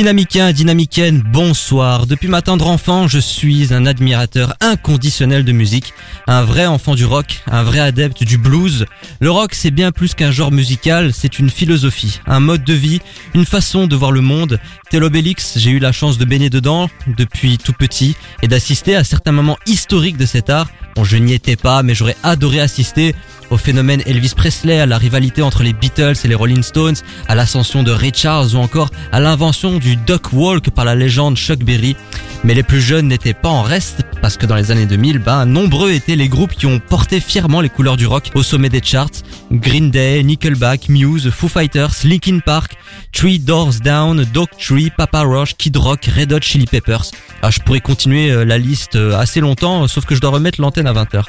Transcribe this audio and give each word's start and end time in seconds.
Dynamicain, 0.00 0.52
dynamicaine, 0.52 1.22
bonsoir. 1.30 2.06
Depuis 2.06 2.28
ma 2.28 2.40
tendre 2.40 2.68
enfant, 2.68 3.06
je 3.06 3.18
suis 3.18 3.74
un 3.74 3.84
admirateur 3.84 4.54
inconditionnel 4.62 5.44
de 5.44 5.52
musique, 5.52 5.92
un 6.26 6.42
vrai 6.42 6.64
enfant 6.64 6.94
du 6.94 7.04
rock, 7.04 7.42
un 7.46 7.62
vrai 7.62 7.80
adepte 7.80 8.24
du 8.24 8.38
blues. 8.38 8.86
Le 9.20 9.30
rock, 9.30 9.52
c'est 9.52 9.70
bien 9.70 9.92
plus 9.92 10.14
qu'un 10.14 10.30
genre 10.30 10.52
musical, 10.52 11.12
c'est 11.12 11.38
une 11.38 11.50
philosophie, 11.50 12.18
un 12.26 12.40
mode 12.40 12.64
de 12.64 12.72
vie, 12.72 13.02
une 13.34 13.44
façon 13.44 13.86
de 13.86 13.94
voir 13.94 14.10
le 14.10 14.22
monde. 14.22 14.58
Tel 14.88 15.04
Obélix, 15.04 15.58
j'ai 15.58 15.70
eu 15.70 15.78
la 15.78 15.92
chance 15.92 16.16
de 16.16 16.24
baigner 16.24 16.48
dedans 16.48 16.88
depuis 17.18 17.58
tout 17.58 17.74
petit 17.74 18.16
et 18.40 18.48
d'assister 18.48 18.96
à 18.96 19.04
certains 19.04 19.32
moments 19.32 19.58
historiques 19.66 20.16
de 20.16 20.24
cet 20.24 20.48
art. 20.48 20.70
Bon, 20.96 21.04
je 21.04 21.18
n'y 21.18 21.34
étais 21.34 21.56
pas, 21.56 21.82
mais 21.82 21.94
j'aurais 21.94 22.16
adoré 22.22 22.60
assister 22.60 23.14
au 23.50 23.56
phénomène 23.56 24.02
Elvis 24.06 24.32
Presley, 24.36 24.80
à 24.80 24.86
la 24.86 24.98
rivalité 24.98 25.42
entre 25.42 25.62
les 25.62 25.72
Beatles 25.72 26.14
et 26.24 26.28
les 26.28 26.34
Rolling 26.34 26.62
Stones, 26.62 26.96
à 27.28 27.34
l'ascension 27.34 27.82
de 27.82 27.90
Ray 27.90 28.12
Charles 28.14 28.54
ou 28.54 28.58
encore 28.58 28.90
à 29.12 29.20
l'invention 29.20 29.78
du 29.78 29.96
Duck 29.96 30.32
Walk 30.32 30.70
par 30.70 30.84
la 30.84 30.94
légende 30.94 31.36
Chuck 31.36 31.58
Berry. 31.60 31.96
Mais 32.42 32.54
les 32.54 32.62
plus 32.62 32.80
jeunes 32.80 33.08
n'étaient 33.08 33.34
pas 33.34 33.50
en 33.50 33.62
reste 33.62 34.02
parce 34.22 34.36
que 34.36 34.46
dans 34.46 34.54
les 34.54 34.70
années 34.70 34.86
2000, 34.86 35.18
ben, 35.18 35.44
nombreux 35.46 35.92
étaient 35.92 36.16
les 36.16 36.28
groupes 36.28 36.52
qui 36.52 36.66
ont 36.66 36.78
porté 36.78 37.20
fièrement 37.20 37.60
les 37.60 37.68
couleurs 37.68 37.96
du 37.96 38.06
rock 38.06 38.30
au 38.34 38.42
sommet 38.42 38.68
des 38.68 38.82
charts. 38.82 39.10
Green 39.50 39.90
Day, 39.90 40.22
Nickelback, 40.22 40.88
Muse, 40.88 41.30
Foo 41.30 41.48
Fighters, 41.48 42.04
Linkin 42.04 42.38
Park, 42.44 42.76
Three 43.12 43.38
Doors 43.38 43.74
Down, 43.82 44.24
Dog 44.32 44.48
Tree, 44.58 44.90
Papa 44.96 45.22
Roach, 45.22 45.54
Kid 45.56 45.76
Rock, 45.76 46.04
Red 46.16 46.32
Hot 46.32 46.40
Chili 46.40 46.66
Peppers. 46.66 47.10
Ah, 47.42 47.50
je 47.50 47.60
pourrais 47.60 47.80
continuer 47.80 48.30
euh, 48.30 48.44
la 48.44 48.58
liste 48.58 48.96
euh, 48.96 49.18
assez 49.18 49.40
longtemps, 49.40 49.88
sauf 49.88 50.04
que 50.04 50.14
je 50.14 50.20
dois 50.20 50.30
remettre 50.30 50.60
l'antenne 50.60 50.86
à 50.86 50.92
20h. 50.92 51.24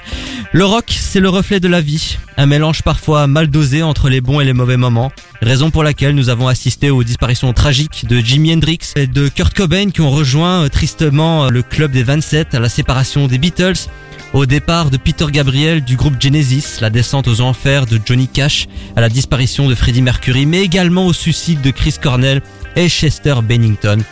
Le 0.51 0.65
rock, 0.65 0.85
c'est 0.89 1.21
le 1.21 1.29
reflet 1.29 1.59
de 1.59 1.67
la 1.67 1.81
vie, 1.81 2.17
un 2.37 2.45
mélange 2.45 2.83
parfois 2.83 3.27
mal 3.27 3.47
dosé 3.49 3.83
entre 3.83 4.09
les 4.09 4.19
bons 4.19 4.41
et 4.41 4.45
les 4.45 4.53
mauvais 4.53 4.77
moments, 4.77 5.11
raison 5.41 5.71
pour 5.71 5.83
laquelle 5.83 6.13
nous 6.13 6.29
avons 6.29 6.47
assisté 6.47 6.89
aux 6.89 7.03
disparitions 7.03 7.53
tragiques 7.53 8.05
de 8.07 8.19
Jimi 8.19 8.53
Hendrix 8.53 8.79
et 8.95 9.07
de 9.07 9.29
Kurt 9.29 9.53
Cobain 9.53 9.89
qui 9.89 10.01
ont 10.01 10.11
rejoint 10.11 10.63
euh, 10.63 10.69
tristement 11.01 11.49
le 11.49 11.63
club 11.63 11.89
des 11.89 12.03
27 12.03 12.53
à 12.53 12.59
la 12.59 12.69
séparation 12.69 13.25
des 13.25 13.39
Beatles, 13.39 13.87
au 14.33 14.45
départ 14.45 14.91
de 14.91 14.97
Peter 14.97 15.25
Gabriel 15.31 15.83
du 15.83 15.95
groupe 15.95 16.21
Genesis, 16.21 16.79
la 16.79 16.91
descente 16.91 17.27
aux 17.27 17.41
enfers 17.41 17.87
de 17.87 17.99
Johnny 18.05 18.27
Cash, 18.27 18.67
à 18.95 19.01
la 19.01 19.09
disparition 19.09 19.67
de 19.67 19.73
Freddie 19.73 20.03
Mercury, 20.03 20.45
mais 20.45 20.61
également 20.61 21.07
au 21.07 21.13
suicide 21.13 21.61
de 21.61 21.71
Chris 21.71 21.95
Cornell 21.99 22.43
et 22.75 22.87
Chester 22.87 23.33
Bennington. 23.41 24.03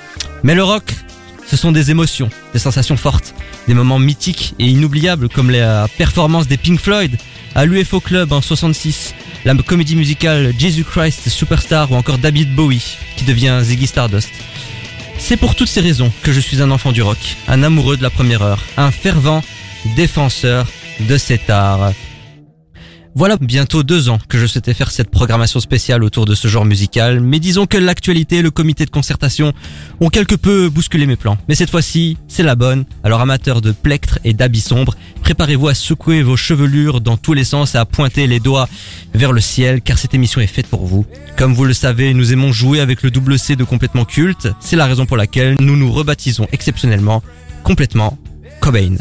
Mais 0.42 0.56
le 0.56 0.64
rock, 0.64 0.96
ce 1.46 1.56
sont 1.56 1.72
des 1.72 1.92
émotions, 1.92 2.32
des 2.54 2.60
sensations 2.60 2.98
fortes, 2.98 3.36
des 3.68 3.76
moments 3.76 4.00
mythiques 4.00 4.56
et 4.58 4.66
inoubliables 4.66 5.30
comme 5.30 5.52
la 5.52 5.88
performance 5.96 6.48
des 6.48 6.58
Pink 6.58 6.80
Floyd 6.80 7.16
à 7.54 7.66
l'UFO 7.66 8.00
Club 8.00 8.32
en 8.32 8.42
66, 8.42 9.14
la 9.46 9.54
comédie 9.54 9.96
musicale 9.96 10.54
Jesus 10.58 10.86
Christ 10.86 11.30
Superstar 11.30 11.92
ou 11.92 11.96
encore 11.96 12.18
David 12.18 12.56
Bowie 12.56 12.98
qui 13.16 13.26
devient 13.26 13.60
Ziggy 13.62 13.86
Stardust. 13.86 14.32
C'est 15.20 15.38
pour 15.38 15.54
toutes 15.56 15.68
ces 15.68 15.82
raisons 15.82 16.12
que 16.24 16.32
je 16.32 16.40
suis 16.40 16.62
un 16.62 16.72
enfant 16.72 16.92
du 16.92 17.04
rock, 17.04 17.38
un 17.48 17.62
amoureux 17.62 17.98
de 17.98 18.02
la 18.02 18.10
première 18.10 18.42
heure, 18.42 18.66
un 18.78 18.90
fervent 18.90 19.44
défenseur 19.96 20.66
de 21.02 21.18
cet 21.18 21.50
art. 21.50 21.92
Voilà 23.16 23.38
bientôt 23.38 23.84
deux 23.84 24.10
ans 24.10 24.20
que 24.30 24.38
je 24.38 24.46
souhaitais 24.46 24.74
faire 24.74 24.92
cette 24.92 25.10
programmation 25.10 25.60
spéciale 25.60 26.04
autour 26.04 26.26
de 26.26 26.36
ce 26.36 26.48
genre 26.48 26.64
musical, 26.64 27.20
mais 27.20 27.40
disons 27.40 27.66
que 27.66 27.78
l'actualité 27.78 28.38
et 28.38 28.42
le 28.42 28.52
comité 28.52 28.86
de 28.86 28.92
concertation 28.92 29.52
ont 30.00 30.10
quelque 30.10 30.36
peu 30.36 30.70
bousculé 30.70 31.06
mes 31.06 31.16
plans. 31.16 31.38
Mais 31.48 31.56
cette 31.56 31.70
fois-ci, 31.70 32.18
c'est 32.28 32.44
la 32.44 32.56
bonne. 32.56 32.86
Alors 33.04 33.20
amateurs 33.22 33.62
de 33.62 33.72
plectres 33.72 34.20
et 34.24 34.34
d'habits 34.34 34.62
sombres, 34.62 34.96
préparez-vous 35.24 35.68
à 35.68 35.74
secouer 35.74 36.22
vos 36.22 36.38
chevelures 36.38 37.02
dans 37.02 37.18
tous 37.18 37.34
les 37.34 37.44
sens 37.44 37.76
et 37.76 37.78
à 37.78 37.86
pointer 37.86 38.28
les 38.28 38.40
doigts 38.40 38.70
vers 39.14 39.34
le 39.34 39.42
ciel, 39.42 39.82
car 39.82 39.98
cette 39.98 40.14
émission 40.14 40.40
est 40.40 40.48
faite 40.48 40.68
pour 40.68 40.86
vous. 40.86 41.06
Comme 41.36 41.54
vous 41.54 41.66
le 41.66 41.74
savez, 41.74 42.14
nous 42.14 42.32
aimons 42.32 42.52
jouer 42.52 42.80
avec 42.80 43.02
le 43.02 43.12
double 43.12 43.40
C 43.40 43.56
de 43.56 43.64
complètement 43.64 44.06
culte. 44.06 44.48
C'est 44.60 44.76
la 44.76 44.86
raison 44.86 45.06
pour 45.06 45.18
laquelle 45.18 45.56
nous 45.60 45.76
nous 45.76 45.92
rebaptisons 45.92 46.48
exceptionnellement 46.52 47.24
complètement 47.64 48.18
Cobain. 48.62 48.96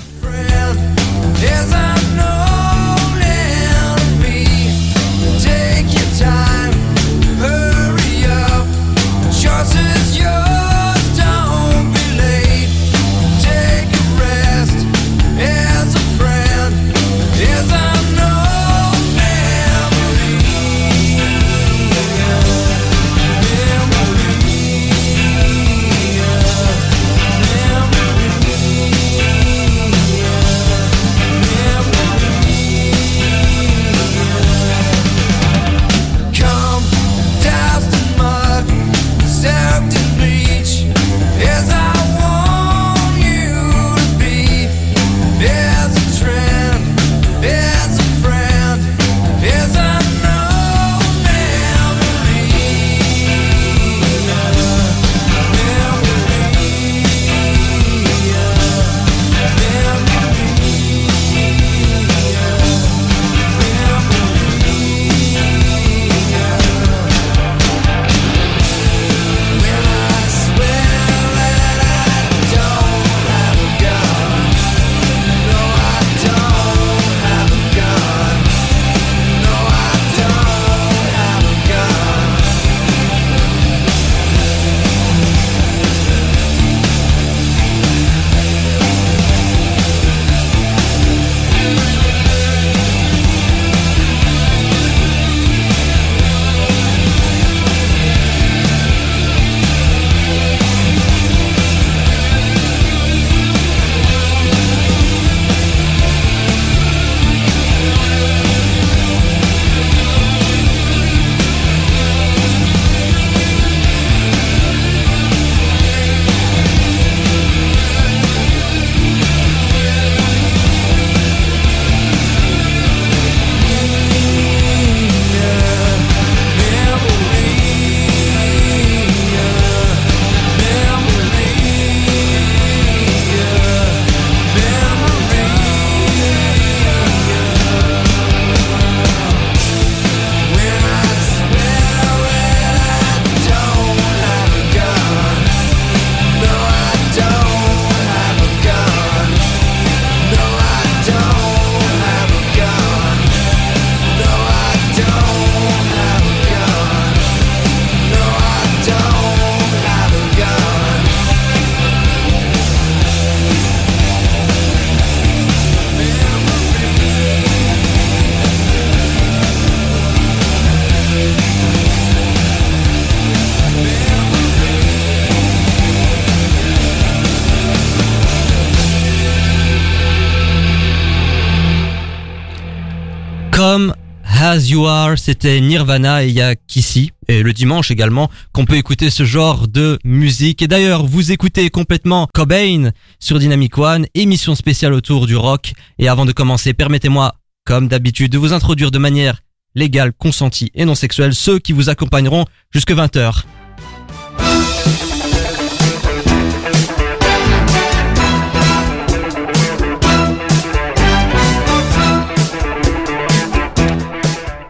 C'était 185.28 185.60
Nirvana 185.60 186.24
et 186.24 186.28
il 186.28 186.32
y 186.32 186.40
a 186.40 186.56
Kissy, 186.56 187.12
et 187.28 187.42
le 187.42 187.52
dimanche 187.52 187.90
également, 187.90 188.30
qu'on 188.54 188.64
peut 188.64 188.76
écouter 188.76 189.10
ce 189.10 189.24
genre 189.24 189.68
de 189.68 189.98
musique. 190.02 190.62
Et 190.62 190.68
d'ailleurs, 190.68 191.04
vous 191.04 191.32
écoutez 191.32 191.68
complètement 191.68 192.30
Cobain 192.32 192.92
sur 193.20 193.38
Dynamic 193.38 193.76
One, 193.76 194.06
émission 194.14 194.54
spéciale 194.54 194.94
autour 194.94 195.26
du 195.26 195.36
rock. 195.36 195.74
Et 195.98 196.08
avant 196.08 196.24
de 196.24 196.32
commencer, 196.32 196.72
permettez-moi, 196.72 197.34
comme 197.66 197.88
d'habitude, 197.88 198.32
de 198.32 198.38
vous 198.38 198.54
introduire 198.54 198.90
de 198.90 198.96
manière 198.96 199.42
légale, 199.74 200.14
consentie 200.14 200.70
et 200.74 200.86
non 200.86 200.94
sexuelle 200.94 201.34
ceux 201.34 201.58
qui 201.58 201.74
vous 201.74 201.90
accompagneront 201.90 202.46
jusque 202.72 202.92
20h. 202.92 203.44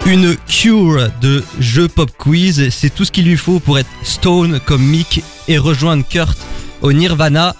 Une 0.09 0.37
cure 0.47 1.11
de 1.21 1.45
jeu 1.61 1.87
pop 1.87 2.11
quiz, 2.17 2.71
c'est 2.71 2.89
tout 2.89 3.05
ce 3.05 3.13
qu'il 3.13 3.27
lui 3.27 3.37
faut 3.37 3.61
pour 3.61 3.79
être 3.79 3.91
stone 4.03 4.59
comme 4.65 4.83
Mick 4.83 5.23
et 5.49 5.59
rejoindre 5.59 6.03
Kurt 6.09 6.39
au 6.81 6.93
Nirvana. 6.95 7.55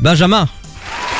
Benjamin, 0.00 0.48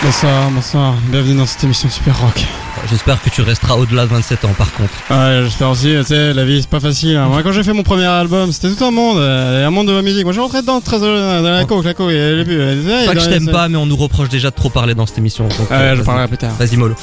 Bonsoir, 0.03 0.51
bonsoir, 0.51 0.95
bienvenue 1.11 1.37
dans 1.37 1.47
cette 1.47 1.63
émission 1.65 1.89
Super 1.89 2.19
Rock. 2.21 2.45
j'espère 2.91 3.21
que 3.23 3.31
tu 3.31 3.43
resteras 3.43 3.75
au-delà 3.75 4.03
de 4.05 4.11
27 4.11 4.45
ans 4.47 4.55
par 4.59 4.73
contre. 4.73 4.93
Ouais, 5.11 5.43
j'espère 5.45 5.71
aussi, 5.71 5.95
tu 5.99 6.05
sais, 6.05 6.33
la 6.33 6.45
vie 6.45 6.61
c'est 6.61 6.71
pas 6.71 6.81
facile. 6.81 7.17
hein. 7.17 7.27
Moi 7.29 7.43
quand 7.45 7.53
j'ai 7.53 7.63
fait 7.63 7.73
mon 7.73 7.83
premier 7.85 8.07
album, 8.07 8.51
c'était 8.53 8.75
tout 8.75 8.85
un 8.85 8.91
monde, 8.91 9.19
euh, 9.19 9.65
un 9.67 9.71
monde 9.71 9.87
de 9.89 9.93
la 9.93 10.03
musique. 10.03 10.25
Moi 10.25 10.33
je 10.33 10.41
rentrais 10.41 10.63
dedans 10.63 10.81
très 10.81 11.01
euh, 11.03 11.41
dans 11.43 11.51
la 11.51 11.65
coke, 11.67 11.85
la 11.85 11.95
coke, 11.95 12.11
et 12.11 12.35
les 12.37 12.45
buts. 12.45 12.59
Pas 13.07 13.15
que 13.15 13.21
je 13.21 13.29
t'aime 13.29 13.49
pas, 13.51 13.69
mais 13.69 13.77
on 13.77 13.87
nous 13.87 13.97
reproche 13.97 14.29
déjà 14.29 14.51
de 14.51 14.57
trop 14.57 14.71
parler 14.71 14.95
dans 14.97 15.07
cette 15.07 15.19
émission. 15.19 15.47
donc, 15.49 15.71
Ouais, 15.71 15.77
euh, 15.77 15.97
je 15.97 16.03
parlerai 16.03 16.27
plus 16.27 16.39
tard. 16.39 16.53
Vas-y 16.59 16.77
mollo. 16.77 16.97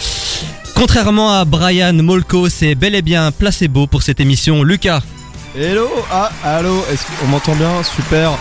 Contrairement 0.76 1.32
à 1.32 1.46
Brian 1.46 1.94
Molko, 1.94 2.50
c'est 2.50 2.76
bel 2.76 2.96
et 2.96 3.02
bien 3.02 3.32
placebo 3.32 3.88
pour 3.88 4.04
cette 4.04 4.20
émission. 4.20 4.62
Lucas, 4.62 5.02
Hello 5.58 5.88
Ah, 6.12 6.32
allô, 6.44 6.84
est-ce 6.92 7.06
qu'on 7.20 7.28
m'entend 7.28 7.56
bien? 7.56 7.82
Super. 7.84 8.32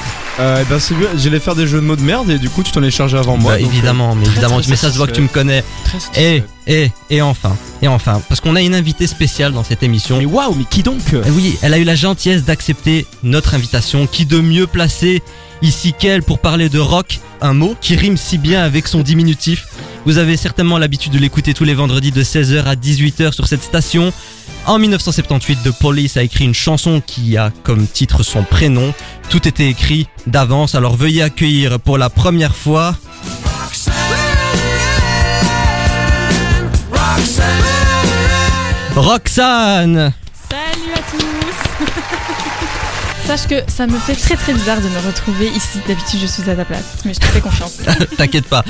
Euh, 0.40 0.58
eh 0.62 0.64
ben 0.69 0.81
c'est 0.81 0.94
bien, 0.96 1.06
j'allais 1.16 1.38
faire 1.38 1.54
des 1.54 1.66
jeux 1.69 1.81
de 1.81 1.86
mots 1.86 1.94
de 1.94 2.02
merde 2.02 2.28
et 2.28 2.38
du 2.40 2.50
coup 2.50 2.64
tu 2.64 2.72
t'en 2.72 2.82
es 2.82 2.90
chargé 2.90 3.16
avant 3.16 3.36
moi. 3.36 3.52
bah, 3.52 3.60
donc, 3.60 3.69
évidemment, 3.72 4.14
mais 4.16 4.25
très, 4.25 4.32
évidemment, 4.32 4.60
très 4.60 4.70
mais 4.70 4.76
ça 4.76 4.90
se 4.90 4.96
voit 4.96 5.06
que 5.06 5.12
tu 5.12 5.20
me 5.20 5.28
connais. 5.28 5.62
euh, 5.86 5.98
très 6.10 6.20
Et, 6.20 6.42
et, 6.66 6.90
et 7.08 7.22
enfin, 7.22 7.56
et 7.82 7.86
enfin, 7.86 8.20
parce 8.28 8.40
qu'on 8.40 8.56
a 8.56 8.60
une 8.60 8.75
invitée 8.75 9.06
spéciale 9.06 9.52
dans 9.52 9.62
cette 9.62 9.84
émission. 9.84 10.19
Mais 10.19 10.25
waouh, 10.25 10.54
mais 10.56 10.64
qui 10.69 10.82
donc? 10.82 10.98
Eh 11.12 11.31
oui, 11.31 11.56
elle 11.62 11.72
a 11.72 11.78
eu 11.78 11.84
la 11.84 11.94
gentillesse 11.94 12.42
d'accepter 12.44 13.06
notre 13.22 13.54
invitation. 13.54 14.08
Qui 14.08 14.26
de 14.26 14.40
mieux 14.40 14.66
placé 14.66 15.22
ici 15.62 15.94
qu'elle 15.96 16.25
pour 16.25 16.40
parler 16.40 16.69
de 16.69 16.81
rock 16.81 17.20
Un 17.40 17.54
mot 17.54 17.76
qui 17.81 17.94
rime 17.94 18.16
si 18.16 18.36
bien 18.36 18.64
avec 18.64 18.88
son 18.88 19.02
diminutif? 19.02 19.69
Vous 20.04 20.19
avez 20.19 20.36
certainement 20.36 20.78
l'habitude 20.78 21.12
de 21.12 21.19
l'écouter 21.19 21.54
tous 21.54 21.64
les 21.64 21.75
vendredis 21.75 22.10
de 22.10 22.25
16h 22.25 22.64
à 22.64 22.75
18h 22.75 23.32
sur 23.32 23.46
cette 23.46 23.62
station. 23.62 24.12
En 24.66 24.78
1978, 24.78 25.58
The 25.62 25.70
Police 25.78 26.16
a 26.16 26.22
écrit 26.22 26.44
une 26.44 26.54
chanson 26.54 27.02
qui 27.06 27.36
a 27.36 27.50
comme 27.62 27.86
titre 27.86 28.22
son 28.22 28.42
prénom. 28.42 28.92
Tout 29.28 29.48
était 29.48 29.68
écrit 29.68 30.06
d'avance, 30.26 30.74
alors 30.74 30.96
veuillez 30.96 31.22
accueillir 31.22 31.80
pour 31.80 31.98
la 31.98 32.10
première 32.10 32.54
fois 32.54 32.96
Roxane 38.96 40.12
Salut 40.50 40.92
à 40.94 40.98
tous 41.10 41.24
Sache 43.26 43.46
que 43.48 43.68
ça 43.68 43.86
me 43.86 43.98
fait 43.98 44.14
très 44.14 44.36
très 44.36 44.52
bizarre 44.52 44.80
de 44.80 44.88
me 44.88 45.06
retrouver 45.06 45.48
ici. 45.48 45.80
D'habitude 45.88 46.20
je 46.20 46.26
suis 46.26 46.48
à 46.48 46.54
ta 46.54 46.64
place, 46.64 46.98
mais 47.04 47.14
je 47.14 47.20
te 47.20 47.26
fais 47.26 47.40
confiance. 47.40 47.78
T'inquiète 48.16 48.46
pas. 48.46 48.64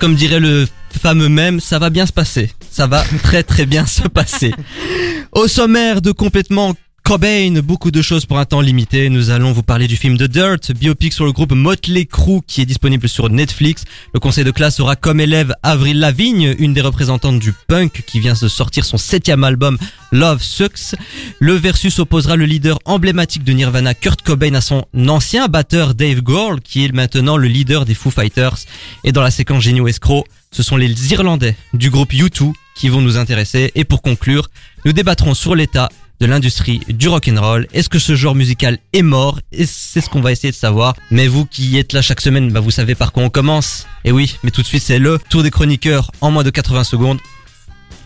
Comme 0.00 0.14
dirait 0.14 0.40
le 0.40 0.66
fameux 1.00 1.28
même, 1.28 1.60
ça 1.60 1.78
va 1.78 1.90
bien 1.90 2.06
se 2.06 2.12
passer. 2.12 2.50
Ça 2.70 2.86
va 2.86 3.04
très 3.22 3.42
très 3.42 3.66
bien 3.66 3.86
se 3.86 4.08
passer. 4.08 4.52
Au 5.32 5.46
sommaire 5.46 6.02
de 6.02 6.10
complètement 6.10 6.74
Cobain, 7.04 7.60
beaucoup 7.62 7.90
de 7.90 8.00
choses 8.00 8.26
pour 8.26 8.38
un 8.38 8.44
temps 8.44 8.60
limité. 8.60 9.08
Nous 9.10 9.30
allons 9.30 9.52
vous 9.52 9.64
parler 9.64 9.88
du 9.88 9.96
film 9.96 10.16
The 10.16 10.22
Dirt, 10.22 10.72
biopic 10.72 11.12
sur 11.12 11.24
le 11.24 11.32
groupe 11.32 11.52
Motley 11.52 12.06
Crue 12.06 12.40
qui 12.46 12.60
est 12.60 12.66
disponible 12.66 13.08
sur 13.08 13.28
Netflix. 13.28 13.84
Le 14.14 14.20
conseil 14.20 14.44
de 14.44 14.50
classe 14.52 14.78
aura 14.78 14.94
comme 14.94 15.20
élève 15.20 15.52
Avril 15.62 15.98
Lavigne, 15.98 16.54
une 16.58 16.72
des 16.72 16.80
représentantes 16.80 17.40
du 17.40 17.52
punk 17.66 18.04
qui 18.06 18.20
vient 18.20 18.34
de 18.40 18.48
sortir 18.48 18.84
son 18.84 18.98
septième 18.98 19.42
album 19.42 19.78
Love 20.12 20.42
Sucks. 20.42 20.94
Le 21.40 21.54
versus 21.54 21.98
opposera 21.98 22.36
le 22.36 22.44
leader 22.44 22.78
emblématique 22.84 23.44
de 23.44 23.52
Nirvana 23.52 23.94
Kurt 23.94 24.22
Cobain 24.22 24.54
à 24.54 24.60
son 24.60 24.86
ancien 25.08 25.48
batteur 25.48 25.94
Dave 25.94 26.20
Grohl 26.20 26.60
qui 26.60 26.84
est 26.84 26.92
maintenant 26.92 27.36
le 27.36 27.48
leader 27.48 27.84
des 27.84 27.94
Foo 27.94 28.10
Fighters. 28.10 28.58
Et 29.04 29.12
dans 29.12 29.22
la 29.22 29.30
séquence 29.30 29.64
Génie 29.64 29.80
ou 29.80 29.88
Escroc, 29.88 30.24
ce 30.52 30.62
sont 30.62 30.76
les 30.76 31.12
Irlandais 31.12 31.56
du 31.74 31.90
groupe 31.90 32.12
U2 32.12 32.52
qui 32.74 32.88
vont 32.88 33.00
nous 33.00 33.16
intéresser. 33.16 33.72
Et 33.74 33.84
pour 33.84 34.02
conclure, 34.02 34.48
nous 34.84 34.92
débattrons 34.92 35.34
sur 35.34 35.54
l'état 35.54 35.88
de 36.22 36.26
l'industrie 36.28 36.80
du 36.88 37.08
rock'n'roll. 37.08 37.66
Est-ce 37.72 37.88
que 37.88 37.98
ce 37.98 38.14
genre 38.14 38.36
musical 38.36 38.78
est 38.92 39.02
mort? 39.02 39.40
Et 39.50 39.66
c'est 39.66 40.00
ce 40.00 40.08
qu'on 40.08 40.20
va 40.20 40.30
essayer 40.30 40.52
de 40.52 40.56
savoir. 40.56 40.94
Mais 41.10 41.26
vous 41.26 41.46
qui 41.46 41.76
êtes 41.76 41.92
là 41.92 42.00
chaque 42.00 42.20
semaine, 42.20 42.52
bah 42.52 42.60
vous 42.60 42.70
savez 42.70 42.94
par 42.94 43.10
quoi 43.10 43.24
on 43.24 43.28
commence. 43.28 43.88
Et 44.04 44.12
oui, 44.12 44.36
mais 44.44 44.52
tout 44.52 44.62
de 44.62 44.66
suite 44.68 44.84
c'est 44.84 45.00
le 45.00 45.18
tour 45.28 45.42
des 45.42 45.50
chroniqueurs 45.50 46.12
en 46.20 46.30
moins 46.30 46.44
de 46.44 46.50
80 46.50 46.84
secondes. 46.84 47.18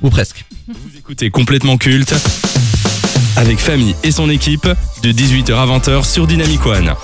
Ou 0.01 0.09
presque. 0.09 0.47
Vous 0.67 0.97
écoutez 0.97 1.29
complètement 1.29 1.77
culte 1.77 2.15
avec 3.37 3.59
Famille 3.59 3.95
et 4.03 4.13
son 4.13 4.31
équipe 4.31 4.67
de 5.03 5.13
18h 5.13 5.53
à 5.53 5.67
20h 5.79 6.11
sur 6.11 6.27
Dynamic 6.27 6.65
One. 6.65 6.95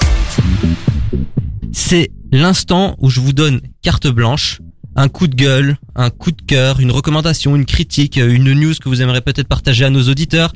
C'est 1.73 2.11
l'instant 2.33 2.97
où 3.01 3.11
je 3.11 3.21
vous 3.21 3.35
donne 3.35 3.61
carte 3.83 4.07
blanche, 4.07 4.61
un 4.97 5.09
coup 5.09 5.27
de 5.27 5.35
gueule, 5.35 5.77
un 5.95 6.11
coup 6.11 6.33
de 6.33 6.43
cœur, 6.43 6.81
une 6.81 6.91
recommandation, 6.91 7.57
une 7.57 7.65
critique, 7.65 8.17
une 8.17 8.53
news 8.53 8.75
que 8.81 8.89
vous 8.89 9.03
aimeriez 9.03 9.21
peut-être 9.21 9.49
partager 9.49 9.85
à 9.85 9.91
nos 9.91 10.03
auditeurs. 10.09 10.53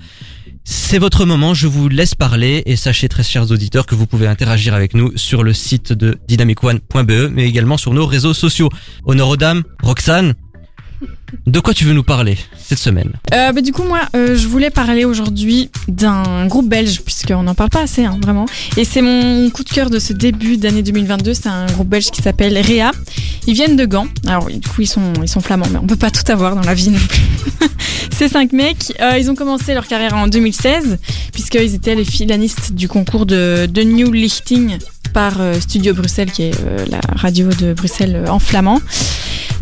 C'est 0.68 0.98
votre 0.98 1.24
moment, 1.26 1.54
je 1.54 1.68
vous 1.68 1.88
laisse 1.88 2.16
parler 2.16 2.64
et 2.66 2.74
sachez 2.74 3.08
très 3.08 3.22
chers 3.22 3.52
auditeurs 3.52 3.86
que 3.86 3.94
vous 3.94 4.06
pouvez 4.06 4.26
interagir 4.26 4.74
avec 4.74 4.94
nous 4.94 5.16
sur 5.16 5.44
le 5.44 5.52
site 5.52 5.92
de 5.92 6.18
dynamicone.be 6.26 7.30
mais 7.32 7.48
également 7.48 7.76
sur 7.76 7.94
nos 7.94 8.04
réseaux 8.04 8.34
sociaux. 8.34 8.68
Honneur 9.04 9.32
Roxane, 9.82 10.34
de 11.46 11.60
quoi 11.60 11.74
tu 11.74 11.84
veux 11.84 11.92
nous 11.92 12.02
parler 12.02 12.36
cette 12.58 12.78
semaine? 12.78 13.12
Euh, 13.32 13.52
bah, 13.52 13.60
du 13.60 13.72
coup, 13.72 13.82
moi, 13.82 14.00
euh, 14.14 14.36
je 14.36 14.46
voulais 14.48 14.70
parler 14.70 15.04
aujourd'hui 15.04 15.70
d'un 15.88 16.46
groupe 16.46 16.68
belge, 16.68 17.02
puisqu'on 17.02 17.42
n'en 17.42 17.54
parle 17.54 17.70
pas 17.70 17.82
assez, 17.82 18.04
hein, 18.04 18.18
vraiment. 18.22 18.46
Et 18.76 18.84
c'est 18.84 19.02
mon 19.02 19.50
coup 19.50 19.64
de 19.64 19.70
cœur 19.70 19.90
de 19.90 19.98
ce 19.98 20.12
début 20.12 20.56
d'année 20.56 20.82
2022. 20.82 21.34
C'est 21.34 21.48
un 21.48 21.66
groupe 21.66 21.88
belge 21.88 22.10
qui 22.10 22.22
s'appelle 22.22 22.58
Réa. 22.58 22.90
Ils 23.46 23.54
viennent 23.54 23.76
de 23.76 23.86
Gand. 23.86 24.08
Alors, 24.26 24.46
du 24.46 24.68
coup, 24.68 24.82
ils 24.82 24.86
sont, 24.88 25.12
flamands, 25.40 25.68
mais 25.70 25.78
on 25.78 25.86
peut 25.86 25.96
pas 25.96 26.10
tout 26.10 26.30
avoir 26.30 26.56
dans 26.56 26.62
la 26.62 26.74
vie 26.74 26.90
non 26.90 26.98
plus. 26.98 27.22
Ces 28.10 28.28
cinq 28.28 28.52
mecs, 28.52 28.92
euh, 29.00 29.18
ils 29.18 29.30
ont 29.30 29.34
commencé 29.34 29.74
leur 29.74 29.86
carrière 29.86 30.16
en 30.16 30.26
2016, 30.26 30.98
puisqu'ils 31.32 31.74
étaient 31.74 31.94
les 31.94 32.04
finalistes 32.04 32.72
du 32.72 32.88
concours 32.88 33.26
de, 33.26 33.66
de 33.70 33.82
New 33.82 34.10
Lichting 34.10 34.78
par 35.16 35.40
euh, 35.40 35.58
Studio 35.58 35.94
Bruxelles, 35.94 36.30
qui 36.30 36.42
est 36.42 36.54
euh, 36.66 36.84
la 36.90 37.00
radio 37.14 37.48
de 37.48 37.72
Bruxelles 37.72 38.16
euh, 38.26 38.30
en 38.30 38.38
flamand. 38.38 38.82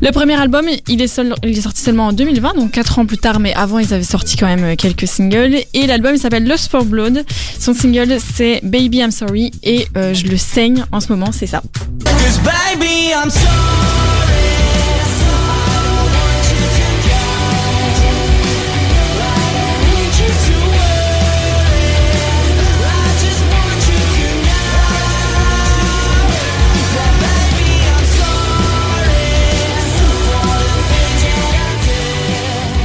Le 0.02 0.10
premier 0.10 0.34
album, 0.34 0.66
il 0.88 1.00
est, 1.00 1.06
seul- 1.06 1.32
il 1.44 1.56
est 1.56 1.60
sorti 1.60 1.80
seulement 1.80 2.08
en 2.08 2.12
2020, 2.12 2.54
donc 2.56 2.72
4 2.72 2.98
ans 2.98 3.06
plus 3.06 3.18
tard, 3.18 3.38
mais 3.38 3.54
avant 3.54 3.78
ils 3.78 3.94
avaient 3.94 4.02
sorti 4.02 4.36
quand 4.36 4.46
même 4.46 4.74
quelques 4.76 5.06
singles. 5.06 5.54
Et 5.72 5.86
l'album 5.86 6.12
il 6.12 6.18
s'appelle 6.18 6.42
Lust 6.44 6.68
for 6.72 6.84
Blood. 6.84 7.22
Son 7.60 7.72
single 7.72 8.16
c'est 8.34 8.58
Baby 8.64 8.98
I'm 8.98 9.12
Sorry 9.12 9.52
et 9.62 9.86
je 9.94 10.26
le 10.26 10.36
saigne 10.36 10.84
en 10.90 10.98
ce 10.98 11.06
moment, 11.12 11.30
c'est 11.30 11.46
ça. 11.46 11.62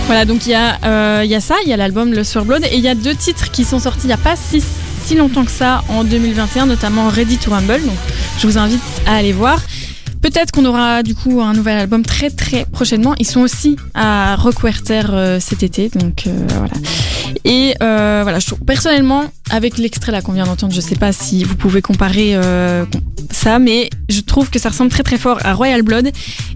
Voilà, 0.09 0.25
donc 0.25 0.47
il 0.47 0.53
y, 0.53 0.55
a, 0.55 0.79
euh, 0.85 1.23
y 1.23 1.35
a 1.35 1.39
ça, 1.39 1.53
il 1.63 1.69
y 1.69 1.73
a 1.73 1.77
l'album 1.77 2.11
Lust 2.11 2.33
for 2.33 2.43
Blood 2.43 2.63
et 2.71 2.77
il 2.77 2.79
y 2.79 2.87
a 2.87 2.95
deux 2.95 3.13
titres 3.13 3.51
qui 3.51 3.63
sont 3.63 3.77
sortis 3.77 4.05
il 4.05 4.07
n'y 4.07 4.13
a 4.13 4.17
pas 4.17 4.35
si, 4.35 4.59
si 5.05 5.13
longtemps 5.13 5.45
que 5.45 5.51
ça 5.51 5.83
en 5.87 6.03
2021, 6.03 6.65
notamment 6.65 7.09
Ready 7.09 7.37
to 7.37 7.51
Rumble. 7.51 7.79
Donc 7.85 7.95
je 8.39 8.47
vous 8.47 8.57
invite 8.57 8.81
à 9.05 9.17
aller 9.17 9.33
voir. 9.33 9.61
Peut-être 10.19 10.49
qu'on 10.49 10.65
aura 10.65 11.03
du 11.03 11.13
coup 11.13 11.41
un 11.41 11.53
nouvel 11.53 11.77
album 11.77 12.03
très 12.03 12.31
très 12.31 12.65
prochainement. 12.65 13.13
Ils 13.19 13.27
sont 13.27 13.41
aussi 13.41 13.75
à 13.93 14.35
Rockwerter 14.35 15.03
euh, 15.11 15.39
cet 15.39 15.61
été, 15.61 15.89
donc 15.89 16.23
euh, 16.25 16.31
voilà. 16.57 16.73
Et 17.45 17.75
euh, 17.81 18.21
voilà, 18.23 18.39
je 18.39 18.47
trouve 18.47 18.59
personnellement, 18.59 19.31
avec 19.49 19.77
l'extrait 19.77 20.11
là 20.11 20.21
qu'on 20.21 20.33
vient 20.33 20.45
d'entendre, 20.45 20.73
je 20.73 20.81
sais 20.81 20.95
pas 20.95 21.11
si 21.11 21.43
vous 21.43 21.55
pouvez 21.55 21.81
comparer 21.81 22.35
euh, 22.35 22.85
ça, 23.31 23.59
mais 23.59 23.89
je 24.09 24.21
trouve 24.21 24.49
que 24.49 24.59
ça 24.59 24.69
ressemble 24.69 24.91
très 24.91 25.03
très 25.03 25.17
fort 25.17 25.39
à 25.43 25.53
Royal 25.53 25.81
Blood. 25.81 26.11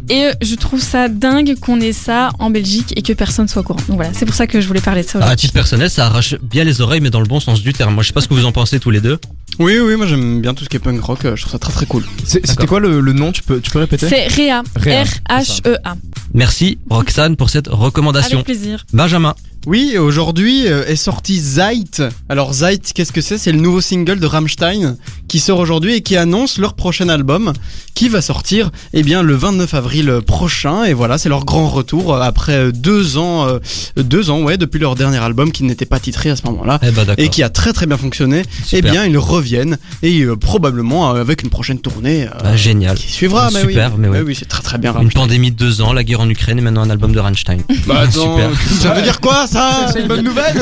Et 0.10 0.26
euh, 0.26 0.34
je 0.42 0.56
trouve 0.56 0.82
ça 0.82 1.08
dingue 1.08 1.56
qu'on 1.60 1.80
ait 1.80 1.94
ça 1.94 2.30
en 2.40 2.50
Belgique 2.50 2.94
et 2.96 3.02
que 3.02 3.14
personne 3.14 3.48
soit 3.48 3.62
au 3.62 3.66
courant. 3.66 3.80
Donc 3.88 3.96
voilà, 3.96 4.12
c'est 4.14 4.26
pour 4.26 4.36
ça 4.36 4.48
que 4.48 4.60
je 4.60 4.68
voulais 4.68 4.82
parler 4.82 5.04
de 5.04 5.08
ça. 5.08 5.24
À 5.24 5.36
titre 5.36 5.54
personnel, 5.54 5.90
ça 5.90 6.08
arrache 6.08 6.36
bien 6.42 6.64
les 6.64 6.82
oreilles, 6.82 7.02
mais 7.02 7.10
dans 7.10 7.22
le 7.22 7.28
bon 7.28 7.40
sens 7.40 7.62
du 7.62 7.74
terme. 7.74 7.94
Moi, 7.94 8.04
je 8.04 8.08
sais 8.08 8.14
pas 8.14 8.22
ce 8.22 8.28
que 8.28 8.34
vous 8.34 8.46
en 8.46 8.52
pensez 8.52 8.80
tous 8.80 8.92
les 8.92 9.02
deux. 9.02 9.20
Oui, 9.60 9.78
oui, 9.80 9.96
moi 9.96 10.08
j'aime 10.08 10.42
bien 10.42 10.56
tout 10.56 10.64
ce 10.64 10.70
qui 10.70 10.78
est 10.78 10.80
punk 10.80 11.00
rock, 11.02 11.20
je 11.24 11.42
trouve 11.42 11.52
ça 11.52 11.60
très 11.60 11.72
très 11.72 11.86
cool. 11.86 12.04
C'était 12.26 12.66
quoi 12.66 12.80
le, 12.80 13.02
le 13.02 13.14
nom? 13.14 13.32
Tu 13.32 13.44
peux, 13.44 13.62
tu 13.62 13.70
peux 13.70 13.80
répéter? 13.80 14.10
C'est 14.10 14.26
Réa, 14.28 14.64
Réa, 14.76 15.04
R-H-E-A. 15.04 15.96
Merci, 16.34 16.80
Roxane, 16.90 17.36
pour 17.36 17.52
cette 17.52 17.68
recommandation. 17.68 18.40
Avec 18.40 18.46
plaisir. 18.46 18.84
Benjamin, 18.94 19.36
Oui, 19.66 19.98
aujourd'hui 19.98 20.68
euh, 20.68 20.86
est 20.86 20.98
sorti 20.98 21.40
Zeit. 21.40 22.04
Alors 22.28 22.54
Zeit, 22.54 22.92
qu'est-ce 22.94 23.14
que 23.14 23.22
c'est? 23.22 23.38
C'est 23.38 23.54
le 23.54 23.62
nouveau 23.62 23.80
single 23.80 24.20
de 24.20 24.26
Rammstein 24.26 24.98
qui 25.34 25.40
sort 25.40 25.58
aujourd'hui 25.58 25.96
et 25.96 26.02
qui 26.02 26.16
annonce 26.16 26.60
leur 26.60 26.76
prochain 26.76 27.10
album 27.10 27.54
qui 27.96 28.08
va 28.08 28.22
sortir 28.22 28.70
eh 28.94 29.02
bien 29.02 29.24
le 29.24 29.34
29 29.34 29.74
avril 29.74 30.20
prochain 30.28 30.84
et 30.84 30.94
voilà, 30.94 31.18
c'est 31.18 31.28
leur 31.28 31.44
grand 31.44 31.70
retour 31.70 32.14
euh, 32.14 32.22
après 32.22 32.54
euh, 32.54 32.72
deux 32.72 33.18
ans 33.18 33.48
euh, 33.48 33.58
deux 33.98 34.30
ans 34.30 34.44
ouais, 34.44 34.58
depuis 34.58 34.78
leur 34.80 34.94
dernier 34.94 35.18
album 35.18 35.52
qui 35.52 35.64
n'était 35.64 35.88
pas 35.88 36.00
titré 36.00 36.30
à 36.30 36.36
ce 36.36 36.44
moment-là 36.46 36.80
Eh 36.84 36.92
ben 36.92 37.04
et 37.18 37.30
qui 37.30 37.42
a 37.42 37.50
très 37.50 37.74
très 37.74 37.88
bien 37.88 37.98
fonctionné. 37.98 38.44
Eh 38.46 38.76
Super. 38.76 38.92
bien, 38.92 39.06
ils 39.06 39.18
reviennent 39.18 39.78
et 40.04 40.22
euh, 40.22 40.36
probablement 40.36 41.16
euh, 41.16 41.22
avec 41.22 41.42
une 41.42 41.50
prochaine 41.50 41.80
tournée 41.80 42.26
euh, 42.26 42.30
Bah, 42.44 42.56
génial. 42.56 42.96
qui 42.96 43.12
suivra 43.12 43.48
Ah, 43.48 43.50
mais 43.52 43.62
super, 43.62 43.94
oui. 43.94 43.98
mais 44.00 44.10
ouais. 44.10 44.22
oui, 44.22 44.36
c'est 44.38 44.48
très 44.48 44.62
très 44.62 44.78
bien. 44.78 44.94
Une 45.02 45.12
pandémie 45.12 45.50
de 45.52 45.58
deux 45.58 45.82
ans, 45.82 45.94
la 45.94 46.04
guerre 46.04 46.22
en 46.22 46.30
Ukraine 46.30 46.60
et 46.60 46.62
maintenant 46.62 46.84
un 46.84 46.92
album 46.92 47.12
de 47.12 47.20
Rammstein. 47.20 47.62
Bah, 47.88 48.02
attends, 48.04 48.38
super. 48.38 48.50
ça 48.82 48.94
veut 48.94 49.02
dire 49.02 49.20
quoi 49.20 49.48
ça 49.48 49.88
C'est 49.94 50.02
une 50.02 50.08
bonne 50.08 50.24
nouvelle 50.24 50.62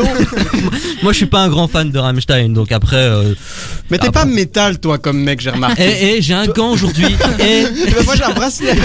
Moi, 1.03 1.11
je 1.11 1.17
suis 1.17 1.25
pas 1.25 1.41
un 1.41 1.49
grand 1.49 1.67
fan 1.67 1.91
de 1.91 1.99
Rammstein, 1.99 2.53
donc 2.53 2.71
après. 2.71 2.95
Euh... 2.95 3.33
Mais 3.89 3.97
t'es 3.97 4.11
pas 4.11 4.25
bon. 4.25 4.31
Métal 4.61 4.79
toi 4.79 4.97
comme 4.97 5.21
mec, 5.23 5.39
j'ai 5.39 5.49
remarqué. 5.49 5.81
Eh, 5.83 6.17
eh, 6.17 6.21
j'ai 6.21 6.33
un 6.33 6.45
gant 6.47 6.71
aujourd'hui. 6.71 7.15
Eh, 7.39 7.63
Bah, 7.93 8.01
moi 8.05 8.15
j'ai 8.15 8.23
un 8.23 8.33
bracelet. 8.33 8.75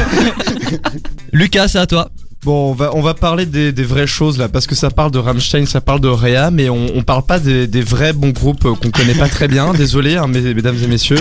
Lucas, 1.33 1.69
c'est 1.69 1.79
à 1.79 1.87
toi. 1.87 2.11
Bon, 2.47 2.71
on 2.71 2.75
va, 2.75 2.95
on 2.95 3.03
va 3.03 3.13
parler 3.15 3.45
des, 3.45 3.73
des 3.73 3.83
vraies 3.83 4.07
choses 4.07 4.39
là, 4.39 4.49
parce 4.49 4.69
que 4.69 4.77
ça 4.77 4.89
parle 4.91 5.11
de 5.11 5.19
Rammstein, 5.19 5.67
ça 5.67 5.81
parle 5.81 5.99
de 5.99 6.07
Réa, 6.07 6.53
mais 6.53 6.69
on, 6.71 6.87
on 6.95 7.03
parle 7.03 7.25
pas 7.27 7.41
des, 7.41 7.67
des 7.67 7.81
vrais 7.81 8.13
bons 8.13 8.31
groupes 8.31 8.65
euh, 8.67 8.75
qu'on 8.75 8.91
connaît 8.91 9.15
pas 9.15 9.29
très 9.29 9.49
bien. 9.49 9.75
Désolé, 9.77 10.15
hein, 10.15 10.29
mes- 10.29 10.55
mesdames 10.55 10.77
et 10.81 10.87
messieurs. 10.87 11.19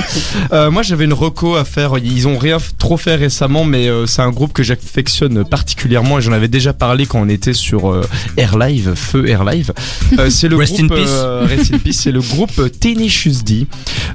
Euh, 0.53 0.69
moi, 0.69 0.83
j'avais 0.83 1.05
une 1.05 1.13
reco 1.13 1.55
à 1.55 1.65
faire. 1.65 1.93
Ils 1.97 2.27
ont 2.27 2.37
rien 2.37 2.57
trop 2.77 2.95
fait 2.97 3.15
récemment, 3.15 3.65
mais 3.65 3.87
euh, 3.87 4.05
c'est 4.05 4.21
un 4.21 4.29
groupe 4.29 4.53
que 4.53 4.61
j'affectionne 4.61 5.43
particulièrement 5.43 6.19
et 6.19 6.21
j'en 6.21 6.31
avais 6.31 6.47
déjà 6.47 6.73
parlé 6.73 7.07
quand 7.07 7.19
on 7.21 7.27
était 7.29 7.53
sur 7.53 7.91
euh, 7.91 8.03
Air 8.37 8.59
Live, 8.59 8.93
Feu 8.93 9.27
Air 9.27 9.43
Live. 9.45 9.71
C'est 10.29 10.47
le 10.47 10.57
Rest 10.65 10.79
in 10.79 10.85
groupe 10.85 10.99
peace. 10.99 11.09
euh, 11.11 11.47
Rest 11.49 11.73
in 11.73 11.79
Peace, 11.79 11.93
c'est 12.03 12.11
le 12.11 12.21
groupe 12.21 12.61
Tenacious 12.79 13.41
D, 13.43 13.65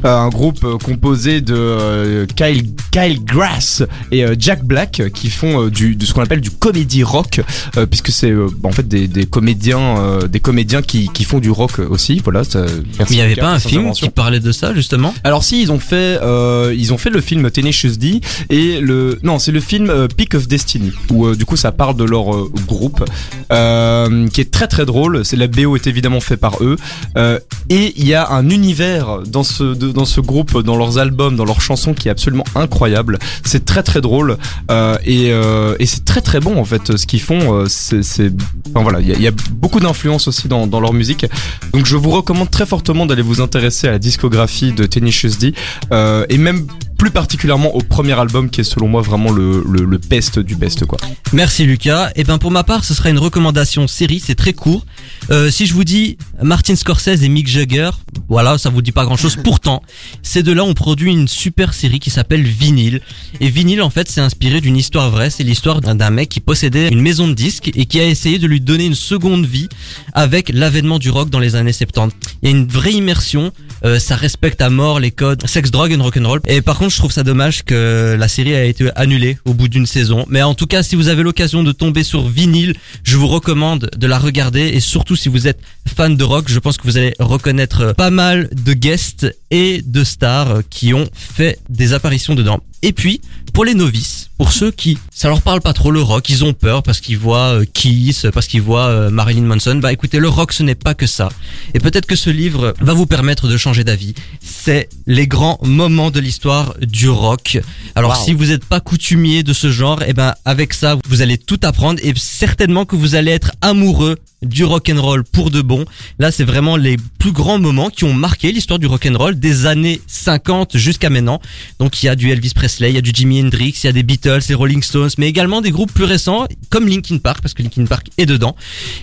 un 0.04 0.28
groupe 0.28 0.64
composé 0.84 1.40
de 1.40 2.24
Kyle, 2.36 2.66
Kyle 2.92 3.24
Grass 3.24 3.82
et 4.12 4.24
Jack 4.38 4.64
Black 4.64 5.02
qui 5.12 5.28
font 5.28 5.66
du, 5.66 5.96
de 5.96 6.06
ce 6.06 6.14
qu'on 6.14 6.22
appelle 6.22 6.40
du 6.40 6.50
comédie 6.52 6.99
rock, 7.02 7.40
euh, 7.76 7.86
puisque 7.86 8.10
c'est 8.10 8.30
euh, 8.30 8.48
en 8.64 8.72
fait 8.72 8.86
des, 8.88 9.08
des 9.08 9.26
comédiens, 9.26 9.98
euh, 9.98 10.28
des 10.28 10.40
comédiens 10.40 10.82
qui, 10.82 11.08
qui 11.08 11.24
font 11.24 11.38
du 11.38 11.50
rock 11.50 11.78
aussi. 11.78 12.20
Voilà. 12.22 12.44
ça- 12.44 12.64
merci 12.98 12.98
Mais 12.98 13.06
il 13.10 13.18
y 13.18 13.22
avait 13.22 13.36
pas 13.36 13.50
un 13.50 13.58
film 13.70 13.82
qui 13.92 14.10
parlait 14.10 14.40
de 14.40 14.52
ça, 14.52 14.74
justement? 14.74 15.14
Alors 15.24 15.44
si 15.44 15.60
ils 15.62 15.72
ont 15.72 15.78
fait 15.78 16.18
euh, 16.22 16.74
ils 16.76 16.92
ont 16.92 16.98
fait 16.98 17.10
le 17.10 17.20
film 17.20 17.50
Tenacious 17.50 17.96
D 17.96 18.20
et 18.50 18.80
le 18.80 19.18
non 19.22 19.38
c'est 19.38 19.52
le 19.52 19.60
film 19.60 19.90
euh, 19.90 20.08
Peak 20.08 20.34
of 20.34 20.48
Destiny 20.48 20.92
où 21.10 21.26
euh, 21.26 21.34
du 21.36 21.44
coup 21.44 21.56
ça 21.56 21.72
parle 21.72 21.96
de 21.96 22.04
leur 22.04 22.34
euh, 22.34 22.50
groupe 22.66 23.04
euh, 23.52 24.28
qui 24.28 24.40
est 24.40 24.50
très 24.50 24.66
très 24.68 24.86
drôle 24.86 25.24
c'est 25.24 25.36
la 25.36 25.46
BO 25.46 25.76
est 25.76 25.86
évidemment 25.86 26.20
fait 26.20 26.36
par 26.36 26.62
eux 26.62 26.76
euh, 27.16 27.38
et 27.68 27.92
il 27.96 28.06
y 28.06 28.14
a 28.14 28.30
un 28.30 28.48
univers 28.50 29.20
dans 29.26 29.42
ce 29.42 29.64
de- 29.74 29.92
dans 29.92 30.04
ce 30.04 30.20
groupe 30.20 30.62
dans 30.62 30.76
leurs 30.76 30.98
albums 30.98 31.36
dans 31.36 31.44
leurs 31.44 31.60
chansons 31.60 31.94
qui 31.94 32.08
est 32.08 32.10
absolument 32.10 32.44
incroyable 32.54 33.18
c'est 33.44 33.64
très 33.64 33.82
très 33.82 34.00
drôle 34.00 34.36
euh, 34.70 34.96
et, 35.04 35.32
euh, 35.32 35.74
et 35.78 35.86
c'est 35.86 36.04
très 36.04 36.20
très 36.20 36.40
bon 36.40 36.58
en 36.58 36.64
fait 36.64 36.89
ce 36.96 37.06
qu'ils 37.06 37.20
font 37.20 37.54
euh, 37.54 37.66
c'est 37.68 38.32
enfin 38.70 38.82
voilà 38.82 39.00
il 39.00 39.20
y 39.20 39.26
a, 39.26 39.32
beaucoup 39.52 39.80
d'influence 39.80 40.28
aussi 40.28 40.48
dans, 40.48 40.66
dans 40.66 40.80
leur 40.80 40.92
musique. 40.92 41.26
Donc 41.72 41.86
je 41.86 41.96
vous 41.96 42.10
recommande 42.10 42.50
très 42.50 42.66
fortement 42.66 43.06
d'aller 43.06 43.22
vous 43.22 43.40
intéresser 43.40 43.88
à 43.88 43.92
la 43.92 43.98
discographie 43.98 44.72
de 44.72 44.86
Tenacious 44.86 45.36
D 45.38 45.54
euh, 45.92 46.26
et 46.28 46.38
même 46.38 46.66
plus 47.00 47.10
particulièrement 47.10 47.74
au 47.74 47.80
premier 47.80 48.12
album 48.12 48.50
qui 48.50 48.60
est 48.60 48.64
selon 48.64 48.86
moi 48.86 49.00
vraiment 49.00 49.30
le, 49.32 49.64
le, 49.66 49.86
le 49.86 49.96
best 49.96 50.38
du 50.38 50.54
best 50.54 50.84
quoi. 50.84 50.98
Merci 51.32 51.64
Lucas. 51.64 52.10
Et 52.14 52.24
ben 52.24 52.36
pour 52.36 52.50
ma 52.50 52.62
part, 52.62 52.84
ce 52.84 52.92
sera 52.92 53.08
une 53.08 53.18
recommandation 53.18 53.88
série, 53.88 54.20
c'est 54.20 54.34
très 54.34 54.52
court. 54.52 54.84
Euh, 55.30 55.50
si 55.50 55.64
je 55.64 55.72
vous 55.72 55.84
dis 55.84 56.18
Martin 56.42 56.76
Scorsese 56.76 57.22
et 57.22 57.28
Mick 57.30 57.48
Jagger, 57.48 57.88
voilà, 58.28 58.58
ça 58.58 58.68
vous 58.68 58.82
dit 58.82 58.92
pas 58.92 59.06
grand-chose. 59.06 59.36
Pourtant, 59.44 59.82
ces 60.22 60.42
deux-là 60.42 60.62
ont 60.62 60.74
produit 60.74 61.10
une 61.10 61.26
super 61.26 61.72
série 61.72 62.00
qui 62.00 62.10
s'appelle 62.10 62.42
Vinyl. 62.42 63.00
Et 63.40 63.48
Vinyl, 63.48 63.80
en 63.80 63.88
fait, 63.90 64.10
c'est 64.10 64.20
inspiré 64.20 64.60
d'une 64.60 64.76
histoire 64.76 65.08
vraie. 65.10 65.30
C'est 65.30 65.42
l'histoire 65.44 65.80
d'un 65.80 66.10
mec 66.10 66.28
qui 66.28 66.40
possédait 66.40 66.88
une 66.88 67.00
maison 67.00 67.28
de 67.28 67.32
disques 67.34 67.70
et 67.74 67.86
qui 67.86 67.98
a 67.98 68.04
essayé 68.04 68.38
de 68.38 68.46
lui 68.46 68.60
donner 68.60 68.84
une 68.84 68.94
seconde 68.94 69.46
vie 69.46 69.68
avec 70.12 70.50
l'avènement 70.52 70.98
du 70.98 71.08
rock 71.10 71.30
dans 71.30 71.38
les 71.38 71.54
années 71.56 71.72
70. 71.72 72.14
Il 72.42 72.50
y 72.50 72.52
a 72.52 72.56
une 72.56 72.66
vraie 72.66 72.92
immersion. 72.92 73.52
euh, 73.86 73.98
ça 73.98 74.16
respecte 74.16 74.60
à 74.60 74.68
mort 74.68 75.00
les 75.00 75.12
codes 75.12 75.46
sex, 75.46 75.70
drogue 75.70 75.94
and 75.98 76.02
rock'n'roll. 76.02 76.40
Et 76.46 76.60
par 76.60 76.76
contre, 76.76 76.89
je 76.90 76.96
trouve 76.96 77.12
ça 77.12 77.22
dommage 77.22 77.62
que 77.62 78.16
la 78.18 78.28
série 78.28 78.54
a 78.54 78.64
été 78.64 78.90
annulée 78.96 79.38
au 79.44 79.54
bout 79.54 79.68
d'une 79.68 79.86
saison. 79.86 80.26
Mais 80.28 80.42
en 80.42 80.54
tout 80.54 80.66
cas, 80.66 80.82
si 80.82 80.96
vous 80.96 81.08
avez 81.08 81.22
l'occasion 81.22 81.62
de 81.62 81.72
tomber 81.72 82.02
sur 82.02 82.28
vinyle, 82.28 82.74
je 83.04 83.16
vous 83.16 83.28
recommande 83.28 83.90
de 83.96 84.06
la 84.06 84.18
regarder. 84.18 84.68
Et 84.68 84.80
surtout, 84.80 85.16
si 85.16 85.28
vous 85.28 85.48
êtes 85.48 85.60
fan 85.86 86.16
de 86.16 86.24
rock, 86.24 86.46
je 86.48 86.58
pense 86.58 86.76
que 86.76 86.82
vous 86.84 86.98
allez 86.98 87.14
reconnaître 87.18 87.94
pas 87.94 88.10
mal 88.10 88.48
de 88.52 88.72
guests 88.72 89.34
et 89.50 89.82
de 89.84 90.04
stars 90.04 90.62
qui 90.68 90.92
ont 90.92 91.08
fait 91.14 91.58
des 91.68 91.92
apparitions 91.92 92.34
dedans. 92.34 92.60
Et 92.82 92.92
puis, 92.92 93.20
pour 93.52 93.64
les 93.64 93.74
novices, 93.74 94.30
pour 94.38 94.52
ceux 94.52 94.70
qui, 94.70 94.96
ça 95.12 95.28
leur 95.28 95.42
parle 95.42 95.60
pas 95.60 95.72
trop 95.74 95.90
le 95.90 96.00
rock, 96.00 96.28
ils 96.30 96.44
ont 96.44 96.54
peur 96.54 96.82
parce 96.82 97.00
qu'ils 97.00 97.18
voient 97.18 97.60
euh, 97.60 97.64
Kiss, 97.74 98.26
parce 98.32 98.46
qu'ils 98.46 98.62
voient 98.62 98.86
euh, 98.86 99.10
Marilyn 99.10 99.42
Manson, 99.42 99.76
bah 99.76 99.92
écoutez, 99.92 100.18
le 100.18 100.28
rock 100.28 100.52
ce 100.52 100.62
n'est 100.62 100.74
pas 100.74 100.94
que 100.94 101.06
ça. 101.06 101.28
Et 101.74 101.78
peut-être 101.80 102.06
que 102.06 102.16
ce 102.16 102.30
livre 102.30 102.74
va 102.80 102.94
vous 102.94 103.06
permettre 103.06 103.48
de 103.48 103.56
changer 103.58 103.84
d'avis. 103.84 104.14
C'est 104.40 104.88
les 105.06 105.26
grands 105.26 105.58
moments 105.62 106.10
de 106.10 106.20
l'histoire 106.20 106.74
du 106.80 107.08
rock. 107.10 107.58
Alors 107.94 108.12
Wow. 108.18 108.24
si 108.24 108.32
vous 108.32 108.46
n'êtes 108.46 108.64
pas 108.64 108.80
coutumier 108.80 109.42
de 109.42 109.52
ce 109.52 109.70
genre, 109.70 110.02
et 110.04 110.14
ben 110.14 110.34
avec 110.46 110.72
ça, 110.72 110.96
vous 111.08 111.20
allez 111.22 111.36
tout 111.36 111.60
apprendre 111.62 112.00
et 112.02 112.14
certainement 112.16 112.86
que 112.86 112.96
vous 112.96 113.14
allez 113.14 113.32
être 113.32 113.52
amoureux 113.60 114.16
du 114.42 114.64
rock 114.64 114.90
and 114.90 115.02
roll 115.02 115.22
pour 115.22 115.50
de 115.50 115.60
bon. 115.60 115.84
Là, 116.18 116.30
c'est 116.32 116.44
vraiment 116.44 116.78
les 116.78 116.96
plus 117.18 117.32
grands 117.32 117.58
moments 117.58 117.90
qui 117.90 118.04
ont 118.04 118.14
marqué 118.14 118.52
l'histoire 118.52 118.78
du 118.78 118.86
rock 118.86 119.06
and 119.06 119.18
roll 119.18 119.38
des 119.38 119.66
années 119.66 120.00
50 120.06 120.78
jusqu'à 120.78 121.10
maintenant. 121.10 121.42
Donc 121.78 122.02
il 122.02 122.06
y 122.06 122.08
a 122.08 122.16
du 122.16 122.30
Elvis 122.30 122.52
Presley, 122.54 122.69
il 122.78 122.90
y 122.90 122.98
a 122.98 123.00
du 123.00 123.10
Jimi 123.12 123.42
Hendrix, 123.42 123.74
il 123.82 123.86
y 123.86 123.88
a 123.88 123.92
des 123.92 124.02
Beatles, 124.02 124.40
des 124.46 124.54
Rolling 124.54 124.82
Stones, 124.82 125.10
mais 125.18 125.28
également 125.28 125.60
des 125.60 125.70
groupes 125.70 125.92
plus 125.92 126.04
récents 126.04 126.46
comme 126.68 126.88
Linkin 126.88 127.18
Park 127.18 127.40
parce 127.42 127.54
que 127.54 127.62
Linkin 127.62 127.86
Park 127.86 128.08
est 128.18 128.26
dedans. 128.26 128.56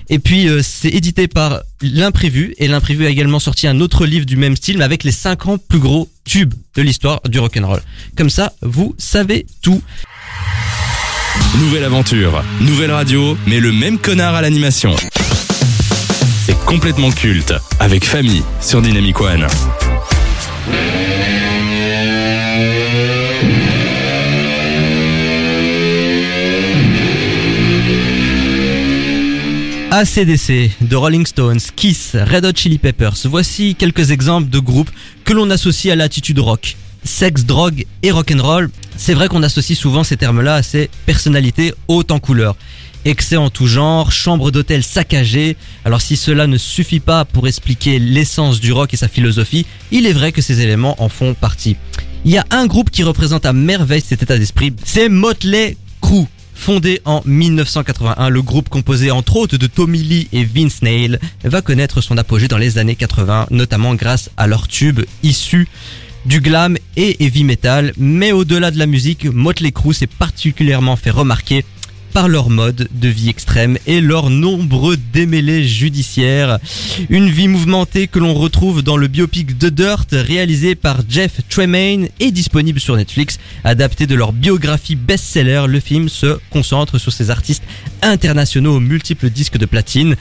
Et 0.10 0.20
puis 0.20 0.48
euh, 0.48 0.62
c'est 0.64 0.90
édité 0.90 1.28
par 1.28 1.62
L'Imprévu 1.82 2.54
et 2.58 2.68
L'Imprévu 2.68 3.06
a 3.06 3.10
également 3.10 3.40
sorti 3.40 3.68
un 3.68 3.80
autre 3.80 4.06
livre 4.06 4.26
du 4.26 4.38
même 4.38 4.56
style 4.56 4.78
mais 4.78 4.84
avec 4.84 5.04
les 5.04 5.12
50 5.12 5.62
plus 5.68 5.80
gros 5.80 6.10
tubes 6.26 6.54
de 6.76 6.82
l'histoire 6.82 7.22
du 7.28 7.40
rock 7.40 7.58
and 7.58 7.68
roll. 7.68 7.82
Comme 8.16 8.30
ça, 8.30 8.54
vous 8.62 8.96
savez 8.98 9.46
tout. 9.62 9.82
Nouvelle 11.60 11.84
aventure, 11.84 12.44
nouvelle 12.62 12.92
radio, 12.92 13.38
mais 13.48 13.60
le 13.60 13.72
même 13.72 13.98
connard 13.98 14.36
à 14.36 14.42
l'animation. 14.42 14.96
C'est 16.46 16.58
complètement 16.66 17.12
culte, 17.12 17.54
avec 17.80 18.06
famille 18.06 18.44
sur 18.62 18.82
Dynamic 18.82 19.20
One. 19.20 19.48
ACDC, 29.98 30.70
de 30.82 30.96
Rolling 30.96 31.26
Stones, 31.26 31.60
Kiss, 31.76 32.12
Red 32.14 32.46
Hot 32.46 32.52
Chili 32.56 32.78
Peppers, 32.78 33.16
voici 33.26 33.74
quelques 33.74 34.12
exemples 34.12 34.48
de 34.48 34.60
groupes 34.60 34.92
que 35.24 35.34
l'on 35.34 35.50
associe 35.50 35.92
à 35.92 35.96
l'attitude 35.96 36.38
rock. 36.38 36.78
Sexe, 37.04 37.46
drogue 37.46 37.84
et 38.04 38.12
rock'n'roll, 38.12 38.70
c'est 38.96 39.16
vrai 39.16 39.28
qu'on 39.28 39.42
associe 39.42 39.76
souvent 39.76 40.04
ces 40.04 40.16
termes-là 40.16 40.54
à 40.54 40.62
ces 40.62 40.92
personnalités 41.08 41.74
hautes 41.88 42.12
en 42.12 42.20
couleurs. 42.20 42.56
Excès 43.06 43.38
en 43.38 43.50
tout 43.50 43.66
genre, 43.66 44.12
chambre 44.12 44.52
d'hôtel 44.52 44.84
saccagée. 44.84 45.58
Alors 45.84 46.02
si 46.02 46.16
cela 46.16 46.46
ne 46.46 46.60
suffit 46.60 47.00
pas 47.00 47.26
pour 47.26 47.48
expliquer 47.48 47.98
l'essence 47.98 48.60
du 48.60 48.72
rock 48.72 48.94
et 48.94 48.98
sa 48.98 49.08
philosophie, 49.08 49.66
il 49.90 50.06
est 50.06 50.14
vrai 50.14 50.32
que 50.32 50.44
ces 50.44 50.62
éléments 50.62 51.02
en 51.02 51.10
font 51.10 51.34
partie. 51.34 51.76
Il 52.24 52.30
y 52.30 52.38
a 52.38 52.46
un 52.52 52.68
groupe 52.68 52.92
qui 52.92 53.02
représente 53.02 53.48
à 53.48 53.54
merveille 53.54 54.04
cet 54.08 54.22
état 54.22 54.38
d'esprit, 54.38 54.74
c'est 54.86 55.10
Motley 55.10 55.76
Crue. 56.02 56.28
Fondé 56.58 57.00
en 57.06 57.22
1981, 57.24 58.28
le 58.28 58.42
groupe 58.42 58.68
composé 58.68 59.10
entre 59.10 59.38
autres 59.38 59.56
de 59.56 59.68
Tommy 59.68 60.00
Lee 60.00 60.28
et 60.34 60.44
Vince 60.44 60.82
Neil 60.82 61.18
va 61.46 61.62
connaître 61.62 62.02
son 62.02 62.18
apogée 62.18 62.50
dans 62.50 62.58
les 62.58 62.78
années 62.78 62.96
80, 62.96 63.48
notamment 63.52 63.96
grâce 63.96 64.32
à 64.36 64.48
leurs 64.48 64.68
tubes 64.68 65.06
issus 65.24 65.70
du 66.26 66.42
glam 66.42 66.78
et 66.98 67.24
heavy 67.24 67.46
metal. 67.46 67.94
Mais 67.98 68.34
au-delà 68.34 68.72
de 68.72 68.80
la 68.80 68.86
musique, 68.86 69.26
Motley 69.26 69.72
Crue 69.72 69.94
s'est 69.94 70.08
particulièrement 70.08 70.98
fait 70.98 71.12
remarquer 71.12 71.64
par 72.18 72.30
leur 72.30 72.50
mode 72.50 72.90
de 72.92 73.10
vie 73.10 73.30
extrême 73.30 73.78
et 73.86 74.02
leurs 74.02 74.32
nombreux 74.32 74.98
démêlés 74.98 75.68
judiciaires. 75.68 76.58
Une 77.12 77.30
vie 77.30 77.48
mouvementée 77.48 78.08
que 78.08 78.18
l'on 78.18 78.34
retrouve 78.34 78.82
dans 78.82 78.98
le 78.98 79.08
biopic 79.08 79.60
The 79.60 79.68
Dirt 79.68 80.08
réalisé 80.14 80.74
par 80.74 81.02
Jeff 81.08 81.42
Tremaine 81.48 82.10
et 82.20 82.32
disponible 82.32 82.80
sur 82.80 82.98
Netflix. 82.98 83.38
Adapté 83.64 84.08
de 84.08 84.16
leur 84.16 84.34
biographie 84.34 84.96
best-seller, 84.96 85.66
le 85.68 85.80
film 85.80 86.10
se 86.10 86.40
concentre 86.50 86.98
sur 86.98 87.14
ces 87.14 87.30
artistes 87.30 87.62
internationaux 88.02 88.78
aux 88.78 88.80
multiples 88.80 89.30
disques 89.30 89.60
de 89.60 89.68
platine 89.68 90.16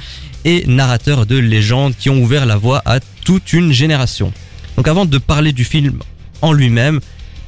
et 0.44 0.66
narrateurs 0.66 1.24
de 1.24 1.38
légendes 1.38 1.94
qui 1.98 2.10
ont 2.10 2.22
ouvert 2.22 2.44
la 2.44 2.58
voie 2.58 2.82
à 2.84 3.00
toute 3.24 3.54
une 3.54 3.72
génération. 3.72 4.34
Donc 4.76 4.86
avant 4.86 5.06
de 5.06 5.16
parler 5.16 5.54
du 5.54 5.64
film 5.64 6.00
en 6.42 6.52
lui-même, 6.52 7.00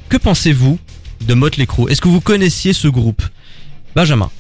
que 0.09 0.17
pensez-vous 0.17 0.79
de 1.27 1.35
Motley 1.35 1.67
Crue? 1.67 1.91
Est-ce 1.91 2.01
que 2.01 2.09
vous 2.09 2.23
connaissiez 2.23 2.73
ce 2.73 2.89
groupe? 2.89 3.23
Benjamin 3.99 4.31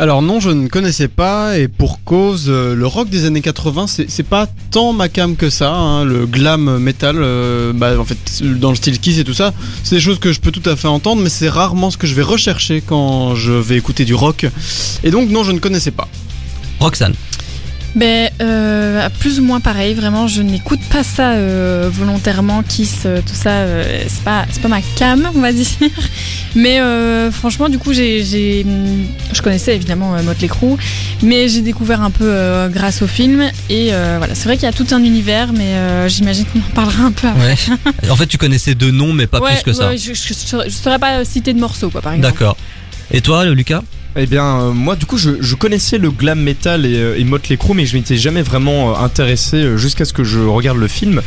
Alors 0.00 0.22
non, 0.22 0.40
je 0.40 0.50
ne 0.50 0.66
connaissais 0.66 1.06
pas 1.06 1.56
et 1.56 1.68
pour 1.68 2.02
cause, 2.02 2.46
euh, 2.48 2.74
le 2.74 2.84
rock 2.84 3.08
des 3.08 3.26
années 3.26 3.42
80, 3.42 3.86
c'est 3.86 4.22
pas 4.24 4.48
tant 4.72 4.92
ma 4.92 5.08
cam 5.08 5.36
que 5.36 5.50
ça. 5.50 5.70
hein, 5.70 6.04
le 6.04 6.26
glam 6.26 6.78
metal, 6.78 7.18
euh, 7.20 7.72
bah, 7.72 7.92
en 7.96 8.04
fait, 8.04 8.18
dans 8.42 8.70
le 8.70 8.74
style 8.74 8.98
Kiss 8.98 9.18
et 9.20 9.22
tout 9.22 9.32
ça, 9.32 9.54
c'est 9.84 9.94
des 9.94 10.00
choses 10.00 10.18
que 10.18 10.32
je 10.32 10.40
peux 10.40 10.50
tout 10.50 10.68
à 10.68 10.74
fait 10.74 10.88
entendre, 10.88 11.22
mais 11.22 11.28
c'est 11.28 11.48
rarement 11.48 11.92
ce 11.92 11.96
que 11.96 12.08
je 12.08 12.14
vais 12.16 12.22
rechercher 12.22 12.82
quand 12.84 13.36
je 13.36 13.52
vais 13.52 13.76
écouter 13.76 14.04
du 14.04 14.14
rock. 14.14 14.46
Et 15.04 15.12
donc 15.12 15.30
non, 15.30 15.44
je 15.44 15.52
ne 15.52 15.60
connaissais 15.60 15.92
pas. 15.92 16.08
Roxane. 16.80 17.14
Ben, 17.94 18.28
euh, 18.42 19.08
plus 19.20 19.38
ou 19.38 19.44
moins 19.44 19.60
pareil, 19.60 19.94
vraiment, 19.94 20.26
je 20.26 20.42
n'écoute 20.42 20.80
pas 20.90 21.04
ça 21.04 21.32
euh, 21.34 21.88
volontairement, 21.92 22.64
Kiss, 22.68 23.02
euh, 23.06 23.20
tout 23.24 23.34
ça, 23.34 23.50
euh, 23.50 24.02
c'est 24.08 24.24
pas, 24.24 24.44
c'est 24.50 24.60
pas 24.60 24.68
ma 24.68 24.80
cam, 24.96 25.30
on 25.34 25.40
va 25.40 25.52
dire. 25.52 25.66
Mais 26.56 26.80
franchement, 27.32 27.68
du 27.68 27.78
coup, 27.78 27.92
j'ai, 27.92 28.24
je 28.24 29.42
connaissais 29.42 29.74
évidemment 29.74 30.16
Motley 30.22 30.46
Crue, 30.46 30.76
mais 31.22 31.48
j'ai 31.48 31.62
découvert 31.62 32.00
un 32.00 32.10
peu 32.10 32.32
grâce 32.72 33.02
au 33.02 33.08
film. 33.08 33.42
Et 33.68 33.88
voilà, 34.18 34.34
c'est 34.36 34.44
vrai 34.44 34.56
qu'il 34.56 34.64
y 34.64 34.68
a 34.68 34.72
tout 34.72 34.86
un 34.92 35.02
univers, 35.02 35.52
mais 35.52 36.08
j'imagine 36.08 36.44
qu'on 36.46 36.60
en 36.60 36.74
parlera 36.74 37.02
un 37.06 37.10
peu 37.10 37.26
après. 37.26 37.56
Ouais. 38.04 38.08
en 38.10 38.14
fait, 38.14 38.28
tu 38.28 38.38
connaissais 38.38 38.76
deux 38.76 38.92
noms, 38.92 39.12
mais 39.12 39.26
pas 39.26 39.40
Ouais, 39.40 39.54
plus 39.54 39.64
que 39.64 39.72
ça. 39.72 39.88
ouais, 39.88 39.98
je, 39.98 40.12
je 40.14 40.68
saurais 40.70 41.00
pas 41.00 41.24
citer 41.24 41.52
de 41.52 41.58
morceaux, 41.58 41.90
quoi, 41.90 42.00
par 42.00 42.12
exemple. 42.12 42.32
D'accord. 42.32 42.56
Et 43.10 43.20
toi, 43.20 43.44
Lucas? 43.46 43.82
Eh 44.16 44.26
bien, 44.26 44.60
euh, 44.60 44.72
moi, 44.72 44.94
du 44.94 45.06
coup, 45.06 45.18
je, 45.18 45.54
connaissais 45.54 45.98
le 45.98 46.10
glam 46.10 46.40
metal 46.40 46.86
et, 46.86 46.96
euh, 46.96 47.18
et 47.18 47.24
Motley 47.24 47.56
Crue, 47.56 47.74
mais 47.74 47.84
je 47.84 47.96
m'étais 47.96 48.16
jamais 48.16 48.42
vraiment 48.42 48.92
euh, 48.92 49.04
intéressé 49.04 49.76
jusqu'à 49.76 50.04
ce 50.04 50.12
que 50.12 50.22
je 50.22 50.38
regarde 50.38 50.78
le 50.78 50.86
film. 50.86 51.20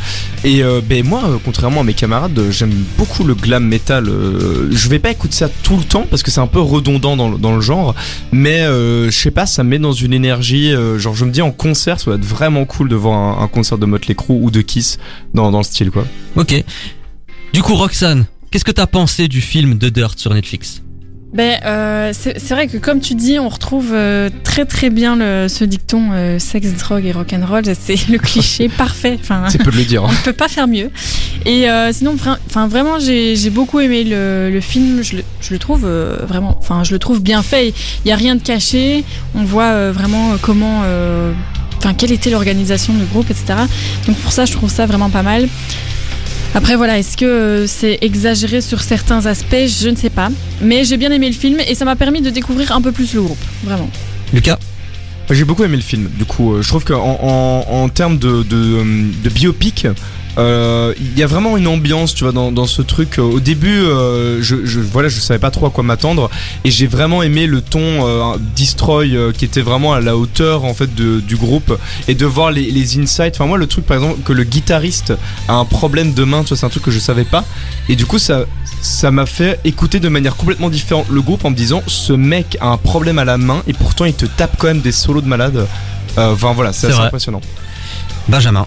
Et 0.44 0.62
ben 0.88 1.04
moi, 1.04 1.40
contrairement 1.44 1.80
à 1.80 1.84
mes 1.84 1.94
camarades, 1.94 2.40
j'aime 2.50 2.72
beaucoup 2.96 3.24
le 3.24 3.34
glam 3.34 3.64
metal. 3.64 4.06
je 4.06 4.88
vais 4.88 4.98
pas 4.98 5.10
écouter 5.10 5.34
ça 5.34 5.48
tout 5.62 5.76
le 5.76 5.82
temps 5.82 6.06
parce 6.08 6.22
que 6.22 6.30
c'est 6.30 6.40
un 6.40 6.46
peu 6.46 6.60
redondant 6.60 7.16
dans, 7.16 7.56
le- 7.56 7.60
genre, 7.60 7.94
mais 8.32 8.60
je 8.60 9.10
sais 9.10 9.30
pas, 9.30 9.46
ça 9.46 9.64
me 9.64 9.70
met 9.70 9.78
dans 9.78 9.92
une 9.92 10.12
énergie. 10.12 10.72
genre, 10.96 11.14
je 11.14 11.24
me 11.24 11.30
dis 11.30 11.42
en 11.42 11.50
concert, 11.50 11.98
ça 12.00 12.10
va 12.10 12.16
être 12.16 12.24
vraiment 12.24 12.64
cool 12.64 12.88
de 12.88 12.96
voir 12.96 13.42
un, 13.42 13.48
concert 13.48 13.78
de 13.78 13.86
Motley 13.86 14.14
Crue 14.14 14.38
ou 14.40 14.50
de 14.50 14.60
Kiss 14.60 14.98
dans, 15.34 15.50
dans 15.50 15.58
le 15.58 15.64
style, 15.64 15.90
quoi. 15.90 16.06
Ok. 16.36 16.62
Du 17.52 17.62
coup, 17.62 17.74
Roxane, 17.74 18.26
qu'est-ce 18.50 18.64
que 18.64 18.72
t'as 18.72 18.86
pensé 18.86 19.28
du 19.28 19.40
film 19.40 19.78
The 19.78 19.86
Dirt 19.86 20.18
sur 20.18 20.32
Netflix? 20.32 20.82
Ben, 21.32 21.60
euh, 21.66 22.12
c'est 22.14 22.38
c'est 22.38 22.54
vrai 22.54 22.68
que 22.68 22.78
comme 22.78 23.00
tu 23.00 23.14
dis, 23.14 23.38
on 23.38 23.48
retrouve 23.48 23.90
euh, 23.92 24.30
très 24.44 24.64
très 24.64 24.88
bien 24.88 25.14
le, 25.14 25.46
ce 25.48 25.62
dicton 25.64 26.10
euh, 26.12 26.38
sexe, 26.38 26.72
drogue 26.72 27.04
et 27.04 27.12
rock'n'roll. 27.12 27.64
C'est 27.78 28.08
le 28.08 28.18
cliché 28.18 28.68
parfait. 28.78 29.18
Enfin, 29.20 29.44
C'est 29.48 29.62
peu 29.62 29.70
de 29.70 29.76
le 29.76 29.84
dire. 29.84 30.02
on 30.04 30.08
hein. 30.08 30.12
ne 30.12 30.24
peut 30.24 30.32
pas 30.32 30.48
faire 30.48 30.66
mieux. 30.66 30.90
Et 31.44 31.68
euh, 31.70 31.92
sinon, 31.92 32.16
enfin 32.46 32.66
vraiment, 32.66 32.98
j'ai 32.98 33.36
j'ai 33.36 33.50
beaucoup 33.50 33.78
aimé 33.80 34.04
le, 34.04 34.50
le 34.50 34.60
film. 34.60 35.02
Je 35.02 35.16
le, 35.16 35.24
je 35.40 35.52
le 35.52 35.58
trouve 35.58 35.84
euh, 35.84 36.16
vraiment, 36.26 36.56
enfin, 36.58 36.82
je 36.84 36.92
le 36.92 36.98
trouve 36.98 37.22
bien 37.22 37.42
fait. 37.42 37.72
Il 38.04 38.08
y 38.08 38.12
a 38.12 38.16
rien 38.16 38.34
de 38.34 38.42
caché. 38.42 39.04
On 39.34 39.44
voit 39.44 39.64
euh, 39.64 39.92
vraiment 39.92 40.36
comment, 40.40 40.82
euh, 40.84 41.32
enfin, 41.76 41.94
quelle 41.94 42.12
était 42.12 42.30
l'organisation 42.30 42.94
du 42.94 43.04
groupe, 43.04 43.30
etc. 43.30 43.54
Donc 44.06 44.16
pour 44.16 44.32
ça, 44.32 44.44
je 44.44 44.52
trouve 44.52 44.70
ça 44.70 44.86
vraiment 44.86 45.10
pas 45.10 45.22
mal. 45.22 45.48
Après 46.54 46.76
voilà, 46.76 46.98
est-ce 46.98 47.16
que 47.16 47.24
euh, 47.24 47.66
c'est 47.66 47.98
exagéré 48.00 48.60
sur 48.60 48.80
certains 48.80 49.26
aspects? 49.26 49.54
Je 49.66 49.88
ne 49.88 49.96
sais 49.96 50.10
pas. 50.10 50.28
Mais 50.60 50.84
j'ai 50.84 50.96
bien 50.96 51.12
aimé 51.12 51.28
le 51.28 51.34
film 51.34 51.60
et 51.60 51.74
ça 51.74 51.84
m'a 51.84 51.94
permis 51.96 52.20
de 52.20 52.30
découvrir 52.30 52.72
un 52.72 52.80
peu 52.80 52.90
plus 52.92 53.14
le 53.14 53.22
groupe, 53.22 53.38
vraiment. 53.64 53.88
Lucas? 54.32 54.58
J'ai 55.30 55.44
beaucoup 55.44 55.62
aimé 55.62 55.76
le 55.76 55.82
film. 55.82 56.08
Du 56.18 56.24
coup, 56.24 56.54
euh, 56.54 56.62
je 56.62 56.68
trouve 56.68 56.84
qu'en 56.84 57.18
en, 57.22 57.66
en 57.70 57.88
termes 57.90 58.18
de, 58.18 58.42
de, 58.42 58.56
euh, 58.56 59.10
de 59.22 59.28
biopic, 59.28 59.84
euh, 59.84 59.92
il 60.38 61.18
y 61.18 61.22
a 61.22 61.26
vraiment 61.26 61.56
une 61.56 61.66
ambiance, 61.66 62.14
tu 62.14 62.24
vois, 62.24 62.32
dans, 62.32 62.52
dans 62.52 62.66
ce 62.66 62.82
truc. 62.82 63.18
Euh, 63.18 63.22
Au 63.22 63.40
début, 63.40 63.80
euh, 63.80 64.40
je, 64.40 64.64
je, 64.64 64.80
voilà, 64.80 65.08
je 65.08 65.18
savais 65.20 65.40
pas 65.40 65.50
trop 65.50 65.66
à 65.66 65.70
quoi 65.70 65.82
m'attendre, 65.84 66.30
et 66.64 66.70
j'ai 66.70 66.86
vraiment 66.86 67.22
aimé 67.22 67.46
le 67.46 67.60
ton 67.60 67.80
euh, 68.06 68.36
Destroy 68.56 69.14
euh, 69.16 69.32
qui 69.32 69.44
était 69.44 69.60
vraiment 69.62 69.92
à 69.94 70.00
la 70.00 70.16
hauteur 70.16 70.64
en 70.64 70.74
fait 70.74 70.94
de, 70.94 71.20
du 71.20 71.36
groupe, 71.36 71.76
et 72.06 72.14
de 72.14 72.26
voir 72.26 72.50
les, 72.50 72.70
les 72.70 72.98
insights. 72.98 73.34
Enfin, 73.34 73.46
moi, 73.46 73.58
le 73.58 73.66
truc, 73.66 73.84
par 73.84 73.96
exemple, 73.96 74.20
que 74.24 74.32
le 74.32 74.44
guitariste 74.44 75.12
a 75.48 75.54
un 75.54 75.64
problème 75.64 76.12
de 76.14 76.24
main, 76.24 76.42
tu 76.42 76.48
vois, 76.48 76.56
c'est 76.56 76.66
un 76.66 76.70
truc 76.70 76.84
que 76.84 76.90
je 76.92 76.98
savais 77.00 77.24
pas, 77.24 77.44
et 77.88 77.96
du 77.96 78.06
coup, 78.06 78.18
ça, 78.18 78.44
ça 78.80 79.10
m'a 79.10 79.26
fait 79.26 79.58
écouter 79.64 79.98
de 79.98 80.08
manière 80.08 80.36
complètement 80.36 80.70
différente 80.70 81.06
le 81.10 81.20
groupe 81.20 81.44
en 81.44 81.50
me 81.50 81.56
disant, 81.56 81.82
ce 81.86 82.12
mec 82.12 82.56
a 82.60 82.68
un 82.68 82.76
problème 82.76 83.18
à 83.18 83.24
la 83.24 83.38
main, 83.38 83.62
et 83.66 83.72
pourtant, 83.72 84.04
il 84.04 84.14
te 84.14 84.26
tape 84.26 84.56
quand 84.58 84.68
même 84.68 84.80
des 84.80 84.92
solos 84.92 85.20
de 85.20 85.28
malade. 85.28 85.66
Euh, 86.16 86.32
Enfin 86.32 86.52
voilà, 86.52 86.72
c'est 86.72 86.92
impressionnant. 86.92 87.40
Benjamin 88.28 88.66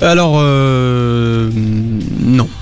Alors, 0.00 0.36
euh, 0.38 1.50
non. 2.20 2.48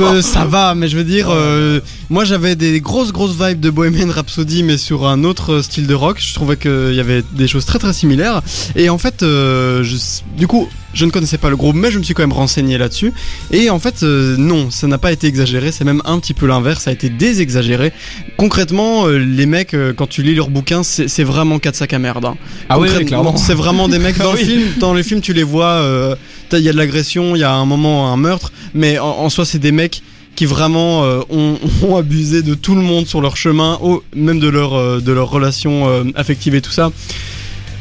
Euh, 0.00 0.20
ça 0.20 0.44
va, 0.44 0.74
mais 0.74 0.88
je 0.88 0.96
veux 0.96 1.04
dire, 1.04 1.28
euh, 1.30 1.80
moi 2.10 2.24
j'avais 2.24 2.54
des 2.56 2.80
grosses 2.80 3.12
grosses 3.12 3.36
vibes 3.38 3.60
de 3.60 3.70
Bohemian 3.70 4.10
Rhapsody, 4.10 4.62
mais 4.62 4.76
sur 4.76 5.06
un 5.06 5.24
autre 5.24 5.60
style 5.62 5.86
de 5.86 5.94
rock. 5.94 6.18
Je 6.20 6.34
trouvais 6.34 6.56
qu'il 6.56 6.94
y 6.94 7.00
avait 7.00 7.22
des 7.32 7.46
choses 7.46 7.64
très 7.64 7.78
très 7.78 7.92
similaires. 7.92 8.42
Et 8.74 8.88
en 8.88 8.98
fait, 8.98 9.16
je, 9.20 9.96
du 10.36 10.46
coup, 10.46 10.68
je 10.96 11.04
ne 11.04 11.10
connaissais 11.10 11.38
pas 11.38 11.50
le 11.50 11.56
groupe, 11.56 11.76
mais 11.76 11.90
je 11.90 11.98
me 11.98 12.02
suis 12.02 12.14
quand 12.14 12.22
même 12.22 12.32
renseigné 12.32 12.78
là-dessus. 12.78 13.12
Et 13.52 13.70
en 13.70 13.78
fait, 13.78 14.02
euh, 14.02 14.36
non, 14.38 14.70
ça 14.70 14.86
n'a 14.86 14.98
pas 14.98 15.12
été 15.12 15.26
exagéré. 15.26 15.70
C'est 15.70 15.84
même 15.84 16.02
un 16.06 16.18
petit 16.18 16.34
peu 16.34 16.46
l'inverse. 16.46 16.84
Ça 16.84 16.90
a 16.90 16.92
été 16.94 17.08
désexagéré. 17.10 17.92
Concrètement, 18.36 19.06
euh, 19.06 19.18
les 19.18 19.46
mecs, 19.46 19.74
euh, 19.74 19.92
quand 19.92 20.06
tu 20.08 20.22
lis 20.22 20.34
leurs 20.34 20.50
bouquins, 20.50 20.82
c'est 20.82 21.22
vraiment 21.24 21.58
quatre 21.58 21.76
sacs 21.76 21.92
à 21.92 21.98
merde. 21.98 22.24
hein. 22.24 22.36
Ah 22.68 22.78
oui, 22.78 22.88
clairement. 23.04 23.36
C'est 23.36 23.54
vraiment 23.54 23.88
des 23.88 23.98
mecs 23.98 24.18
dans 24.26 24.30
Ah 24.32 24.36
le 24.36 24.38
film. 24.44 24.62
Dans 24.80 24.94
les 24.94 25.02
films, 25.02 25.20
tu 25.20 25.32
les 25.32 25.42
vois. 25.42 26.16
Il 26.52 26.58
y 26.60 26.68
a 26.68 26.72
de 26.72 26.76
l'agression, 26.76 27.36
il 27.36 27.40
y 27.40 27.44
a 27.44 27.52
un 27.52 27.66
moment 27.66 28.12
un 28.12 28.16
meurtre, 28.16 28.52
mais 28.74 28.98
en, 28.98 29.06
en 29.08 29.28
soi, 29.30 29.44
c'est 29.44 29.58
des 29.58 29.72
mecs 29.72 30.02
qui 30.36 30.44
vraiment 30.46 31.04
euh, 31.04 31.20
ont, 31.30 31.56
ont 31.82 31.96
abusé 31.96 32.42
de 32.42 32.54
tout 32.54 32.74
le 32.74 32.82
monde 32.82 33.06
sur 33.06 33.20
leur 33.20 33.36
chemin, 33.36 33.78
au- 33.82 34.02
même 34.14 34.38
de 34.38 34.48
leur 34.48 34.74
euh, 34.74 35.00
de 35.00 35.12
leur 35.12 35.30
relation 35.30 35.88
euh, 35.88 36.04
affective 36.14 36.54
et 36.54 36.60
tout 36.60 36.70
ça. 36.72 36.90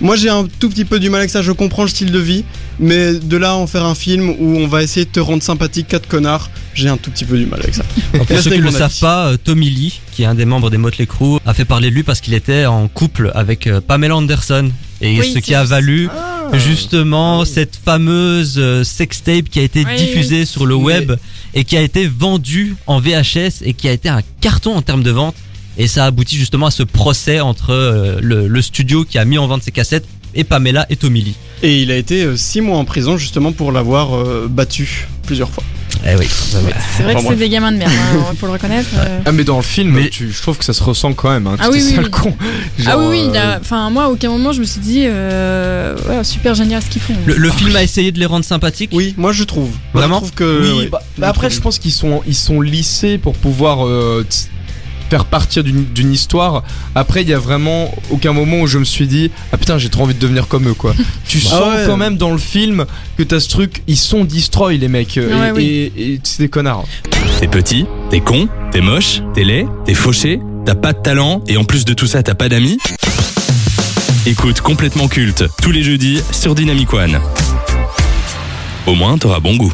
Moi, 0.02 0.16
j'ai 0.16 0.30
un 0.30 0.46
tout 0.60 0.70
petit 0.70 0.86
peu 0.86 1.00
du 1.00 1.10
mal 1.10 1.20
avec 1.22 1.30
ça. 1.30 1.42
Je 1.42 1.52
comprends 1.52 1.84
le 1.84 1.90
style 1.90 2.12
de 2.12 2.20
vie, 2.20 2.44
mais 2.80 3.14
de 3.14 3.38
là 3.38 3.52
à 3.52 3.54
en 3.56 3.66
faire 3.68 3.86
un 3.86 3.96
film 3.96 4.30
où 4.40 4.58
on 4.58 4.68
va 4.68 4.84
essayer 4.84 5.06
de 5.06 5.12
te 5.12 5.20
rendre 5.20 5.42
sympathique, 5.42 5.88
quatre 5.88 6.08
connards, 6.08 6.50
j'ai 6.74 6.90
un 6.90 6.98
tout 6.98 7.12
petit 7.12 7.24
peu 7.26 7.38
du 7.38 7.46
mal 7.46 7.62
avec 7.62 7.76
ça. 7.76 7.84
Pour 8.14 8.28
ceux 8.40 8.52
qui 8.52 8.58
ne 8.60 8.64
le 8.64 8.72
savent 8.72 9.00
pas, 9.00 9.28
euh, 9.28 9.38
Tommy 9.42 9.70
Lee, 9.70 10.02
qui 10.12 10.24
est 10.24 10.26
un 10.26 10.36
des 10.36 10.46
membres 10.46 10.70
des 10.70 10.78
Motley 10.78 11.06
Crue, 11.06 11.40
a 11.46 11.54
fait 11.54 11.66
parler 11.66 11.90
de 11.90 11.96
lui 11.96 12.04
parce 12.04 12.20
qu'il 12.20 12.34
était 12.34 12.66
en 12.66 12.88
couple 12.90 13.32
avec 13.36 13.68
euh, 13.68 13.80
Pamela 13.82 14.18
Anderson. 14.18 14.70
Et 15.02 15.20
Oui, 15.20 15.32
ce 15.34 15.40
qui 15.40 15.54
a 15.54 15.64
valu 15.64 16.10
Ah. 16.16 16.58
justement 16.58 17.44
cette 17.46 17.78
fameuse 17.84 18.56
euh, 18.58 18.84
sextape 18.84 19.50
qui 19.50 19.60
a 19.60 19.64
été 19.64 19.86
Oui, 19.86 19.96
diffusée 19.98 20.46
sur 20.46 20.66
le 20.66 20.76
web 20.76 21.14
et 21.54 21.64
qui 21.64 21.76
a 21.78 21.82
été 21.82 22.08
vendue 22.08 22.76
en 22.88 23.00
VHS 23.00 23.62
et 23.64 23.74
qui 23.74 23.88
a 23.88 23.92
été 23.92 24.10
un 24.10 24.22
carton 24.42 24.76
en 24.76 24.82
termes 24.82 25.04
de 25.04 25.12
vente. 25.12 25.36
Et 25.78 25.88
ça 25.88 26.04
a 26.04 26.08
abouti 26.08 26.38
justement 26.38 26.68
à 26.68 26.72
ce 26.72 26.84
procès 26.84 27.40
entre 27.42 27.72
euh, 27.72 28.18
le, 28.22 28.48
le 28.48 28.62
studio 28.62 29.04
qui 29.04 29.18
a 29.18 29.26
mis 29.26 29.38
en 29.38 29.48
vente 29.48 29.64
ces 29.64 29.72
cassettes 29.72 30.06
et 30.34 30.44
Pamela 30.44 30.86
et 30.90 30.96
Tommy 30.96 31.22
Lee. 31.22 31.36
Et 31.64 31.82
il 31.82 31.92
a 31.92 31.98
été 31.98 32.24
euh, 32.24 32.36
six 32.38 32.62
mois 32.62 32.78
en 32.78 32.86
prison 32.86 33.18
justement 33.18 33.52
pour 33.52 33.72
l'avoir 33.72 34.16
euh, 34.16 34.48
battu 34.50 35.08
plusieurs 35.26 35.50
fois. 35.50 35.64
Eh 36.06 36.16
oui. 36.20 36.28
C'est 36.30 37.04
vrai 37.04 37.16
que 37.16 37.22
c'est 37.22 37.36
des 37.38 37.48
gamins 37.50 37.72
de 37.72 37.78
merde, 37.78 37.92
hein, 38.14 38.34
faut 38.40 38.46
le 38.46 38.52
reconnaître. 38.54 38.90
euh. 38.98 39.20
Ah 39.26 39.32
mais 39.32 39.44
dans 39.46 39.56
le 39.58 39.64
film, 39.64 39.92
Mais- 39.94 40.10
tu, 40.10 40.30
je 40.32 40.42
trouve 40.42 40.58
que 40.58 40.66
ça 40.66 40.74
se 40.74 40.84
ressent 40.84 41.14
quand 41.14 41.30
même. 41.32 41.48
Hein, 41.48 41.56
Ah 41.60 41.70
oui, 41.72 41.82
oui, 41.84 41.96
oui. 42.04 42.10
con. 42.12 42.36
Ah 42.86 42.98
oui, 43.00 43.06
oui, 43.10 43.22
il 43.30 43.36
euh, 43.36 43.56
a- 43.56 43.60
enfin 43.60 43.90
moi 43.90 44.04
à 44.06 44.10
aucun 44.10 44.30
moment 44.30 44.52
je 44.52 44.60
me 44.60 44.66
suis 44.66 44.82
dit 44.82 45.04
euh, 45.06 45.96
ouais, 46.10 46.24
super 46.24 46.54
génial 46.54 46.84
ce 46.84 46.90
qu'ils 46.90 47.02
font. 47.02 47.16
Le, 47.26 47.36
le 47.36 47.50
film 47.50 47.76
a 47.76 47.82
essayé 47.84 48.12
de 48.12 48.20
les 48.20 48.26
rendre 48.26 48.46
sympathiques? 48.46 48.92
Oui, 48.94 49.14
moi 49.18 49.32
je 49.32 49.44
trouve. 49.46 49.70
Moi, 49.94 50.02
Vraiment? 50.04 50.16
je 50.16 50.20
trouve 50.20 50.34
que. 50.34 50.90
Bah, 50.90 51.02
bah 51.18 51.28
après 51.30 51.50
je 51.50 51.60
pense 51.62 51.80
qu'ils 51.80 51.94
sont 51.94 52.22
ils 52.28 52.36
sont 52.36 52.62
lissés 52.62 53.18
pour 53.18 53.34
pouvoir 53.36 53.86
euh, 53.88 54.26
faire 55.10 55.26
partir 55.26 55.64
d'une 55.64 56.12
histoire. 56.12 56.64
Après 56.96 57.22
il 57.22 57.30
y 57.30 57.34
a 57.34 57.40
vraiment 57.40 57.94
aucun 58.10 58.34
moment 58.34 58.62
où 58.62 58.68
je 58.68 58.78
me 58.80 58.84
suis 58.86 59.08
dit 59.08 59.32
ah 59.52 59.58
putain 59.58 59.78
j'ai 59.78 59.90
trop 59.90 60.04
envie 60.04 60.14
de 60.16 60.20
devenir 60.20 60.48
comme 60.48 60.68
eux 60.68 60.74
quoi. 60.74 60.94
tu 61.28 61.40
Ah 61.46 61.50
sens 61.50 61.62
ouais. 61.76 61.84
quand 61.86 61.98
même 61.98 62.18
dans 62.18 62.32
le 62.32 62.38
film 62.38 62.86
que 63.18 63.24
t'as 63.24 63.40
ce 63.40 63.50
truc 63.50 63.84
ils 63.88 63.98
sont 63.98 64.24
destroy 64.26 64.78
les 64.78 64.88
mecs 64.88 65.14
Ouais, 65.18 65.50
et, 65.50 65.52
oui. 65.52 65.64
et- 65.98 66.14
et 66.14 66.20
c'est 66.24 66.44
des 66.44 66.50
connards. 66.50 66.86
T'es 67.40 67.48
petit, 67.48 67.86
t'es 68.10 68.22
con, 68.22 68.48
t'es 68.72 68.82
moche, 68.82 69.22
t'es 69.34 69.44
laid, 69.44 69.68
t'es 69.86 69.94
fauché, 69.94 70.40
t'as 70.66 70.76
pas 70.76 70.94
de 70.94 71.00
talent 71.02 71.44
et 71.48 71.58
en 71.58 71.64
plus 71.66 71.86
de 71.86 71.94
tout 71.94 72.08
ça 72.08 72.24
t'as 72.24 72.34
pas 72.36 72.50
d'amis 72.50 72.78
Écoute 74.26 74.62
complètement 74.62 75.08
culte 75.08 75.44
tous 75.62 75.72
les 75.72 75.84
jeudis 75.84 76.20
sur 76.32 76.56
Dynamic 76.56 76.92
One. 76.94 77.20
Au 78.88 78.96
moins 78.96 79.18
t'auras 79.18 79.40
bon 79.40 79.56
goût. 79.56 79.72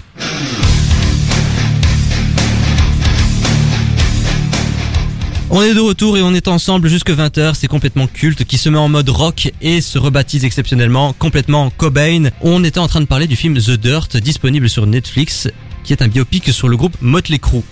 On 5.54 5.62
est 5.62 5.74
de 5.74 5.82
retour 5.82 6.18
et 6.18 6.22
on 6.22 6.34
est 6.34 6.48
ensemble 6.48 6.88
jusque 6.88 7.10
20h, 7.10 7.56
c'est 7.56 7.68
complètement 7.68 8.08
culte 8.08 8.46
qui 8.46 8.58
se 8.58 8.70
met 8.70 8.78
en 8.78 8.88
mode 8.88 9.10
rock 9.10 9.52
et 9.62 9.82
se 9.82 10.00
rebaptise 10.00 10.46
exceptionnellement 10.46 11.12
complètement 11.12 11.70
Cobain. 11.76 12.30
On 12.40 12.64
était 12.64 12.80
en 12.80 12.88
train 12.88 13.02
de 13.02 13.06
parler 13.06 13.28
du 13.28 13.36
film 13.36 13.58
The 13.58 13.72
Dirt 13.72 14.16
disponible 14.16 14.70
sur 14.70 14.88
Netflix 14.88 15.50
qui 15.84 15.92
est 15.92 16.02
un 16.02 16.08
biopic 16.08 16.54
sur 16.54 16.70
le 16.70 16.78
groupe 16.78 16.96
Motley 17.02 17.38
Crue. 17.38 17.64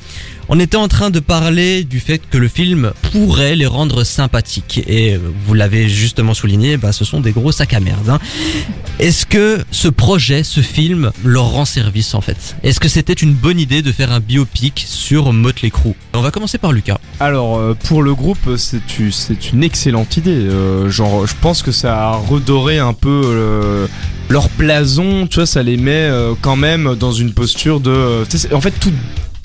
On 0.52 0.60
était 0.60 0.78
en 0.78 0.88
train 0.88 1.12
de 1.12 1.20
parler 1.20 1.84
du 1.84 2.00
fait 2.00 2.20
que 2.28 2.40
le 2.40 2.48
film 2.48 2.92
pourrait 3.12 3.56
les 3.56 3.68
rendre 3.68 4.04
sympathiques. 4.04 4.82
Et 4.88 5.16
vous 5.46 5.54
l'avez 5.54 5.88
justement 5.88 6.34
souligné, 6.34 6.76
bah, 6.78 6.92
ce 6.92 7.06
sont 7.06 7.20
des 7.22 7.32
gros 7.32 7.52
sacs 7.52 7.76
à 7.76 7.80
merde. 7.80 8.10
hein. 8.10 8.20
Est-ce 8.98 9.28
que 9.28 9.60
ce 9.70 9.88
projet, 9.90 10.42
ce 10.44 10.62
film, 10.62 11.12
leur 11.24 11.52
rend 11.52 11.66
service 11.66 12.16
en 12.16 12.22
fait? 12.22 12.56
Est-ce 12.64 12.80
que 12.80 12.88
c'était 12.88 13.14
une 13.14 13.34
bonne 13.34 13.60
idée 13.60 13.84
de 13.84 13.92
faire 13.92 14.12
un 14.12 14.20
biopic 14.20 14.84
sur 14.88 15.32
Motley 15.34 15.70
Crue? 15.70 15.94
On 16.16 16.22
va 16.22 16.32
commencer 16.32 16.58
par 16.58 16.72
Lucas. 16.72 16.98
Alors 17.20 17.60
euh, 17.60 17.76
pour 17.86 18.02
le 18.02 18.16
groupe, 18.16 18.56
c'est 18.58 19.52
une 19.54 19.64
excellente 19.64 20.18
idée. 20.18 20.32
Euh, 20.32 20.90
genre, 20.90 21.28
je 21.28 21.36
pense 21.40 21.62
que 21.62 21.72
ça 21.72 21.96
a 22.10 22.16
redoré 22.16 22.80
un 22.80 22.94
peu 22.94 23.22
euh, 23.24 23.88
leur 24.30 24.50
blason. 24.58 25.28
Tu 25.28 25.36
vois, 25.36 25.46
ça 25.46 25.62
les 25.62 25.78
met 25.78 26.10
quand 26.42 26.56
même 26.56 26.96
dans 26.96 27.12
une 27.12 27.34
posture 27.34 27.80
de. 27.80 28.24
en 28.52 28.62
fait, 28.62 28.72
toute 28.80 28.96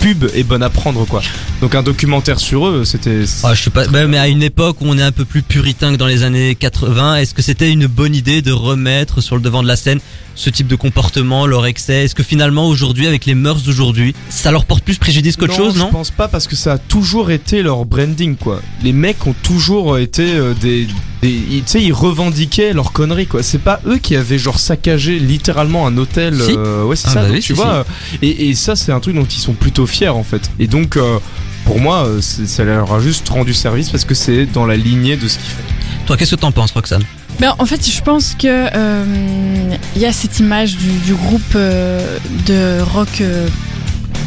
est 0.09 0.43
bonne 0.43 0.63
à 0.63 0.69
prendre, 0.69 1.05
quoi. 1.05 1.21
Donc 1.61 1.75
un 1.75 1.83
documentaire 1.83 2.39
sur 2.39 2.67
eux, 2.67 2.85
c'était. 2.85 3.23
Ah, 3.43 3.53
je 3.53 3.63
sais 3.63 3.69
pas, 3.69 3.87
mais 3.87 4.17
à 4.17 4.27
une 4.27 4.43
époque 4.43 4.81
où 4.81 4.85
on 4.87 4.97
est 4.97 5.03
un 5.03 5.11
peu 5.11 5.25
plus 5.25 5.41
puritain 5.41 5.91
que 5.91 5.97
dans 5.97 6.07
les 6.07 6.23
années 6.23 6.55
80, 6.55 7.17
est-ce 7.17 7.33
que 7.33 7.41
c'était 7.41 7.71
une 7.71 7.87
bonne 7.87 8.15
idée 8.15 8.41
de 8.41 8.51
remettre 8.51 9.21
sur 9.21 9.35
le 9.35 9.41
devant 9.41 9.63
de 9.63 9.67
la 9.67 9.75
scène 9.75 9.99
ce 10.35 10.49
type 10.49 10.67
de 10.67 10.75
comportement, 10.75 11.47
leur 11.47 11.65
excès? 11.65 12.03
Est-ce 12.05 12.15
que 12.15 12.23
finalement 12.23 12.67
aujourd'hui, 12.67 13.07
avec 13.07 13.25
les 13.25 13.35
mœurs 13.35 13.63
d'aujourd'hui, 13.63 14.13
ça 14.29 14.51
leur 14.51 14.65
porte 14.65 14.83
plus 14.83 14.97
préjudice 14.97 15.37
qu'autre 15.37 15.55
chose, 15.55 15.75
non? 15.77 15.87
Je 15.87 15.91
pense 15.91 16.11
pas 16.11 16.27
parce 16.27 16.47
que 16.47 16.55
ça 16.55 16.73
a 16.73 16.77
toujours 16.77 17.31
été 17.31 17.61
leur 17.63 17.85
branding, 17.85 18.35
quoi. 18.35 18.61
Les 18.83 18.93
mecs 18.93 19.25
ont 19.27 19.35
toujours 19.43 19.97
été 19.97 20.23
euh, 20.35 20.53
des. 20.61 20.87
tu 21.21 21.61
sais, 21.65 21.81
ils 21.81 21.93
revendiquaient 21.93 22.73
leurs 22.73 22.91
conneries, 22.91 23.27
quoi. 23.27 23.41
C'est 23.43 23.59
pas 23.61 23.79
eux 23.87 23.97
qui 23.97 24.15
avaient 24.15 24.37
genre 24.37 24.59
saccagé 24.59 25.19
littéralement 25.19 25.87
un 25.87 25.97
hôtel. 25.97 26.39
Si. 26.41 26.53
euh, 26.55 26.83
ouais, 26.83 26.95
c'est 26.95 27.07
Ah 27.07 27.11
ça. 27.11 27.21
bah 27.21 27.27
donc 27.27 27.35
oui, 27.35 27.41
tu 27.41 27.47
si, 27.47 27.53
vois. 27.53 27.67
euh, 27.73 27.83
Et, 28.21 28.49
et 28.49 28.55
ça, 28.55 28.75
c'est 28.75 28.91
un 28.91 28.99
truc 28.99 29.15
dont 29.15 29.25
ils 29.25 29.39
sont 29.39 29.53
plutôt 29.53 29.87
fiers, 29.87 30.09
en 30.09 30.23
fait. 30.23 30.49
Et 30.59 30.67
donc. 30.67 30.97
euh, 30.97 31.17
pour 31.65 31.79
moi, 31.79 32.05
euh, 32.05 32.21
ça 32.21 32.63
leur 32.63 32.93
a 32.93 32.99
juste 32.99 33.27
rendu 33.29 33.51
service 33.55 33.89
parce 33.89 34.05
que 34.05 34.13
c'est 34.13 34.45
dans 34.45 34.67
la 34.67 34.75
lignée 34.77 35.17
de 35.17 35.27
ce 35.27 35.39
qu'ils 35.39 35.49
font. 35.49 35.63
Toi, 36.05 36.15
qu'est-ce 36.15 36.35
que 36.35 36.39
t'en 36.41 36.51
penses, 36.51 36.69
Roxane? 36.73 37.01
Ben, 37.39 37.53
en 37.59 37.65
fait, 37.65 37.85
je 37.89 38.01
pense 38.01 38.33
que 38.39 38.47
euh, 38.47 39.75
il 39.95 40.01
y 40.01 40.05
a 40.05 40.13
cette 40.13 40.39
image 40.39 40.77
du, 40.77 40.89
du 41.05 41.13
groupe 41.13 41.41
euh, 41.55 42.17
de 42.45 42.81
rock 42.81 43.09
euh, 43.21 43.47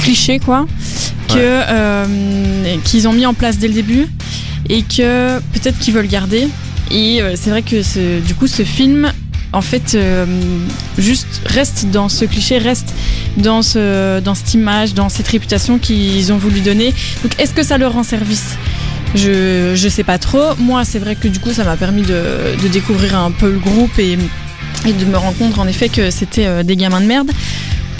cliché, 0.00 0.38
quoi, 0.38 0.66
que 1.28 1.34
Ouais. 1.34 1.64
euh, 1.70 2.76
qu'ils 2.84 3.08
ont 3.08 3.12
mis 3.12 3.24
en 3.26 3.34
place 3.34 3.58
dès 3.58 3.68
le 3.68 3.74
début 3.74 4.06
et 4.68 4.82
que 4.82 5.38
peut-être 5.52 5.78
qu'ils 5.78 5.94
veulent 5.94 6.06
garder. 6.06 6.48
Et 6.90 7.22
euh, 7.22 7.34
c'est 7.34 7.50
vrai 7.50 7.62
que 7.62 7.82
ce- 7.82 8.20
du 8.20 8.34
coup, 8.34 8.46
ce 8.46 8.62
film, 8.62 9.10
en 9.54 9.62
fait, 9.62 9.94
euh, 9.94 10.26
juste 10.98 11.40
reste 11.46 11.86
dans 11.90 12.10
ce 12.10 12.26
cliché, 12.26 12.58
reste 12.58 12.92
dans 13.38 13.62
ce 13.62 14.20
dans 14.20 14.34
cette 14.34 14.52
image, 14.54 14.92
dans 14.92 15.08
cette 15.08 15.28
réputation 15.28 15.78
qu'ils 15.78 16.30
ont 16.32 16.36
voulu 16.38 16.60
donner. 16.60 16.94
Donc, 17.22 17.32
est-ce 17.38 17.52
que 17.54 17.62
ça 17.62 17.78
leur 17.78 17.94
rend 17.94 18.02
service? 18.02 18.56
Je, 19.14 19.72
je 19.74 19.88
sais 19.88 20.04
pas 20.04 20.18
trop. 20.18 20.54
Moi, 20.58 20.84
c'est 20.84 20.98
vrai 20.98 21.16
que 21.16 21.28
du 21.28 21.38
coup, 21.38 21.52
ça 21.52 21.64
m'a 21.64 21.76
permis 21.76 22.02
de, 22.02 22.56
de 22.62 22.68
découvrir 22.68 23.18
un 23.18 23.30
peu 23.30 23.50
le 23.50 23.58
groupe 23.58 23.98
et, 23.98 24.16
de 24.86 25.04
me 25.04 25.16
rendre 25.16 25.36
compte 25.36 25.58
en 25.58 25.66
effet 25.66 25.88
que 25.88 26.10
c'était 26.10 26.46
euh, 26.46 26.62
des 26.62 26.76
gamins 26.76 27.00
de 27.00 27.06
merde. 27.06 27.30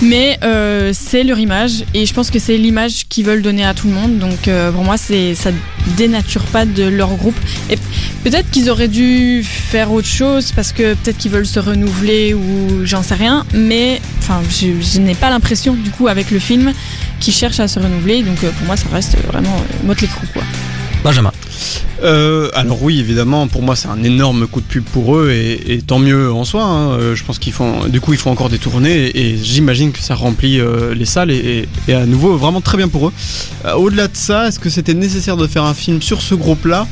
Mais 0.00 0.38
euh, 0.44 0.92
c'est 0.94 1.24
leur 1.24 1.40
image 1.40 1.84
et 1.92 2.06
je 2.06 2.14
pense 2.14 2.30
que 2.30 2.38
c'est 2.38 2.56
l'image 2.56 3.08
qu'ils 3.08 3.24
veulent 3.24 3.42
donner 3.42 3.64
à 3.64 3.74
tout 3.74 3.88
le 3.88 3.94
monde. 3.94 4.18
Donc 4.18 4.46
euh, 4.46 4.70
pour 4.70 4.84
moi, 4.84 4.96
c'est 4.96 5.34
ça 5.34 5.50
dénature 5.96 6.44
pas 6.44 6.64
de 6.64 6.84
leur 6.84 7.16
groupe. 7.16 7.34
Et 7.68 7.76
peut-être 8.22 8.48
qu'ils 8.50 8.70
auraient 8.70 8.88
dû 8.88 9.42
faire 9.42 9.90
autre 9.90 10.06
chose 10.06 10.52
parce 10.52 10.72
que 10.72 10.94
peut-être 10.94 11.18
qu'ils 11.18 11.32
veulent 11.32 11.46
se 11.46 11.58
renouveler 11.58 12.32
ou 12.32 12.84
j'en 12.84 13.02
sais 13.02 13.16
rien. 13.16 13.44
Mais 13.54 14.00
enfin, 14.20 14.40
je, 14.48 15.00
n'ai 15.00 15.14
pas 15.14 15.30
l'impression 15.30 15.74
du 15.74 15.90
coup 15.90 16.06
avec 16.06 16.30
le 16.30 16.38
film 16.38 16.72
qu'ils 17.18 17.34
cherchent 17.34 17.60
à 17.60 17.66
se 17.66 17.80
renouveler. 17.80 18.22
Donc 18.22 18.38
pour 18.38 18.66
moi, 18.66 18.76
ça 18.76 18.86
reste 18.92 19.16
vraiment 19.26 19.56
Motley 19.84 20.06
Crue 20.06 20.28
quoi. 20.32 20.44
Benjamin. 21.04 21.32
Euh, 22.02 22.48
alors 22.54 22.82
oui, 22.82 23.00
évidemment, 23.00 23.48
pour 23.48 23.62
moi 23.62 23.74
c'est 23.74 23.88
un 23.88 24.02
énorme 24.02 24.46
coup 24.46 24.60
de 24.60 24.66
pub 24.66 24.84
pour 24.84 25.16
eux 25.16 25.30
et, 25.30 25.82
tant 25.86 25.98
mieux 25.98 26.30
en 26.32 26.44
soi. 26.44 26.62
hein. 26.64 26.90
Euh, 26.92 27.14
Je 27.16 27.24
pense 27.24 27.38
qu'ils 27.38 27.52
font, 27.52 27.86
du 27.88 28.00
coup, 28.00 28.12
ils 28.12 28.18
font 28.18 28.30
encore 28.30 28.48
des 28.48 28.58
tournées 28.58 29.10
et, 29.14 29.36
j'imagine 29.42 29.92
que 29.92 30.00
ça 30.00 30.14
remplit 30.14 30.60
euh, 30.60 30.94
les 30.94 31.04
salles 31.06 31.30
et, 31.30 31.68
à 31.92 32.06
nouveau 32.06 32.36
vraiment 32.36 32.60
très 32.60 32.76
bien 32.76 32.88
pour 32.88 33.08
eux. 33.08 33.12
Au-delà 33.76 34.08
de 34.08 34.16
ça, 34.16 34.48
est-ce 34.48 34.58
que 34.58 34.70
c'était 34.70 34.94
nécessaire 34.94 35.36
de 35.36 35.46
faire 35.46 35.64
un 35.64 35.74
film 35.74 36.00
sur 36.02 36.22
ce 36.22 36.34
groupe-là? 36.34 36.86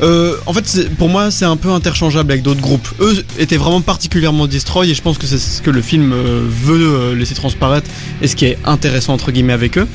En 0.00 0.52
fait, 0.52 0.88
pour 0.96 1.08
moi, 1.08 1.30
c'est 1.32 1.44
un 1.44 1.56
peu 1.56 1.70
interchangeable 1.70 2.30
avec 2.30 2.44
d'autres 2.44 2.60
groupes. 2.60 2.88
Eux 3.00 3.24
étaient 3.38 3.56
vraiment 3.56 3.80
particulièrement 3.80 4.46
destroy 4.46 4.88
et 4.90 4.94
je 4.94 5.02
pense 5.02 5.18
que 5.18 5.26
c'est 5.26 5.38
ce 5.38 5.60
que 5.60 5.70
le 5.70 5.82
film 5.82 6.14
veut 6.14 7.14
laisser 7.14 7.34
transparaître 7.34 7.90
et 8.22 8.28
ce 8.28 8.36
qui 8.36 8.44
est 8.44 8.58
intéressant 8.64 9.14
entre 9.14 9.32
guillemets 9.32 9.52
avec 9.52 9.76
eux. 9.76 9.88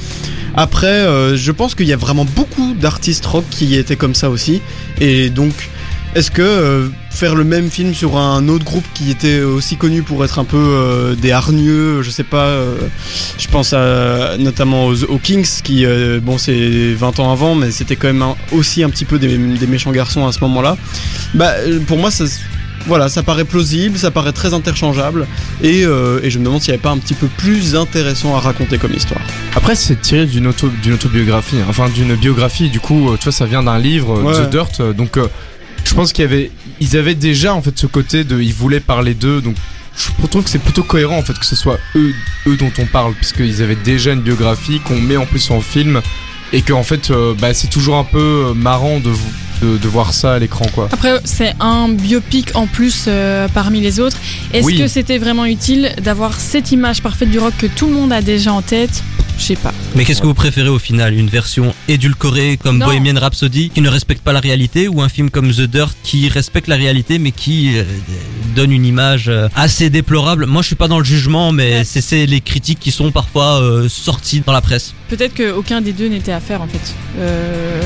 Après, 0.55 0.87
euh, 0.87 1.35
je 1.35 1.51
pense 1.51 1.75
qu'il 1.75 1.87
y 1.87 1.93
a 1.93 1.97
vraiment 1.97 2.25
beaucoup 2.25 2.73
d'artistes 2.73 3.25
rock 3.25 3.45
qui 3.49 3.75
étaient 3.75 3.95
comme 3.95 4.13
ça 4.13 4.29
aussi. 4.29 4.61
Et 5.01 5.29
donc, 5.29 5.51
est-ce 6.15 6.29
que 6.29 6.43
euh, 6.43 6.89
faire 7.09 7.33
le 7.33 7.43
même 7.43 7.71
film 7.71 7.93
sur 7.95 8.17
un 8.17 8.47
autre 8.49 8.63
groupe 8.63 8.85
qui 8.93 9.09
était 9.09 9.41
aussi 9.41 9.77
connu 9.77 10.03
pour 10.03 10.23
être 10.23 10.37
un 10.37 10.43
peu 10.43 10.57
euh, 10.57 11.15
des 11.15 11.31
hargneux, 11.31 12.03
je 12.03 12.11
sais 12.11 12.23
pas, 12.23 12.55
je 13.39 13.47
pense 13.47 13.73
à, 13.73 14.37
notamment 14.37 14.85
aux, 14.85 15.03
aux 15.05 15.17
Kings 15.17 15.61
qui, 15.63 15.85
bon, 16.21 16.37
c'est 16.37 16.93
20 16.93 17.19
ans 17.19 17.31
avant, 17.31 17.55
mais 17.55 17.71
c'était 17.71 17.95
quand 17.95 18.13
même 18.13 18.23
aussi 18.51 18.83
un 18.83 18.89
petit 18.89 19.05
peu 19.05 19.17
des, 19.17 19.37
des 19.37 19.67
méchants 19.67 19.91
garçons 19.91 20.27
à 20.27 20.31
ce 20.31 20.39
moment-là. 20.41 20.77
Bah, 21.33 21.53
pour 21.87 21.97
moi, 21.97 22.11
ça. 22.11 22.25
Voilà, 22.85 23.07
ça 23.07 23.23
paraît 23.23 23.45
plausible, 23.45 23.97
ça 23.97 24.11
paraît 24.11 24.33
très 24.33 24.53
interchangeable, 24.53 25.25
et, 25.61 25.85
euh, 25.85 26.19
et 26.21 26.29
je 26.29 26.37
me 26.39 26.45
demande 26.45 26.61
s'il 26.61 26.71
n'y 26.71 26.75
avait 26.75 26.81
pas 26.83 26.91
un 26.91 26.97
petit 26.97 27.13
peu 27.13 27.27
plus 27.27 27.75
intéressant 27.75 28.35
à 28.35 28.39
raconter 28.39 28.77
comme 28.77 28.93
histoire. 28.93 29.21
Après, 29.55 29.75
c'est 29.75 30.01
tiré 30.01 30.25
d'une 30.25 30.47
auto, 30.47 30.69
d'une 30.81 30.93
autobiographie, 30.93 31.55
hein. 31.61 31.65
enfin 31.69 31.87
d'une 31.89 32.15
biographie. 32.15 32.69
Du 32.69 32.79
coup, 32.81 33.09
euh, 33.09 33.17
tu 33.17 33.23
vois, 33.25 33.31
ça 33.31 33.45
vient 33.45 33.63
d'un 33.63 33.79
livre, 33.79 34.17
euh, 34.17 34.23
Ouais. 34.23 34.45
The 34.45 34.49
Dirt. 34.49 34.81
Donc, 34.95 35.17
euh, 35.17 35.27
je 35.85 35.93
pense 35.93 36.11
qu'il 36.11 36.23
y 36.23 36.27
avait, 36.27 36.51
ils 36.79 36.97
avaient 36.97 37.15
déjà 37.15 37.53
en 37.53 37.61
fait 37.61 37.77
ce 37.77 37.87
côté 37.87 38.23
de, 38.23 38.41
ils 38.41 38.53
voulaient 38.53 38.79
parler 38.79 39.13
d'eux. 39.13 39.41
Donc, 39.41 39.55
je 39.95 40.27
trouve 40.27 40.43
que 40.43 40.49
c'est 40.49 40.59
plutôt 40.59 40.83
cohérent 40.83 41.17
en 41.17 41.21
fait 41.21 41.37
que 41.37 41.45
ce 41.45 41.55
soit 41.55 41.77
eux, 41.95 42.13
eux 42.47 42.57
dont 42.57 42.71
on 42.79 42.85
parle, 42.85 43.13
puisqu'ils 43.13 43.61
avaient 43.61 43.75
déjà 43.75 44.11
une 44.11 44.21
biographie 44.21 44.79
qu'on 44.79 44.99
met 44.99 45.17
en 45.17 45.25
plus 45.25 45.51
en 45.51 45.61
film, 45.61 46.01
et 46.51 46.61
que 46.61 46.73
en 46.73 46.83
fait, 46.83 47.11
euh, 47.11 47.33
bah, 47.39 47.53
c'est 47.53 47.69
toujours 47.69 47.97
un 47.97 48.03
peu 48.03 48.53
marrant 48.55 48.99
de, 48.99 49.11
de, 49.63 49.77
de 49.77 49.87
voir 49.87 50.13
ça 50.13 50.33
à 50.33 50.39
l'écran, 50.39 50.65
quoi. 50.73 50.89
Après, 50.91 51.13
c'est 51.23 51.53
un 51.59 51.89
biopic 51.89 52.55
en 52.55 52.67
plus 52.67 53.05
euh, 53.07 53.47
parmi 53.53 53.79
les 53.81 53.99
autres. 53.99 54.17
Est-ce 54.53 54.65
Oui. 54.65 54.77
que 54.77 54.87
c'était 54.87 55.17
vraiment 55.17 55.45
utile 55.45 55.93
d'avoir 56.01 56.33
cette 56.39 56.71
image 56.71 57.01
parfaite 57.01 57.29
du 57.29 57.39
rock 57.39 57.53
que 57.57 57.67
tout 57.67 57.87
le 57.87 57.93
monde 57.93 58.11
a 58.11 58.21
déjà 58.21 58.51
en 58.53 58.61
tête? 58.61 59.03
Je 59.39 59.45
sais 59.45 59.55
pas. 59.55 59.73
Mais 59.95 60.05
qu'est-ce 60.05 60.21
que 60.21 60.27
vous 60.27 60.35
préférez 60.35 60.69
au 60.69 60.77
final? 60.77 61.15
Une 61.15 61.27
version 61.27 61.73
édulcorée 61.87 62.57
comme 62.61 62.77
Non. 62.77 62.85
Bohemian 62.85 63.19
Rhapsody 63.19 63.71
qui 63.71 63.81
ne 63.81 63.89
respecte 63.89 64.21
pas 64.21 64.31
la 64.31 64.39
réalité 64.39 64.87
ou 64.87 65.01
un 65.01 65.09
film 65.09 65.31
comme 65.31 65.51
The 65.51 65.61
Dirt 65.61 65.95
qui 66.03 66.29
respecte 66.29 66.67
la 66.67 66.75
réalité 66.75 67.17
mais 67.17 67.31
qui 67.31 67.71
euh, 67.79 67.83
donne 68.55 68.71
une 68.71 68.85
image 68.85 69.29
euh, 69.29 69.47
assez 69.55 69.89
déplorable? 69.89 70.45
Moi 70.45 70.61
je 70.61 70.67
suis 70.67 70.75
pas 70.75 70.87
dans 70.87 70.99
le 70.99 71.03
jugement 71.05 71.51
mais 71.51 71.77
Ouais. 71.79 71.83
c'est 71.83 72.01
c'est 72.01 72.27
les 72.27 72.41
critiques 72.41 72.79
qui 72.79 72.91
sont 72.91 73.11
parfois 73.11 73.59
euh, 73.59 73.89
sorties 73.89 74.43
dans 74.45 74.53
la 74.53 74.61
presse. 74.61 74.93
Peut-être 75.09 75.33
qu'aucun 75.33 75.81
des 75.81 75.93
deux 75.93 76.09
n'était 76.09 76.31
à 76.31 76.39
faire 76.39 76.61
en 76.61 76.67
fait. 76.67 76.93
Euh, 77.17 77.81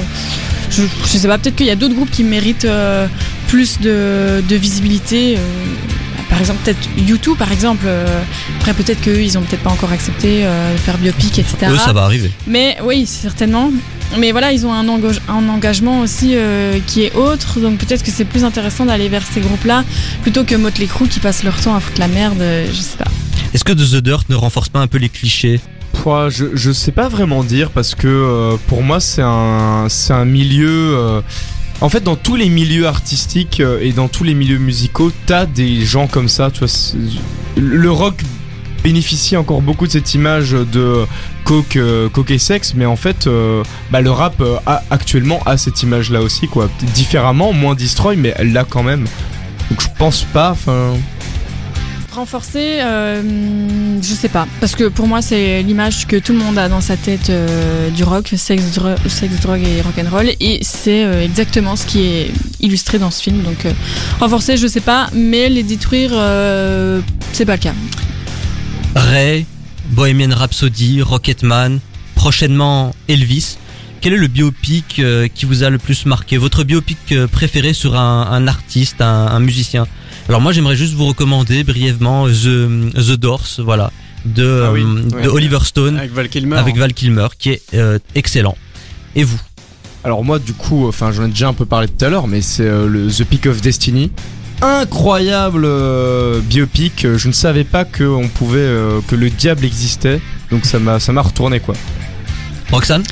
je, 0.71 0.83
je 1.03 1.17
sais 1.17 1.27
pas, 1.27 1.37
peut-être 1.37 1.55
qu'il 1.55 1.65
y 1.67 1.71
a 1.71 1.75
d'autres 1.75 1.95
groupes 1.95 2.11
qui 2.11 2.23
méritent 2.23 2.65
euh, 2.65 3.07
plus 3.47 3.79
de, 3.79 4.43
de 4.47 4.55
visibilité. 4.55 5.35
euh, 5.37 5.41
par 6.29 6.39
exemple, 6.39 6.59
peut-être 6.63 6.89
YouTube 7.07 7.37
par 7.37 7.51
exemple. 7.51 7.85
euh, 7.87 8.21
après, 8.59 8.73
peut-être 8.73 9.01
qu'eux, 9.01 9.21
ils 9.21 9.37
ont 9.37 9.41
peut-être 9.41 9.63
pas 9.63 9.69
encore 9.71 9.91
accepté 9.91 10.43
de 10.43 10.77
faire 10.77 10.97
biopic, 10.97 11.39
etc. 11.39 11.55
Eux 11.71 11.77
ça 11.77 11.93
va 11.93 12.03
arriver. 12.03 12.31
Mais 12.45 12.77
oui, 12.83 13.05
certainement. 13.05 13.71
Mais 14.19 14.31
voilà, 14.31 14.51
ils 14.53 14.65
ont 14.65 14.73
un, 14.73 14.87
engage- 14.87 15.21
un 15.29 15.47
engagement 15.49 15.99
aussi 16.01 16.33
qui 16.85 17.03
est 17.03 17.13
autre, 17.15 17.59
donc 17.59 17.77
peut-être 17.79 18.03
que 18.03 18.11
c'est 18.11 18.23
plus 18.25 18.43
intéressant 18.45 18.85
d'aller 18.85 19.09
vers 19.09 19.23
ces 19.25 19.41
groupes-là 19.41 19.83
plutôt 20.21 20.43
que 20.45 20.55
Motley 20.55 20.85
Crue 20.87 21.07
qui 21.09 21.19
passent 21.19 21.43
leur 21.43 21.59
temps 21.59 21.75
à 21.75 21.79
foutre 21.81 21.99
la 21.99 22.07
merde, 22.07 22.41
je 22.71 22.81
sais 22.81 22.97
pas. 22.97 23.11
Est-ce 23.53 23.63
que 23.65 23.73
The 23.73 24.01
Dirt 24.01 24.23
ne 24.29 24.35
renforce 24.35 24.69
pas 24.69 24.79
un 24.79 24.87
peu 24.87 24.97
les 24.97 25.09
clichés? 25.09 25.59
Je, 26.29 26.71
sais 26.71 26.93
pas 26.93 27.09
vraiment 27.09 27.43
dire 27.43 27.69
parce 27.69 27.93
que 27.93 28.07
euh, 28.07 28.55
pour 28.67 28.81
moi 28.81 29.01
c'est 29.01 29.21
un 29.21 29.87
un 30.09 30.25
milieu 30.25 30.95
euh, 30.95 31.21
en 31.81 31.89
fait 31.89 32.01
dans 32.01 32.15
tous 32.15 32.37
les 32.37 32.47
milieux 32.47 32.87
artistiques 32.87 33.59
euh, 33.59 33.81
et 33.81 33.91
dans 33.91 34.07
tous 34.07 34.23
les 34.23 34.33
milieux 34.33 34.57
musicaux 34.57 35.11
t'as 35.25 35.45
des 35.45 35.81
gens 35.81 36.07
comme 36.07 36.29
ça 36.29 36.49
tu 36.49 36.59
vois 36.59 36.69
le 37.57 37.91
rock 37.91 38.21
bénéficie 38.85 39.35
encore 39.35 39.61
beaucoup 39.61 39.85
de 39.85 39.91
cette 39.91 40.13
image 40.13 40.51
de 40.51 41.05
coke 41.43 41.77
coke 42.13 42.31
et 42.31 42.37
sexe 42.37 42.73
mais 42.73 42.85
en 42.85 42.95
fait 42.95 43.27
bah, 43.91 43.99
le 43.99 44.11
rap 44.11 44.41
a 44.65 44.83
actuellement 44.89 45.41
a 45.45 45.57
cette 45.57 45.83
image 45.83 46.09
là 46.09 46.21
aussi 46.21 46.47
quoi. 46.47 46.69
Différemment 46.95 47.51
moins 47.51 47.75
destroy 47.75 48.15
mais 48.15 48.33
elle 48.37 48.53
l'a 48.53 48.63
quand 48.63 48.83
même. 48.83 49.05
Donc 49.69 49.81
je 49.81 49.87
pense 49.99 50.23
pas 50.23 50.51
enfin 50.51 50.93
Renforcer, 52.17 52.79
euh, 52.81 53.21
je 54.01 54.13
sais 54.15 54.27
pas, 54.27 54.47
parce 54.59 54.73
que 54.75 54.85
pour 54.85 55.07
moi 55.07 55.21
c'est 55.21 55.61
l'image 55.61 56.07
que 56.07 56.15
tout 56.15 56.33
le 56.33 56.39
monde 56.39 56.57
a 56.57 56.67
dans 56.67 56.81
sa 56.81 56.97
tête 56.97 57.29
euh, 57.29 57.91
du 57.91 58.03
rock, 58.03 58.33
sexe, 58.35 58.73
dro- 58.73 58.97
sexe, 59.07 59.39
drogue 59.39 59.61
et 59.61 59.81
rock'n'roll, 59.83 60.31
et 60.39 60.57
c'est 60.63 61.05
euh, 61.05 61.23
exactement 61.23 61.75
ce 61.75 61.85
qui 61.85 62.01
est 62.01 62.31
illustré 62.59 62.97
dans 62.97 63.11
ce 63.11 63.21
film. 63.21 63.43
Donc 63.43 63.67
renforcer, 64.19 64.57
je 64.57 64.65
sais 64.65 64.81
pas, 64.81 65.11
mais 65.13 65.47
les 65.47 65.61
détruire, 65.61 66.09
c'est 67.33 67.45
pas 67.45 67.53
le 67.57 67.61
cas. 67.61 67.73
Ray, 68.95 69.45
Bohemian 69.91 70.35
Rhapsody, 70.35 71.03
Rocketman, 71.03 71.79
prochainement 72.15 72.95
Elvis. 73.07 73.57
Quel 74.01 74.13
est 74.13 74.17
le 74.17 74.27
biopic 74.27 74.99
euh, 74.99 75.27
qui 75.33 75.45
vous 75.45 75.63
a 75.63 75.69
le 75.69 75.77
plus 75.79 76.05
marqué? 76.05 76.37
Votre 76.37 76.63
biopic 76.63 76.97
euh, 77.11 77.27
préféré 77.27 77.73
sur 77.73 77.95
un, 77.95 78.27
un 78.31 78.47
artiste, 78.47 79.01
un, 79.01 79.27
un 79.27 79.39
musicien? 79.39 79.87
Alors 80.29 80.39
moi 80.41 80.51
j'aimerais 80.51 80.75
juste 80.75 80.93
vous 80.93 81.05
recommander 81.07 81.63
brièvement 81.63 82.27
The, 82.27 82.93
The 82.95 83.11
Doors, 83.17 83.47
voilà, 83.59 83.91
de, 84.25 84.63
Ah 84.67 84.71
oui, 84.71 84.81
euh, 84.83 85.15
ouais. 85.15 85.21
de 85.23 85.29
Oliver 85.29 85.59
Stone 85.63 85.97
Avec 85.97 86.11
Val 86.11 86.29
Kilmer. 86.29 86.57
avec 86.57 86.77
Val 86.77 86.93
Kilmer 86.93 87.27
qui 87.37 87.49
est 87.51 87.61
euh, 87.73 87.97
excellent. 88.15 88.55
Et 89.15 89.23
vous? 89.23 89.39
Alors 90.03 90.23
moi 90.23 90.37
du 90.39 90.53
coup, 90.53 90.87
enfin 90.87 91.11
j'en 91.11 91.25
ai 91.25 91.29
déjà 91.29 91.47
un 91.49 91.53
peu 91.53 91.65
parlé 91.65 91.87
tout 91.87 92.05
à 92.05 92.09
l'heure, 92.09 92.27
mais 92.27 92.41
c'est 92.41 92.67
euh, 92.67 92.87
le 92.87 93.07
The 93.07 93.23
Peak 93.23 93.45
of 93.47 93.61
Destiny. 93.61 94.11
Incroyable 94.61 95.63
euh, 95.65 96.39
biopic. 96.41 97.05
Euh, 97.05 97.17
Je 97.17 97.27
ne 97.27 97.33
savais 97.33 97.63
pas 97.63 97.83
que 97.85 98.03
on 98.03 98.27
pouvait, 98.27 98.59
euh, 98.59 98.99
que 99.07 99.15
le 99.15 99.29
diable 99.29 99.65
existait. 99.65 100.19
Donc 100.51 100.65
ça 100.65 100.79
m'a, 100.79 100.99
ça 100.99 101.11
m'a 101.13 101.21
retourné 101.21 101.59
quoi. 101.59 101.75
Roxane? 102.71 103.03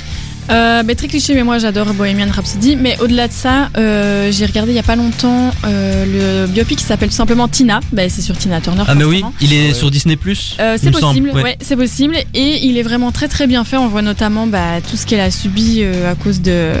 Euh, 0.50 0.82
bah, 0.84 0.94
très 0.94 1.08
cliché, 1.08 1.34
mais 1.34 1.42
moi 1.42 1.58
j'adore 1.58 1.92
Bohemian 1.94 2.28
Rhapsody. 2.30 2.76
Mais 2.76 2.96
au-delà 3.00 3.26
de 3.28 3.32
ça, 3.32 3.68
euh, 3.76 4.30
j'ai 4.30 4.46
regardé 4.46 4.72
il 4.72 4.76
y 4.76 4.78
a 4.78 4.82
pas 4.84 4.96
longtemps 4.96 5.50
euh, 5.66 6.44
le 6.44 6.46
biopic 6.46 6.78
qui 6.78 6.84
s'appelle 6.84 7.08
tout 7.08 7.14
simplement 7.16 7.48
Tina. 7.48 7.80
Bah, 7.92 8.08
c'est 8.08 8.22
sur 8.22 8.36
Tina 8.36 8.60
Turner. 8.60 8.84
Ah 8.86 8.94
mais 8.94 9.04
oui, 9.04 9.24
il 9.40 9.52
est 9.52 9.68
Ouais. 9.68 9.74
sur 9.74 9.90
Disney 9.90 10.16
Plus. 10.16 10.56
Euh, 10.60 10.76
c'est 10.80 10.90
possible, 10.90 11.30
ouais. 11.34 11.42
ouais, 11.42 11.58
c'est 11.60 11.76
possible, 11.76 12.16
et 12.34 12.66
il 12.66 12.78
est 12.78 12.82
vraiment 12.82 13.10
très 13.10 13.26
très 13.28 13.46
bien 13.46 13.64
fait. 13.64 13.76
On 13.76 13.88
voit 13.88 14.02
notamment 14.02 14.46
bah, 14.46 14.80
tout 14.88 14.96
ce 14.96 15.06
qu'elle 15.06 15.20
a 15.20 15.30
subi 15.30 15.80
euh, 15.82 16.12
à 16.12 16.14
cause 16.14 16.40
de, 16.40 16.72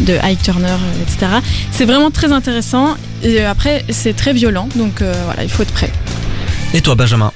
de 0.00 0.14
Ike 0.22 0.42
Turner, 0.42 0.76
etc. 1.02 1.32
C'est 1.72 1.84
vraiment 1.84 2.10
très 2.10 2.32
intéressant. 2.32 2.94
Et 3.22 3.42
après, 3.44 3.84
c'est 3.90 4.14
très 4.14 4.32
violent, 4.32 4.68
donc 4.76 5.02
euh, 5.02 5.12
voilà, 5.26 5.42
il 5.44 5.50
faut 5.50 5.62
être 5.62 5.72
prêt. 5.72 5.90
Et 6.72 6.80
toi 6.80 6.94
Benjamin? 6.94 7.32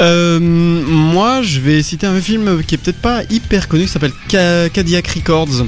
Euh, 0.00 0.38
moi, 0.40 1.42
je 1.42 1.60
vais 1.60 1.82
citer 1.82 2.06
un 2.06 2.20
film 2.20 2.62
qui 2.66 2.74
est 2.74 2.78
peut-être 2.78 3.00
pas 3.00 3.22
hyper 3.30 3.68
connu, 3.68 3.84
qui 3.84 3.90
s'appelle 3.90 4.12
Ca- 4.28 4.68
Cadillac 4.68 5.06
Records, 5.08 5.64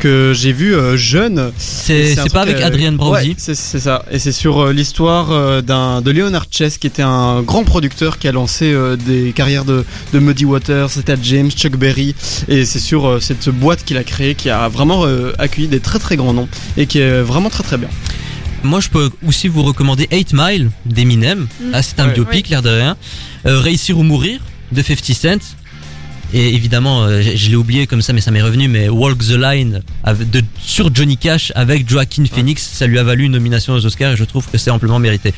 que 0.00 0.32
j'ai 0.34 0.52
vu 0.52 0.74
euh, 0.74 0.96
jeune. 0.96 1.52
C'est 1.58 2.14
pas 2.32 2.42
avec 2.42 2.56
euh, 2.60 2.66
Adrian 2.66 2.92
Brody 2.92 3.30
Ouais, 3.30 3.34
c'est 3.54 3.54
ça. 3.80 4.04
Et 4.10 4.18
c'est 4.18 4.32
sur 4.32 4.60
euh, 4.66 4.72
l'histoire 4.72 5.62
d'un 5.62 6.00
de 6.02 6.10
Leonard 6.10 6.46
Chess, 6.50 6.78
qui 6.78 6.86
était 6.86 7.02
un 7.02 7.42
grand 7.42 7.64
producteur 7.64 8.18
qui 8.18 8.28
a 8.28 8.32
lancé 8.32 8.74
des 9.06 9.32
carrières 9.32 9.64
de, 9.64 9.84
de 10.12 10.18
Muddy 10.18 10.44
Waters, 10.44 10.90
c'était 10.90 11.16
James, 11.22 11.50
Chuck 11.50 11.76
Berry. 11.76 12.14
Et 12.48 12.64
c'est 12.64 12.78
sur 12.78 13.22
cette 13.22 13.48
boîte 13.48 13.84
qu'il 13.84 13.96
a 13.96 14.04
créée 14.04 14.34
qui 14.34 14.50
a 14.50 14.68
vraiment 14.68 15.04
accueilli 15.38 15.68
des 15.68 15.80
très 15.80 15.98
très 15.98 16.16
grands 16.16 16.34
noms 16.34 16.48
et 16.76 16.86
qui 16.86 16.98
est 16.98 17.20
vraiment 17.22 17.48
très 17.50 17.62
très 17.62 17.78
bien. 17.78 17.88
Moi, 18.62 18.80
je 18.80 18.88
peux 18.88 19.10
aussi 19.26 19.48
vous 19.48 19.62
recommander 19.62 20.08
8 20.10 20.32
Mile 20.32 20.70
d'Eminem. 20.86 21.46
Mm. 21.60 21.64
Ah, 21.72 21.82
c'est 21.82 22.00
un 22.00 22.08
Ouais. 22.08 22.14
biopic, 22.14 22.48
l'air 22.48 22.62
de 22.62 22.70
rien. 22.70 22.96
Euh, 23.46 23.60
Réussir 23.60 23.98
ou 23.98 24.02
mourir 24.02 24.40
de 24.72 24.82
50 24.82 25.14
Cent. 25.14 25.56
Et 26.34 26.54
évidemment, 26.54 27.04
euh, 27.04 27.22
je, 27.22 27.36
je 27.36 27.50
l'ai 27.50 27.54
oublié 27.56 27.86
comme 27.86 28.02
ça, 28.02 28.12
mais 28.12 28.20
ça 28.20 28.32
m'est 28.32 28.42
revenu. 28.42 28.66
Mais 28.66 28.88
Walk 28.88 29.18
the 29.18 29.36
Line 29.38 29.82
avec- 30.02 30.28
de, 30.30 30.42
sur 30.60 30.92
Johnny 30.92 31.16
Cash 31.16 31.52
avec 31.54 31.88
Joaquin 31.88 32.24
Phoenix, 32.26 32.68
ça 32.72 32.86
lui 32.88 32.98
a 32.98 33.04
valu 33.04 33.24
une 33.26 33.32
nomination 33.32 33.74
aux 33.74 33.86
Oscars 33.86 34.12
et 34.12 34.16
je 34.16 34.24
trouve 34.24 34.48
que 34.50 34.58
c'est 34.58 34.70
amplement 34.70 34.98
mérité. 34.98 35.32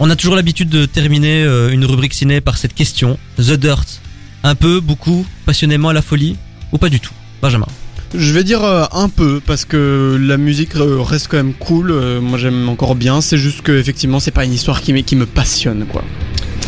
On 0.00 0.10
a 0.10 0.16
toujours 0.16 0.34
l'habitude 0.34 0.68
de 0.68 0.86
terminer 0.86 1.44
euh, 1.44 1.70
une 1.70 1.84
rubrique 1.84 2.14
ciné 2.14 2.40
par 2.40 2.58
cette 2.58 2.74
question 2.74 3.16
The 3.38 3.52
Dirt. 3.52 4.00
Un 4.42 4.56
peu, 4.56 4.80
beaucoup, 4.80 5.24
passionnément 5.46 5.90
à 5.90 5.92
la 5.92 6.02
folie 6.02 6.34
ou 6.72 6.78
pas 6.78 6.88
du 6.88 6.98
tout? 6.98 7.12
Benjamin. 7.40 7.66
Je 8.14 8.32
vais 8.34 8.44
dire 8.44 8.62
euh, 8.64 8.84
un 8.92 9.08
peu 9.08 9.40
parce 9.46 9.64
que 9.64 10.18
la 10.20 10.36
musique 10.36 10.76
euh, 10.76 11.00
reste 11.00 11.28
quand 11.28 11.38
même 11.38 11.54
cool. 11.54 11.90
euh, 11.90 12.20
moi 12.20 12.38
j'aime 12.38 12.68
encore 12.68 12.94
bien. 12.94 13.20
C'est 13.20 13.38
juste 13.38 13.62
que 13.62 13.72
effectivement 13.72 14.20
c'est 14.20 14.30
pas 14.30 14.44
une 14.44 14.52
histoire 14.52 14.80
qui, 14.82 14.92
me- 14.92 15.00
qui 15.00 15.16
me 15.16 15.26
passionne 15.26 15.86
quoi. 15.90 16.02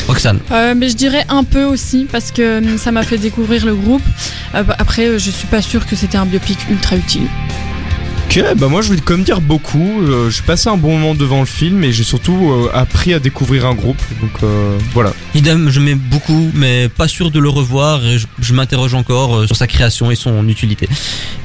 Roxane. 0.09 0.40
Euh, 0.50 0.74
mais 0.76 0.88
je 0.90 0.96
dirais 0.96 1.24
un 1.30 1.44
peu 1.44 1.64
aussi, 1.64 2.07
parce 2.11 2.30
que 2.30 2.61
ça 2.76 2.92
m'a 2.92 3.02
fait 3.02 3.16
découvrir 3.16 3.64
le 3.64 3.74
groupe. 3.74 4.02
Après, 4.52 5.18
je 5.18 5.30
suis 5.30 5.46
pas 5.46 5.62
sûre 5.62 5.87
que 5.87 5.96
c'était 5.96 6.18
un 6.18 6.26
biopic 6.26 6.59
ultra 6.70 6.96
utile. 6.96 7.26
Ok, 8.26 8.42
bah 8.56 8.68
moi 8.68 8.82
je 8.82 8.92
vais 8.92 9.00
même 9.10 9.22
dire 9.22 9.40
beaucoup. 9.40 10.00
Euh, 10.02 10.28
j'ai 10.30 10.42
passé 10.42 10.68
un 10.68 10.76
bon 10.76 10.98
moment 10.98 11.14
devant 11.14 11.40
le 11.40 11.46
film 11.46 11.84
et 11.84 11.92
j'ai 11.92 12.02
surtout 12.02 12.50
euh, 12.50 12.70
appris 12.74 13.14
à 13.14 13.20
découvrir 13.20 13.66
un 13.66 13.74
groupe. 13.74 14.00
Donc 14.20 14.30
euh, 14.42 14.76
voilà. 14.92 15.12
Idem, 15.34 15.70
je 15.70 15.78
mets 15.78 15.94
beaucoup, 15.94 16.50
mais 16.54 16.88
pas 16.88 17.06
sûr 17.06 17.30
de 17.30 17.38
le 17.38 17.48
revoir 17.48 18.04
et 18.04 18.18
je, 18.18 18.26
je 18.40 18.54
m'interroge 18.54 18.94
encore 18.94 19.37
euh, 19.37 19.46
sur 19.46 19.56
sa 19.56 19.66
création 19.66 20.10
et 20.10 20.16
son 20.16 20.48
utilité. 20.48 20.88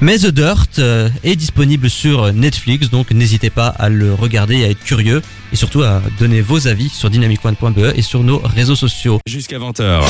Mais 0.02 0.18
The 0.18 0.28
Dirt 0.28 0.80
euh, 0.80 1.10
est 1.24 1.36
disponible 1.36 1.90
sur 1.90 2.34
Netflix, 2.34 2.90
donc 2.90 3.12
n'hésitez 3.12 3.50
pas 3.52 3.68
à 3.68 3.90
le 3.90 4.14
regarder 4.14 4.58
et 4.58 4.66
à 4.66 4.70
être 4.70 4.84
curieux 4.84 5.22
et 5.52 5.56
surtout 5.56 5.84
à 5.84 6.02
donner 6.20 6.42
vos 6.42 6.68
avis 6.68 6.90
sur 6.90 7.10
dynamicone.be 7.10 7.94
et 7.96 8.02
sur 8.02 8.24
nos 8.24 8.40
réseaux 8.40 8.76
sociaux. 8.76 9.20
Jusqu'à 9.28 9.60
20h. 9.60 10.02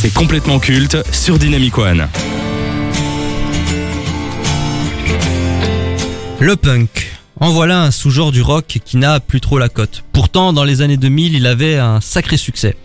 C'est 0.00 0.12
complètement 0.14 0.58
culte 0.58 0.96
sur 1.12 1.38
Dynamic 1.38 1.76
One. 1.78 2.06
Le 6.40 6.56
punk. 6.56 7.12
En 7.40 7.50
voilà 7.50 7.82
un 7.82 7.90
sous-genre 7.90 8.32
du 8.32 8.42
rock 8.42 8.80
qui 8.84 8.96
n'a 8.96 9.20
plus 9.20 9.40
trop 9.40 9.58
la 9.58 9.68
cote. 9.68 10.04
Pourtant, 10.12 10.52
dans 10.52 10.64
les 10.64 10.82
années 10.82 10.96
2000, 10.96 11.34
il 11.34 11.46
avait 11.46 11.78
un 11.78 12.00
sacré 12.00 12.36
succès. 12.36 12.76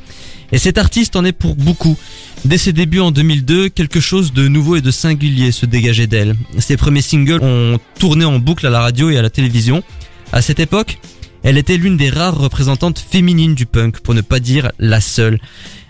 Et 0.52 0.58
cet 0.58 0.78
artiste 0.78 1.16
en 1.16 1.26
est 1.26 1.32
pour 1.34 1.56
beaucoup. 1.56 1.98
Dès 2.46 2.58
ses 2.58 2.74
débuts 2.74 3.00
en 3.00 3.12
2002, 3.12 3.70
quelque 3.70 4.00
chose 4.00 4.34
de 4.34 4.48
nouveau 4.48 4.76
et 4.76 4.82
de 4.82 4.92
singulier 4.92 5.52
se 5.52 5.66
dégageait 5.66 6.08
d'elle. 6.08 6.36
Ses 6.58 6.78
premiers 6.78 7.02
singles 7.02 7.44
ont 7.44 7.80
tourné 8.00 8.26
en 8.26 8.40
boucle 8.40 8.66
à 8.66 8.70
la 8.70 8.82
radio 8.82 9.10
et 9.10 9.18
à 9.18 9.22
la 9.22 9.30
télévision. 9.30 9.84
À 10.32 10.42
cette 10.42 10.60
époque, 10.60 11.00
elle 11.44 11.58
était 11.58 11.78
l'une 11.78 11.98
des 11.98 12.10
rares 12.10 12.38
représentantes 12.38 13.00
féminines 13.00 13.56
du 13.56 13.66
punk, 13.66 14.00
pour 14.00 14.14
ne 14.14 14.22
pas 14.22 14.40
dire 14.40 14.72
la 14.80 15.02
seule. 15.02 15.40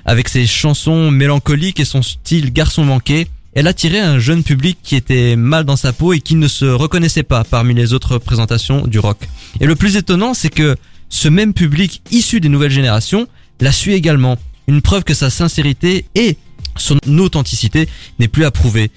Avec 0.05 0.29
ses 0.29 0.47
chansons 0.47 1.11
mélancoliques 1.11 1.79
et 1.79 1.85
son 1.85 2.01
style 2.01 2.51
garçon 2.51 2.83
manqué, 2.83 3.27
elle 3.53 3.67
attirait 3.67 3.99
un 3.99 4.19
jeune 4.19 4.43
public 4.43 4.77
qui 4.83 4.95
était 4.95 5.35
mal 5.35 5.63
dans 5.63 5.75
sa 5.75 5.93
peau 5.93 6.13
et 6.13 6.21
qui 6.21 6.35
ne 6.35 6.47
se 6.47 6.65
reconnaissait 6.65 7.23
pas 7.23 7.43
parmi 7.43 7.73
les 7.73 7.93
autres 7.93 8.13
représentations 8.13 8.85
du 8.85 8.99
rock. 8.99 9.17
Et 9.59 9.65
le 9.65 9.75
plus 9.75 9.95
étonnant, 9.95 10.33
c'est 10.33 10.49
que 10.49 10.75
ce 11.09 11.27
même 11.27 11.53
public 11.53 12.01
issu 12.11 12.39
des 12.39 12.49
nouvelles 12.49 12.71
générations 12.71 13.27
la 13.59 13.71
suit 13.71 13.93
également. 13.93 14.37
Une 14.67 14.81
preuve 14.81 15.03
que 15.03 15.13
sa 15.13 15.29
sincérité 15.29 16.05
et 16.15 16.37
son 16.77 16.97
authenticité 17.17 17.89
n'est 18.19 18.27
plus 18.27 18.45
à 18.45 18.51
prouver. 18.51 18.91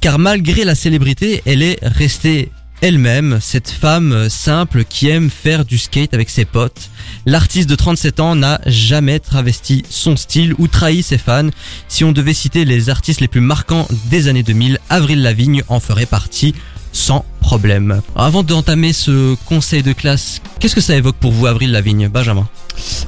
Car 0.00 0.18
malgré 0.18 0.64
la 0.64 0.74
célébrité, 0.74 1.42
elle 1.44 1.62
est 1.62 1.78
restée 1.82 2.50
elle-même, 2.80 3.38
cette 3.40 3.70
femme 3.70 4.28
simple 4.28 4.84
qui 4.84 5.08
aime 5.08 5.30
faire 5.30 5.64
du 5.64 5.78
skate 5.78 6.14
avec 6.14 6.30
ses 6.30 6.44
potes. 6.44 6.90
L'artiste 7.26 7.68
de 7.68 7.74
37 7.74 8.20
ans 8.20 8.34
n'a 8.34 8.60
jamais 8.66 9.18
travesti 9.18 9.84
son 9.88 10.16
style 10.16 10.54
ou 10.58 10.68
trahi 10.68 11.02
ses 11.02 11.18
fans. 11.18 11.50
Si 11.88 12.04
on 12.04 12.12
devait 12.12 12.34
citer 12.34 12.64
les 12.64 12.90
artistes 12.90 13.20
les 13.20 13.28
plus 13.28 13.40
marquants 13.40 13.86
des 14.10 14.28
années 14.28 14.42
2000, 14.42 14.78
Avril 14.88 15.22
Lavigne 15.22 15.62
en 15.68 15.80
ferait 15.80 16.06
partie 16.06 16.54
sans 16.92 17.24
problème. 17.40 18.00
Avant 18.16 18.42
d'entamer 18.42 18.92
ce 18.92 19.34
conseil 19.46 19.82
de 19.82 19.92
classe, 19.92 20.40
qu'est-ce 20.58 20.74
que 20.74 20.80
ça 20.80 20.96
évoque 20.96 21.16
pour 21.16 21.32
vous 21.32 21.46
Avril 21.46 21.72
Lavigne 21.72 22.08
Benjamin? 22.08 22.48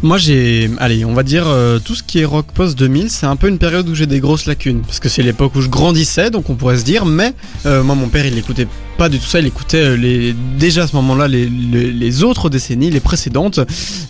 Moi 0.03 0.19
j'ai, 0.19 0.71
allez, 0.79 1.05
on 1.05 1.15
va 1.15 1.23
dire 1.23 1.45
euh, 1.47 1.79
tout 1.79 1.95
ce 1.95 2.03
qui 2.03 2.19
est 2.19 2.25
rock 2.25 2.47
post 2.53 2.79
2000, 2.79 3.11
c'est 3.11 3.27
un 3.27 3.37
peu 3.37 3.49
une 3.49 3.59
période 3.59 3.89
où 3.89 3.95
j'ai 3.95 4.07
des 4.07 4.21
grosses 4.21 4.47
lacunes 4.47 4.81
parce 4.81 4.99
que 4.99 5.09
c'est 5.09 5.23
l'époque 5.23 5.55
où 5.55 5.61
je 5.61 5.69
grandissais, 5.69 6.31
donc 6.31 6.51
on 6.51 6.57
pourrait 6.57 6.79
se 6.79 6.85
dire. 6.85 7.07
Mais 7.07 7.35
euh, 7.67 7.83
moi 7.83 7.95
mon 7.95 8.09
père 8.09 8.27
il 8.27 8.37
écoutait 8.37 8.67
pas 8.99 9.09
du 9.09 9.19
tout 9.19 9.27
ça, 9.27 9.39
il 9.39 9.47
écoutait 9.47 9.83
euh, 9.83 9.97
les 9.97 10.35
déjà 10.59 10.85
à 10.85 10.87
ce 10.87 10.97
moment-là 10.97 11.29
les, 11.29 11.49
les, 11.49 12.23
autres 12.23 12.51
décennies, 12.51 12.91
les 12.91 13.01
précédentes. 13.01 13.61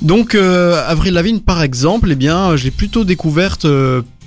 Donc 0.01 0.35
Avril 0.35 1.15
Lavigne 1.15 1.41
par 1.41 1.63
exemple, 1.63 2.11
eh 2.11 2.17
bien 2.17 2.57
je 2.57 2.65
l'ai 2.65 2.71
plutôt 2.71 3.05
découverte. 3.05 3.67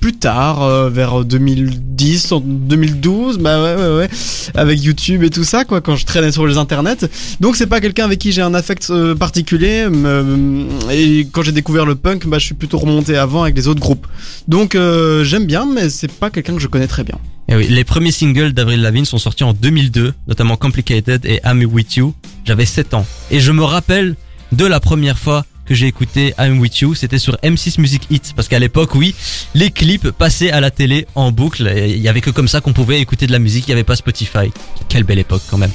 Plus 0.06 0.14
tard, 0.14 0.62
euh, 0.62 0.88
vers 0.88 1.26
2010, 1.26 2.32
en 2.32 2.40
2012, 2.40 3.40
bah 3.40 3.60
ouais, 3.64 3.76
ouais, 3.76 3.98
ouais, 3.98 4.10
avec 4.54 4.84
YouTube 4.84 5.24
et 5.24 5.32
tout 5.32 5.44
ça, 5.44 5.66
quoi, 5.66 5.82
quand 5.82 5.96
je 5.96 6.06
traînais 6.06 6.32
sur 6.32 6.46
les 6.46 6.60
internets. 6.60 7.10
Donc 7.40 7.56
c'est 7.56 7.66
pas 7.66 7.82
quelqu'un 7.82 8.06
avec 8.06 8.20
qui 8.20 8.32
j'ai 8.32 8.44
un 8.44 8.54
affect 8.54 8.92
euh, 8.92 9.16
particulier. 9.16 9.88
euh, 9.90 10.64
et 10.92 11.28
quand 11.32 11.42
j'ai 11.42 11.54
découvert 11.54 11.88
le 11.88 11.96
punk, 11.96 12.28
bah 12.28 12.38
je 12.38 12.46
suis 12.46 12.54
plutôt 12.54 12.78
remonté 12.78 13.18
avant 13.18 13.42
avec 13.42 13.56
les 13.56 13.68
autres 13.68 13.80
groupes. 13.80 14.06
Donc 14.48 14.78
j'aime 15.24 15.48
bien, 15.48 15.66
mais 15.66 15.90
c'est 15.90 16.12
pas 16.12 16.30
quelqu'un 16.30 16.54
que 16.54 16.62
je 16.62 16.68
connais 16.68 16.86
très 16.86 17.04
bien. 17.04 17.18
Eh 17.50 17.56
oui, 17.56 17.66
les 17.68 17.84
premiers 17.84 18.12
singles 18.12 18.54
d'Avril 18.54 18.84
Lavigne 18.84 19.06
sont 19.06 19.18
sortis 19.18 19.44
en 19.44 19.54
2002, 19.54 20.14
notamment 20.28 20.56
Complicated 20.56 21.26
et 21.26 21.42
I'm 21.44 21.64
With 21.66 21.96
You. 21.96 22.14
J'avais 22.44 22.66
7 22.66 22.94
ans. 22.94 23.08
Et 23.32 23.40
je 23.40 23.52
me 23.52 23.64
rappelle 23.64 24.16
de 24.52 24.66
la 24.68 24.80
première 24.80 25.18
fois 25.18 25.46
que 25.66 25.74
j'ai 25.74 25.88
écouté 25.88 26.34
I'm 26.40 26.60
With 26.60 26.80
You, 26.80 26.94
c'était 26.96 27.18
sur 27.18 27.36
M6 27.44 27.80
Music 27.82 28.04
Hit. 28.10 28.34
Parce 28.36 28.48
qu'à 28.48 28.60
l'époque, 28.60 28.94
oui, 28.96 29.16
les 29.54 29.72
clips 29.72 30.12
passaient 30.12 30.52
à 30.52 30.62
la 30.62 30.72
télé 30.72 31.08
en 31.16 31.32
boucle. 31.32 31.72
Il 31.76 31.98
y 32.02 32.08
avait 32.08 32.22
que 32.22 32.30
comme 32.30 32.48
ça 32.48 32.62
qu'on 32.62 32.74
pouvait 32.74 33.00
écouter 33.00 33.28
de 33.28 33.32
la 33.32 33.40
musique, 33.40 33.66
il 33.68 33.70
n'y 33.72 33.74
avait 33.74 33.84
pas 33.84 33.96
Spotify. 33.96 34.52
Quelle 34.90 35.04
belle 35.04 35.20
époque 35.20 35.42
quand 35.50 35.58
même. 35.58 35.72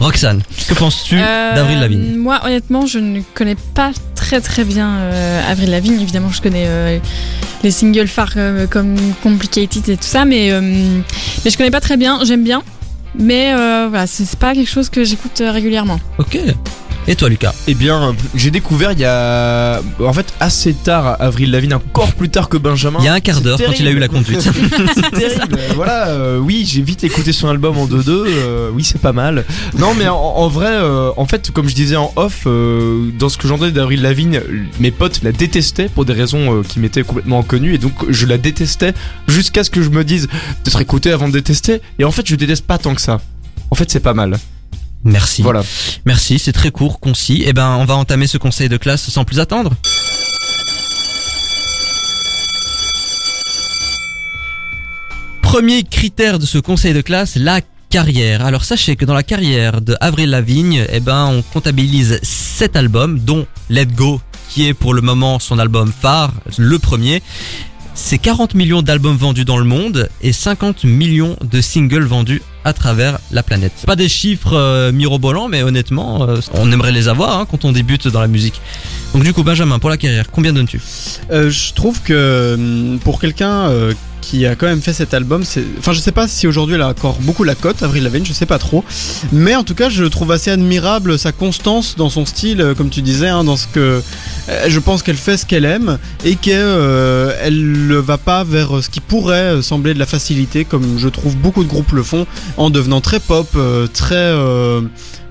Roxane, 0.00 0.42
que 0.68 0.74
penses-tu 0.74 1.16
Euh, 1.18 1.54
d'Avril 1.54 1.78
Lavigne? 1.78 2.16
Moi, 2.16 2.40
honnêtement, 2.44 2.86
je 2.86 2.98
ne 2.98 3.20
connais 3.34 3.56
pas 3.74 3.92
très 4.14 4.40
très 4.40 4.64
bien 4.64 4.96
euh, 4.98 5.50
Avril 5.50 5.70
Lavigne. 5.70 6.00
Évidemment, 6.00 6.30
je 6.30 6.42
connais 6.42 6.64
euh, 6.66 6.98
les 7.62 7.70
singles 7.70 8.08
phares 8.08 8.34
comme 8.70 8.96
Complicated 9.22 9.88
et 9.88 9.96
tout 9.96 10.02
ça, 10.02 10.24
mais, 10.24 10.50
mais 10.60 11.50
je 11.50 11.56
connais 11.56 11.70
pas 11.70 11.80
très 11.80 11.96
bien. 11.96 12.20
J'aime 12.24 12.42
bien, 12.44 12.62
mais 13.18 13.52
euh, 13.54 13.86
voilà, 13.88 14.06
c'est 14.06 14.38
pas 14.38 14.54
quelque 14.54 14.68
chose 14.70 14.88
que 14.88 15.04
j'écoute 15.04 15.40
régulièrement. 15.44 16.00
Ok. 16.18 16.38
Et 17.10 17.16
toi 17.16 17.28
Lucas 17.28 17.52
Eh 17.66 17.74
bien, 17.74 18.14
j'ai 18.36 18.52
découvert 18.52 18.92
il 18.92 19.00
y 19.00 19.04
a, 19.04 19.80
en 19.98 20.12
fait, 20.12 20.32
assez 20.38 20.72
tard, 20.74 21.16
Avril 21.18 21.50
Lavigne, 21.50 21.74
encore 21.74 22.12
plus 22.14 22.28
tard 22.28 22.48
que 22.48 22.56
Benjamin. 22.56 23.00
Il 23.00 23.04
y 23.04 23.08
a 23.08 23.14
un 23.14 23.18
quart 23.20 23.40
d'heure 23.40 23.58
quand 23.58 23.72
il 23.76 23.88
a 23.88 23.90
eu 23.90 23.98
la 23.98 24.06
conduite. 24.06 24.40
C'est 24.94 25.10
terrible. 25.10 25.58
voilà, 25.74 26.06
euh, 26.10 26.38
oui, 26.38 26.64
j'ai 26.64 26.82
vite 26.82 27.02
écouté 27.02 27.32
son 27.32 27.48
album 27.48 27.76
en 27.78 27.88
2-2. 27.88 28.04
euh, 28.08 28.70
oui, 28.72 28.84
c'est 28.84 29.00
pas 29.00 29.12
mal. 29.12 29.44
Non, 29.76 29.92
mais 29.98 30.06
en, 30.06 30.14
en 30.18 30.46
vrai, 30.46 30.70
euh, 30.70 31.10
en 31.16 31.26
fait, 31.26 31.50
comme 31.50 31.68
je 31.68 31.74
disais 31.74 31.96
en 31.96 32.12
off, 32.14 32.44
dans 32.44 33.28
ce 33.28 33.38
que 33.38 33.48
j'entendais 33.48 33.72
d'Avril 33.72 34.02
Lavigne, 34.02 34.40
mes 34.78 34.92
potes 34.92 35.24
la 35.24 35.32
détestaient 35.32 35.88
pour 35.88 36.04
des 36.04 36.12
raisons 36.12 36.62
qui 36.62 36.78
m'étaient 36.78 37.02
complètement 37.02 37.40
inconnues. 37.40 37.74
Et 37.74 37.78
donc, 37.78 37.92
je 38.08 38.24
la 38.26 38.38
détestais 38.38 38.94
jusqu'à 39.26 39.64
ce 39.64 39.70
que 39.70 39.82
je 39.82 39.90
me 39.90 40.04
dise 40.04 40.28
peut-être 40.62 40.80
écouter 40.80 41.10
avant 41.10 41.26
de 41.26 41.32
détester. 41.32 41.82
Et 41.98 42.04
en 42.04 42.12
fait, 42.12 42.24
je 42.28 42.36
déteste 42.36 42.66
pas 42.68 42.78
tant 42.78 42.94
que 42.94 43.00
ça. 43.00 43.20
En 43.72 43.74
fait, 43.74 43.90
c'est 43.90 43.98
pas 43.98 44.14
mal. 44.14 44.38
Merci. 45.04 45.42
Voilà. 45.42 45.62
Merci, 46.04 46.38
c'est 46.38 46.52
très 46.52 46.70
court, 46.70 47.00
concis. 47.00 47.42
Eh 47.46 47.52
ben, 47.52 47.76
on 47.76 47.84
va 47.84 47.96
entamer 47.96 48.26
ce 48.26 48.38
conseil 48.38 48.68
de 48.68 48.76
classe 48.76 49.08
sans 49.08 49.24
plus 49.24 49.40
attendre. 49.40 49.72
Premier 55.42 55.82
critère 55.82 56.38
de 56.38 56.46
ce 56.46 56.58
conseil 56.58 56.92
de 56.92 57.00
classe, 57.00 57.36
la 57.36 57.60
carrière. 57.88 58.44
Alors 58.44 58.64
sachez 58.64 58.94
que 58.94 59.04
dans 59.04 59.14
la 59.14 59.24
carrière 59.24 59.80
de 59.80 59.96
Avril 60.00 60.30
Lavigne, 60.30 60.86
eh 60.90 61.00
ben, 61.00 61.26
on 61.26 61.42
comptabilise 61.42 62.20
7 62.22 62.76
albums, 62.76 63.18
dont 63.18 63.46
Let 63.68 63.86
Go, 63.86 64.20
qui 64.48 64.68
est 64.68 64.74
pour 64.74 64.94
le 64.94 65.00
moment 65.00 65.38
son 65.38 65.58
album 65.58 65.92
phare, 65.92 66.32
le 66.56 66.78
premier. 66.78 67.22
C'est 68.02 68.18
40 68.18 68.54
millions 68.54 68.82
d'albums 68.82 69.16
vendus 69.16 69.44
dans 69.44 69.58
le 69.58 69.64
monde 69.64 70.08
et 70.20 70.32
50 70.32 70.82
millions 70.82 71.36
de 71.44 71.60
singles 71.60 72.02
vendus 72.02 72.42
à 72.64 72.72
travers 72.72 73.20
la 73.30 73.44
planète. 73.44 73.72
Pas 73.86 73.94
des 73.94 74.08
chiffres 74.08 74.54
euh, 74.54 74.90
mirobolants, 74.90 75.48
mais 75.48 75.62
honnêtement, 75.62 76.28
euh, 76.28 76.40
on 76.54 76.72
aimerait 76.72 76.90
les 76.90 77.06
avoir 77.06 77.38
hein, 77.38 77.46
quand 77.48 77.64
on 77.64 77.72
débute 77.72 78.08
dans 78.08 78.20
la 78.20 78.26
musique. 78.26 78.60
Donc 79.14 79.22
du 79.22 79.32
coup, 79.32 79.44
Benjamin, 79.44 79.78
pour 79.78 79.90
la 79.90 79.96
carrière, 79.96 80.30
combien 80.32 80.52
donnes-tu? 80.52 80.80
Euh, 81.30 81.50
je 81.50 81.72
trouve 81.72 82.00
que 82.02 82.54
hum, 82.54 82.98
pour 82.98 83.20
quelqu'un 83.20 83.70
qui 84.20 84.44
a 84.44 84.56
quand 84.56 84.66
même 84.66 84.82
fait 84.82 84.92
cet 84.92 85.14
album, 85.14 85.44
c'est, 85.44 85.62
enfin, 85.78 85.92
je 85.92 86.00
sais 86.00 86.12
pas 86.12 86.26
si 86.26 86.46
aujourd'hui 86.46 86.74
elle 86.74 86.82
a 86.82 86.88
encore 86.88 87.18
beaucoup 87.20 87.44
la 87.44 87.54
cote, 87.54 87.82
Avril 87.82 88.02
Lavigne, 88.02 88.24
je 88.24 88.32
sais 88.32 88.46
pas 88.46 88.58
trop, 88.58 88.84
mais 89.30 89.54
en 89.54 89.62
tout 89.62 89.74
cas, 89.74 89.88
je 89.88 90.04
trouve 90.04 90.32
assez 90.32 90.50
admirable 90.50 91.18
sa 91.18 91.32
constance 91.32 91.94
dans 91.96 92.10
son 92.10 92.26
style, 92.26 92.74
comme 92.76 92.90
tu 92.90 93.02
disais, 93.02 93.28
hein, 93.28 93.44
dans 93.44 93.56
ce 93.56 93.66
que, 93.68 94.02
je 94.68 94.78
pense 94.78 95.02
qu'elle 95.02 95.16
fait 95.16 95.36
ce 95.36 95.46
qu'elle 95.46 95.64
aime 95.64 95.98
et 96.24 96.36
qu'elle 96.36 96.60
euh, 96.60 97.50
ne 97.50 97.96
va 97.96 98.18
pas 98.18 98.44
vers 98.44 98.76
euh, 98.78 98.82
ce 98.82 98.90
qui 98.90 99.00
pourrait 99.00 99.54
euh, 99.56 99.62
sembler 99.62 99.94
de 99.94 99.98
la 99.98 100.06
facilité, 100.06 100.64
comme 100.64 100.98
je 100.98 101.08
trouve 101.08 101.36
beaucoup 101.36 101.62
de 101.64 101.68
groupes 101.68 101.92
le 101.92 102.02
font, 102.02 102.26
en 102.56 102.70
devenant 102.70 103.00
très 103.00 103.20
pop, 103.20 103.48
euh, 103.56 103.86
très 103.86 104.14
euh, 104.16 104.82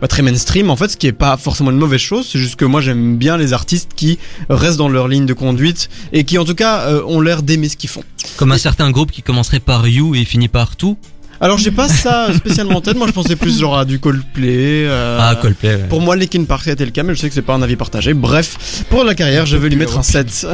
bah, 0.02 0.08
très 0.08 0.22
mainstream 0.22 0.70
en 0.70 0.78
fait 0.78 0.90
ce 0.90 0.98
qui 0.98 1.08
est 1.08 1.12
pas 1.12 1.36
forcément 1.36 1.72
une 1.72 1.78
mauvaise 1.78 2.00
chose 2.00 2.26
c'est 2.32 2.40
juste 2.40 2.56
que 2.56 2.64
moi 2.64 2.80
j'aime 2.80 3.18
bien 3.18 3.36
les 3.36 3.52
artistes 3.52 3.92
qui 3.96 4.18
restent 4.50 4.78
dans 4.78 4.88
leur 4.88 5.10
ligne 5.10 5.26
de 5.26 5.34
conduite 5.34 5.90
et 6.14 6.24
qui 6.24 6.38
en 6.38 6.46
tout 6.46 6.56
cas 6.56 6.82
euh, 6.88 7.04
ont 7.06 7.20
l'air 7.20 7.44
d'aimer 7.44 7.68
ce 7.68 7.76
qu'ils 7.76 7.90
font 7.90 8.04
Comme 8.38 8.54
un 8.54 8.58
certain 8.58 8.92
groupe 8.92 9.12
qui 9.12 9.22
commencerait 9.22 9.60
par 9.60 9.88
You 9.88 10.16
et 10.16 10.24
finit 10.24 10.48
par 10.48 10.78
Tout. 10.78 10.98
Alors 11.42 11.58
j'ai 11.58 11.72
pas 11.72 11.88
ça 11.88 12.28
spécialement 12.36 12.78
en 12.78 12.82
tête 12.82 12.98
moi 12.98 13.08
je 13.08 13.12
pensais 13.14 13.36
plus 13.36 13.58
genre 13.60 13.78
à 13.78 13.86
du 13.86 14.00
Coldplay 14.00 14.86
euh, 14.86 15.18
Ah, 15.22 15.36
Coldplay. 15.42 15.76
ouais. 15.76 15.84
pour 15.90 16.02
moi 16.02 16.16
Linkin 16.16 16.44
Park 16.44 16.64
c'était 16.66 16.86
le 16.86 16.92
cas 16.92 17.04
mais 17.04 17.16
je 17.16 17.20
sais 17.20 17.30
que 17.30 17.34
c'est 17.36 17.42
pas 17.42 17.54
un 17.54 17.62
avis 17.62 17.76
partagé 17.76 18.14
bref 18.14 18.84
pour 18.90 19.04
la 19.04 19.16
carrière 19.16 19.46
je 19.46 19.56
vais 19.58 19.70
lui 19.70 19.76
mettre 19.78 19.98
un 19.98 20.04
7 20.04 20.48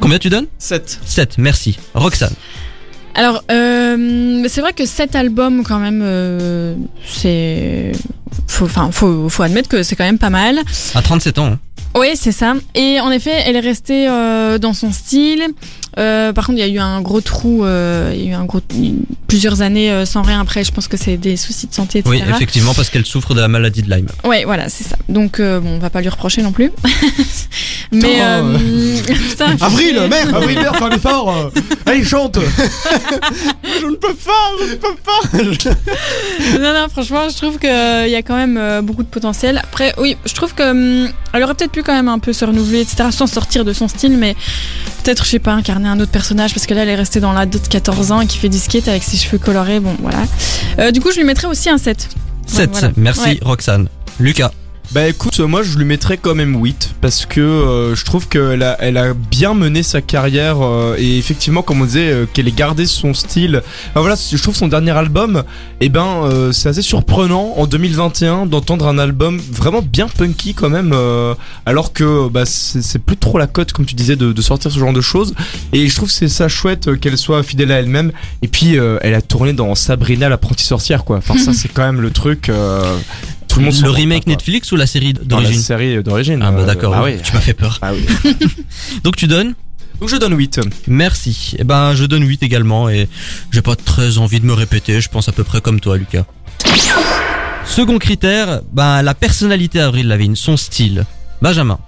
Combien 0.00 0.18
tu 0.18 0.28
donnes? 0.30 0.46
7 0.58 1.00
7, 1.04 1.38
merci. 1.38 1.78
Roxane. 1.94 2.32
Alors, 3.14 3.44
euh, 3.50 4.44
c'est 4.48 4.62
vrai 4.62 4.72
que 4.72 4.86
cet 4.86 5.14
album, 5.14 5.62
quand 5.64 5.78
même, 5.78 6.00
euh, 6.02 6.74
c'est. 7.06 7.92
Faut, 8.48 8.64
enfin, 8.64 8.88
faut, 8.90 9.28
faut 9.28 9.42
admettre 9.42 9.68
que 9.68 9.82
c'est 9.82 9.96
quand 9.96 10.04
même 10.04 10.16
pas 10.18 10.30
mal. 10.30 10.58
À 10.94 11.02
37 11.02 11.38
ans. 11.38 11.46
hein. 11.52 11.58
Oui, 11.94 12.08
c'est 12.14 12.32
ça. 12.32 12.54
Et 12.74 13.00
en 13.00 13.10
effet, 13.10 13.34
elle 13.44 13.56
est 13.56 13.60
restée 13.60 14.08
euh, 14.08 14.56
dans 14.58 14.72
son 14.72 14.92
style. 14.92 15.44
Euh, 15.98 16.32
par 16.32 16.46
contre, 16.46 16.58
il 16.58 16.66
y 16.66 16.70
a 16.70 16.72
eu 16.72 16.78
un 16.78 17.00
gros 17.00 17.20
trou, 17.20 17.64
euh, 17.64 18.12
il 18.14 18.24
y 18.24 18.28
a 18.28 18.30
eu 18.30 18.34
un 18.34 18.44
gros, 18.44 18.60
plusieurs 19.32 19.62
années 19.62 19.90
euh, 19.90 20.04
sans 20.04 20.20
rien 20.20 20.42
après. 20.42 20.62
Je 20.62 20.72
pense 20.72 20.88
que 20.88 20.98
c'est 20.98 21.16
des 21.16 21.38
soucis 21.38 21.66
de 21.66 21.72
santé, 21.72 22.00
etc. 22.00 22.14
Oui, 22.14 22.22
effectivement, 22.34 22.74
parce 22.74 22.90
qu'elle 22.90 23.06
souffre 23.06 23.32
de 23.32 23.40
la 23.40 23.48
maladie 23.48 23.80
de 23.80 23.88
Lyme. 23.90 24.08
Ouais, 24.24 24.44
voilà, 24.44 24.68
c'est 24.68 24.84
ça. 24.84 24.96
Donc, 25.08 25.40
euh, 25.40 25.58
bon, 25.58 25.70
on 25.70 25.78
va 25.78 25.88
pas 25.88 26.02
lui 26.02 26.10
reprocher 26.10 26.42
non 26.42 26.52
plus. 26.52 26.70
Mais. 27.92 28.00
Putain, 28.00 28.44
euh, 28.44 29.02
putain, 29.30 29.56
Avril 29.62 30.00
merde 30.10 30.34
Avril, 30.34 30.58
merde, 30.58 30.76
fais 30.76 30.84
un 30.84 30.90
effort. 30.90 31.50
Allez, 31.86 32.04
chante. 32.04 32.38
je 33.62 33.86
ne 33.86 33.94
peux 33.94 34.14
pas 34.14 34.32
je 34.60 34.72
ne 34.72 34.76
peux 34.76 34.96
pas 34.96 36.58
non, 36.58 36.74
non, 36.78 36.88
franchement, 36.90 37.28
je 37.30 37.36
trouve 37.36 37.58
qu'il 37.58 37.70
y 37.70 38.14
a 38.14 38.22
quand 38.22 38.36
même 38.36 38.82
beaucoup 38.82 39.02
de 39.02 39.08
potentiel. 39.08 39.58
Après, 39.64 39.94
oui, 39.96 40.18
je 40.26 40.34
trouve 40.34 40.54
que 40.54 40.70
hum, 40.70 41.10
elle 41.32 41.42
aurait 41.42 41.54
peut-être 41.54 41.72
pu 41.72 41.82
quand 41.82 41.94
même 41.94 42.08
un 42.08 42.18
peu 42.18 42.34
se 42.34 42.44
renouveler, 42.44 42.80
etc., 42.80 43.08
sans 43.10 43.26
sortir 43.26 43.64
de 43.64 43.72
son 43.72 43.88
style, 43.88 44.18
mais 44.18 44.36
peut-être, 45.02 45.24
je 45.24 45.30
sais 45.30 45.38
pas, 45.38 45.52
incarner 45.52 45.81
un 45.88 46.00
autre 46.00 46.12
personnage, 46.12 46.54
parce 46.54 46.66
que 46.66 46.74
là, 46.74 46.82
elle 46.82 46.88
est 46.88 46.94
restée 46.94 47.20
dans 47.20 47.32
la 47.32 47.46
de 47.46 47.58
14 47.58 48.12
ans 48.12 48.20
et 48.20 48.26
qui 48.26 48.38
fait 48.38 48.48
du 48.48 48.58
skate 48.58 48.88
avec 48.88 49.02
ses 49.02 49.16
cheveux 49.16 49.38
colorés, 49.38 49.80
bon, 49.80 49.96
voilà. 50.00 50.18
Euh, 50.78 50.90
du 50.90 51.00
coup, 51.00 51.10
je 51.10 51.18
lui 51.18 51.24
mettrais 51.24 51.48
aussi 51.48 51.68
un 51.70 51.78
7. 51.78 52.08
7, 52.46 52.70
voilà. 52.70 52.90
merci 52.96 53.20
Ouais. 53.20 53.38
Roxane. 53.42 53.88
Lucas. 54.18 54.50
Bah 54.92 55.08
écoute, 55.08 55.40
moi 55.40 55.62
je 55.62 55.78
lui 55.78 55.86
mettrais 55.86 56.18
quand 56.18 56.34
même 56.34 56.54
8 56.62 56.96
parce 57.00 57.24
que 57.24 57.40
euh, 57.40 57.94
je 57.94 58.04
trouve 58.04 58.28
qu'elle 58.28 58.62
a, 58.62 58.76
elle 58.78 58.98
a 58.98 59.14
bien 59.14 59.54
mené 59.54 59.82
sa 59.82 60.02
carrière 60.02 60.58
euh, 60.60 60.96
et 60.98 61.16
effectivement 61.16 61.62
comme 61.62 61.80
on 61.80 61.86
disait 61.86 62.10
euh, 62.10 62.26
qu'elle 62.30 62.46
ait 62.46 62.52
gardé 62.52 62.84
son 62.84 63.14
style. 63.14 63.62
Enfin, 63.90 64.00
voilà, 64.00 64.16
je 64.16 64.36
trouve 64.42 64.54
son 64.54 64.68
dernier 64.68 64.90
album, 64.90 65.44
et 65.80 65.88
ben 65.88 66.24
euh, 66.24 66.52
c'est 66.52 66.68
assez 66.68 66.82
surprenant 66.82 67.54
en 67.56 67.66
2021 67.66 68.44
d'entendre 68.44 68.86
un 68.86 68.98
album 68.98 69.38
vraiment 69.38 69.80
bien 69.80 70.08
punky 70.08 70.52
quand 70.52 70.68
même, 70.68 70.92
euh, 70.92 71.34
alors 71.64 71.94
que 71.94 72.28
bah, 72.28 72.44
c'est 72.44 72.98
plus 72.98 73.16
trop 73.16 73.38
la 73.38 73.46
cote 73.46 73.72
comme 73.72 73.86
tu 73.86 73.94
disais 73.94 74.16
de, 74.16 74.32
de 74.32 74.42
sortir 74.42 74.70
ce 74.70 74.78
genre 74.78 74.92
de 74.92 75.00
choses. 75.00 75.34
Et 75.72 75.88
je 75.88 75.96
trouve 75.96 76.10
que 76.10 76.14
c'est 76.14 76.28
ça 76.28 76.48
chouette 76.48 76.88
euh, 76.88 76.96
qu'elle 76.96 77.16
soit 77.16 77.42
fidèle 77.42 77.72
à 77.72 77.78
elle-même. 77.80 78.12
Et 78.42 78.48
puis 78.48 78.78
euh, 78.78 78.98
elle 79.00 79.14
a 79.14 79.22
tourné 79.22 79.54
dans 79.54 79.74
Sabrina 79.74 80.28
l'apprentie 80.28 80.66
sorcière 80.66 81.04
quoi. 81.04 81.16
Enfin 81.16 81.38
ça 81.38 81.52
c'est 81.54 81.68
quand 81.68 81.82
même 81.82 82.02
le 82.02 82.10
truc. 82.10 82.50
Tout 83.52 83.60
le 83.60 83.66
monde 83.66 83.94
remake. 83.94 84.26
Netflix 84.26 84.72
ou 84.72 84.76
la 84.76 84.86
série 84.86 85.12
Dans 85.12 85.36
la 85.36 85.42
d'origine 85.42 85.62
série 85.62 86.02
d'origine. 86.02 86.40
Ah 86.42 86.50
bah 86.50 86.60
euh, 86.60 86.66
d'accord, 86.66 86.92
bah 86.92 87.02
oui. 87.04 87.16
tu 87.22 87.32
m'as 87.32 87.40
fait 87.40 87.54
peur. 87.54 87.78
Ah 87.82 87.92
oui. 87.92 88.06
Donc 89.04 89.16
tu 89.16 89.26
donnes 89.26 89.54
Donc 90.00 90.08
je 90.08 90.16
donne 90.16 90.36
8. 90.36 90.60
Merci. 90.88 91.56
Eh 91.58 91.64
ben 91.64 91.94
je 91.94 92.04
donne 92.04 92.26
8 92.26 92.42
également 92.42 92.88
et 92.88 93.08
j'ai 93.50 93.62
pas 93.62 93.76
très 93.76 94.18
envie 94.18 94.40
de 94.40 94.46
me 94.46 94.54
répéter, 94.54 95.00
je 95.00 95.08
pense 95.08 95.28
à 95.28 95.32
peu 95.32 95.44
près 95.44 95.60
comme 95.60 95.80
toi 95.80 95.96
Lucas. 95.96 96.24
Second 97.64 97.98
critère, 97.98 98.62
ben 98.72 99.02
la 99.02 99.14
personnalité 99.14 99.80
Avril 99.80 100.08
Lavigne, 100.08 100.34
son 100.36 100.56
style. 100.56 101.04
Benjamin. 101.40 101.78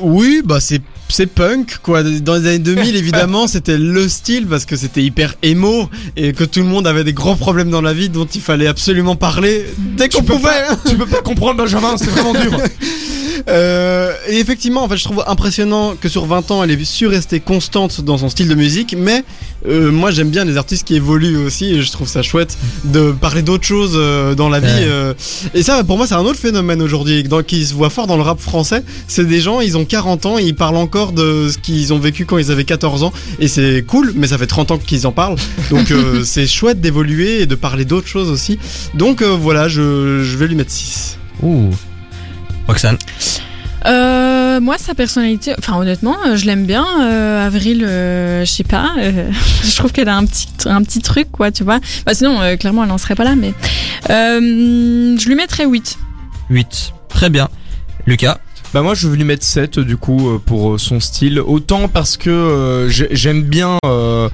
Oui, 0.00 0.42
bah 0.44 0.60
c'est 0.60 0.80
c'est 1.08 1.26
punk 1.26 1.78
quoi. 1.82 2.02
Dans 2.02 2.36
les 2.36 2.46
années 2.46 2.58
2000 2.58 2.96
évidemment 2.96 3.46
c'était 3.48 3.78
le 3.78 4.08
style 4.08 4.46
parce 4.46 4.64
que 4.64 4.76
c'était 4.76 5.02
hyper 5.02 5.34
émo 5.42 5.90
et 6.16 6.32
que 6.32 6.44
tout 6.44 6.60
le 6.60 6.66
monde 6.66 6.86
avait 6.86 7.04
des 7.04 7.12
grands 7.12 7.36
problèmes 7.36 7.70
dans 7.70 7.82
la 7.82 7.92
vie 7.92 8.08
dont 8.08 8.26
il 8.26 8.40
fallait 8.40 8.68
absolument 8.68 9.16
parler 9.16 9.66
dès 9.78 10.08
qu'on 10.08 10.22
pouvait. 10.22 10.66
tu 10.88 10.96
peux 10.96 11.06
pas 11.06 11.22
comprendre 11.22 11.56
Benjamin, 11.56 11.96
c'est 11.96 12.10
vraiment 12.10 12.32
dur. 12.32 12.56
Euh, 13.48 14.12
et 14.28 14.38
effectivement, 14.38 14.82
en 14.84 14.88
fait, 14.88 14.96
je 14.96 15.04
trouve 15.04 15.24
impressionnant 15.26 15.94
que 16.00 16.08
sur 16.08 16.26
20 16.26 16.50
ans, 16.50 16.62
elle 16.64 16.70
ait 16.70 16.84
su 16.84 17.06
rester 17.06 17.40
constante 17.40 18.00
dans 18.00 18.18
son 18.18 18.28
style 18.28 18.48
de 18.48 18.54
musique. 18.54 18.94
Mais 18.96 19.24
euh, 19.66 19.90
moi, 19.90 20.10
j'aime 20.10 20.30
bien 20.30 20.44
les 20.44 20.56
artistes 20.56 20.86
qui 20.86 20.96
évoluent 20.96 21.36
aussi. 21.36 21.66
Et 21.74 21.82
je 21.82 21.90
trouve 21.90 22.08
ça 22.08 22.22
chouette 22.22 22.56
de 22.84 23.12
parler 23.12 23.42
d'autres 23.42 23.66
choses 23.66 23.94
euh, 23.94 24.34
dans 24.34 24.48
la 24.48 24.60
vie. 24.60 24.68
Euh. 24.68 25.14
Et 25.54 25.62
ça, 25.62 25.82
pour 25.84 25.96
moi, 25.96 26.06
c'est 26.06 26.14
un 26.14 26.24
autre 26.24 26.38
phénomène 26.38 26.82
aujourd'hui 26.82 27.24
qui 27.46 27.64
se 27.64 27.74
voit 27.74 27.90
fort 27.90 28.06
dans 28.06 28.16
le 28.16 28.22
rap 28.22 28.40
français. 28.40 28.82
C'est 29.08 29.26
des 29.26 29.40
gens, 29.40 29.60
ils 29.60 29.76
ont 29.76 29.84
40 29.84 30.26
ans, 30.26 30.38
ils 30.38 30.54
parlent 30.54 30.76
encore 30.76 31.12
de 31.12 31.48
ce 31.50 31.58
qu'ils 31.58 31.92
ont 31.92 31.98
vécu 31.98 32.24
quand 32.24 32.38
ils 32.38 32.50
avaient 32.50 32.64
14 32.64 33.02
ans. 33.02 33.12
Et 33.38 33.48
c'est 33.48 33.84
cool, 33.86 34.12
mais 34.14 34.28
ça 34.28 34.38
fait 34.38 34.46
30 34.46 34.72
ans 34.72 34.78
qu'ils 34.78 35.06
en 35.06 35.12
parlent. 35.12 35.36
Donc 35.70 35.90
euh, 35.90 36.22
c'est 36.24 36.46
chouette 36.46 36.80
d'évoluer 36.80 37.42
et 37.42 37.46
de 37.46 37.54
parler 37.54 37.84
d'autres 37.84 38.08
choses 38.08 38.30
aussi. 38.30 38.58
Donc 38.94 39.22
euh, 39.22 39.36
voilà, 39.40 39.68
je, 39.68 40.22
je 40.22 40.36
vais 40.36 40.48
lui 40.48 40.56
mettre 40.56 40.72
6. 40.72 41.18
Ouh. 41.42 41.70
Roxane. 42.66 42.98
Euh, 43.86 44.60
moi, 44.60 44.76
sa 44.78 44.94
personnalité, 44.94 45.54
enfin 45.58 45.76
honnêtement, 45.78 46.16
euh, 46.26 46.36
je 46.36 46.46
l'aime 46.46 46.66
bien. 46.66 46.84
Euh, 47.02 47.46
Avril, 47.46 47.84
euh, 47.84 48.44
je 48.44 48.50
sais 48.50 48.64
pas, 48.64 48.94
je 49.64 49.76
trouve 49.76 49.92
qu'elle 49.92 50.08
a 50.08 50.16
un 50.16 50.26
petit, 50.26 50.48
un 50.66 50.82
petit 50.82 51.00
truc, 51.00 51.30
quoi, 51.30 51.50
tu 51.50 51.64
vois. 51.64 51.80
Bah, 52.04 52.14
sinon, 52.14 52.56
clairement, 52.58 52.82
elle 52.82 52.90
n'en 52.90 52.98
serait 52.98 53.14
pas 53.14 53.24
là, 53.24 53.34
mais 53.36 53.54
je 54.08 55.26
lui 55.26 55.34
mettrais 55.34 55.66
8. 55.66 55.98
8. 56.50 56.92
Très 57.08 57.30
bien. 57.30 57.48
Lucas. 58.06 58.38
Bah 58.72 58.82
moi 58.82 58.94
je 58.94 59.08
vais 59.08 59.16
lui 59.16 59.24
mettre 59.24 59.44
7 59.44 59.80
du 59.80 59.96
coup 59.96 60.28
euh, 60.30 60.38
pour 60.44 60.72
euh, 60.74 60.78
son 60.78 61.00
style. 61.00 61.40
Autant 61.40 61.88
parce 61.88 62.16
que 62.16 62.30
euh, 62.30 62.88
j'ai- 62.88 63.08
j'aime 63.10 63.42
bien... 63.42 63.76
euh, 63.84 64.28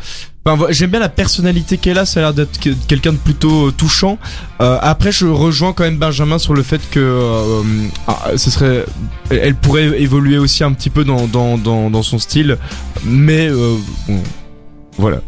j'aime 0.70 0.90
bien 0.90 1.00
la 1.00 1.08
personnalité 1.08 1.76
qu'elle 1.78 1.98
a, 1.98 2.04
ça 2.06 2.20
a 2.20 2.22
l'air 2.24 2.34
d'être 2.34 2.60
que- 2.60 2.70
quelqu'un 2.86 3.12
de 3.12 3.18
plutôt 3.18 3.68
euh, 3.68 3.72
touchant. 3.72 4.18
Euh, 4.60 4.78
après, 4.82 5.10
je 5.10 5.26
rejoins 5.26 5.72
quand 5.72 5.84
même 5.84 5.96
Benjamin 5.98 6.38
sur 6.38 6.52
le 6.54 6.62
fait 6.62 6.80
que 6.90 7.00
euh, 7.00 7.62
ah, 8.06 8.30
ce 8.36 8.50
serait, 8.50 8.84
elle- 9.30 9.54
pourrait 9.54 10.00
évoluer 10.00 10.38
aussi 10.38 10.62
un 10.64 10.72
petit 10.72 10.90
peu 10.90 11.02
dans 11.04 11.26
dans 11.26 11.56
dans, 11.58 11.88
dans 11.90 12.02
son 12.02 12.18
style, 12.18 12.58
mais 13.04 13.48
euh, 13.48 13.76
Voilà. 14.98 15.20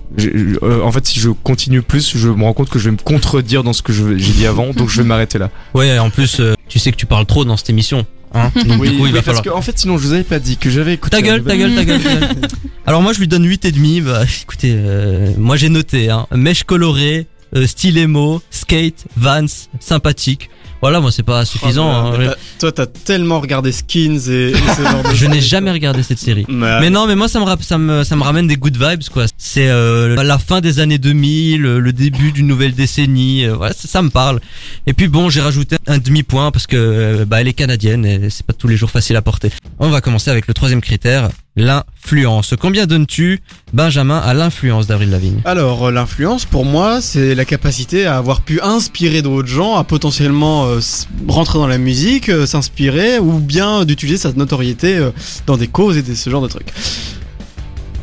En 0.83 0.93
fait, 0.93 1.07
si 1.07 1.19
je 1.21 1.31
continue 1.31 1.83
plus, 1.83 2.17
je 2.17 2.29
me 2.29 2.43
rends 2.45 2.53
compte 2.55 2.69
que 2.71 2.79
je 2.79 2.87
vais 2.87 2.93
me 2.93 3.03
contredire 3.03 3.63
dans 3.65 3.73
ce 3.73 3.83
que 3.83 3.93
j'ai 3.93 4.33
dit 4.33 4.47
avant, 4.47 4.71
donc 4.71 4.89
je 4.89 5.01
vais 5.03 5.07
m'arrêter 5.09 5.39
là. 5.39 5.51
Ouais, 5.75 5.99
en 5.99 6.11
plus, 6.11 6.41
tu 6.69 6.79
sais 6.79 6.91
que 6.91 6.97
tu 6.97 7.07
parles 7.07 7.27
trop 7.27 7.45
dans 7.45 7.57
cette 7.57 7.71
émission. 7.71 8.07
Hein 8.35 8.51
Donc, 8.67 8.83
du 8.83 8.97
coup, 8.99 9.07
il 9.07 9.13
va 9.13 9.23
parce 9.23 9.27
falloir. 9.39 9.43
que 9.43 9.51
en 9.51 9.63
fait, 9.63 9.79
sinon, 9.79 9.99
je 9.99 10.07
vous 10.07 10.13
avais 10.13 10.25
pas 10.25 10.39
dit 10.39 10.57
que 10.57 10.71
j'avais 10.71 10.95
écouté. 10.95 11.17
Ta 11.17 11.23
gueule, 11.23 11.43
ta 11.45 11.57
gueule, 11.57 11.75
ta 11.75 11.85
gueule, 11.85 12.03
ta 12.03 12.15
gueule. 12.17 12.49
Alors 12.87 13.03
moi 13.03 13.13
je 13.13 13.19
lui 13.21 13.29
donne 13.29 13.45
8 13.45 13.65
et 13.67 13.73
demi. 13.73 14.01
Bah 14.01 14.23
écoutez, 14.43 14.73
euh, 14.75 15.33
moi 15.37 15.57
j'ai 15.57 15.69
noté 15.69 16.09
hein, 16.11 16.27
mèche 16.35 16.65
colorée, 16.65 17.27
euh, 17.55 17.67
style 17.67 17.99
emo, 17.99 18.41
skate, 18.51 19.05
Vans, 19.17 19.45
sympathique. 19.79 20.49
Voilà, 20.81 21.01
moi 21.01 21.11
c'est 21.11 21.23
pas 21.25 21.45
suffisant. 21.45 21.89
Oh, 21.91 22.09
hein. 22.09 22.17
mais 22.19 22.27
t'as- 22.27 22.37
Toi, 22.61 22.73
t'as 22.73 22.87
tellement 22.87 23.41
regardé 23.41 23.73
Skins 23.73 24.19
et, 24.29 24.51
et 24.51 24.55
ce 24.55 24.83
genre 24.83 25.03
de 25.03 25.09
Je 25.15 25.27
n'ai 25.27 25.41
jamais 25.41 25.73
regardé 25.73 26.03
cette 26.05 26.19
série. 26.21 26.45
Mais, 26.49 26.81
Mais 26.81 26.91
non, 26.91 27.07
mais 27.07 27.17
moi 27.17 27.27
ça 27.29 27.41
me, 27.41 27.63
ça 27.63 27.79
me, 27.79 28.05
ça 28.05 28.15
me 28.17 28.23
ramène 28.23 28.47
des 28.47 28.57
good 28.57 28.77
vibes 28.77 29.03
quoi. 29.13 29.25
C'est 29.37 29.69
euh, 29.69 30.23
la 30.23 30.39
fin 30.39 30.61
des 30.61 30.79
années 30.79 30.99
2000, 30.99 31.65
euh, 31.67 31.79
le 31.81 31.93
début 31.93 32.31
d'une 32.33 32.47
nouvelle 32.47 32.75
décennie. 32.75 33.45
euh, 33.45 33.55
voilà, 33.57 33.73
ça, 33.75 33.89
ça 33.89 34.03
me 34.03 34.11
parle. 34.11 34.41
Et 34.87 34.93
puis 34.93 35.09
bon, 35.09 35.29
j'ai 35.31 35.41
rajouté 35.41 35.77
un 35.87 35.99
demi 35.99 36.23
point 36.23 36.51
parce 36.53 36.67
que 36.67 36.77
euh, 36.77 37.25
bah 37.25 37.41
elle 37.41 37.49
est 37.49 37.55
canadienne 37.55 38.07
et 38.07 38.31
c'est 38.31 38.47
pas 38.47 38.53
tous 38.53 38.69
les 38.69 38.77
jours 38.77 38.91
facile 38.91 39.17
à 39.17 39.23
porter. 39.23 39.51
On 39.81 39.91
va 39.91 40.01
commencer 40.01 40.31
avec 40.31 40.47
le 40.47 40.55
troisième 40.55 40.81
critère, 40.81 41.31
l'influence. 41.59 42.55
Combien 42.59 42.87
donnes-tu, 42.87 43.41
Benjamin, 43.75 44.19
à 44.19 44.33
l'influence 44.33 44.87
d'Avril 44.87 45.11
Lavigne? 45.11 45.41
Alors, 45.45 45.89
euh, 45.89 45.91
l'influence, 45.91 46.45
pour 46.45 46.65
moi, 46.65 47.01
c'est 47.03 47.35
la 47.35 47.45
capacité 47.45 48.07
à 48.07 48.17
avoir 48.17 48.41
pu 48.41 48.61
inspirer 48.63 49.21
d'autres 49.21 49.49
gens, 49.49 49.77
à 49.77 49.85
potentiellement 49.85 50.67
euh, 50.67 50.79
rentrer 51.27 51.59
dans 51.59 51.67
la 51.67 51.79
musique, 51.79 52.29
euh, 52.29 52.47
s'inspirer, 52.47 53.19
ou 53.19 53.41
bien 53.41 53.85
d'utiliser 53.85 54.19
sa 54.19 54.33
notoriété 54.33 54.99
dans 55.47 55.57
des 55.57 55.67
causes 55.67 55.99
et 55.99 56.03
des, 56.03 56.15
ce 56.15 56.31
genre 56.31 56.43
de 56.43 56.49
trucs. 56.49 56.73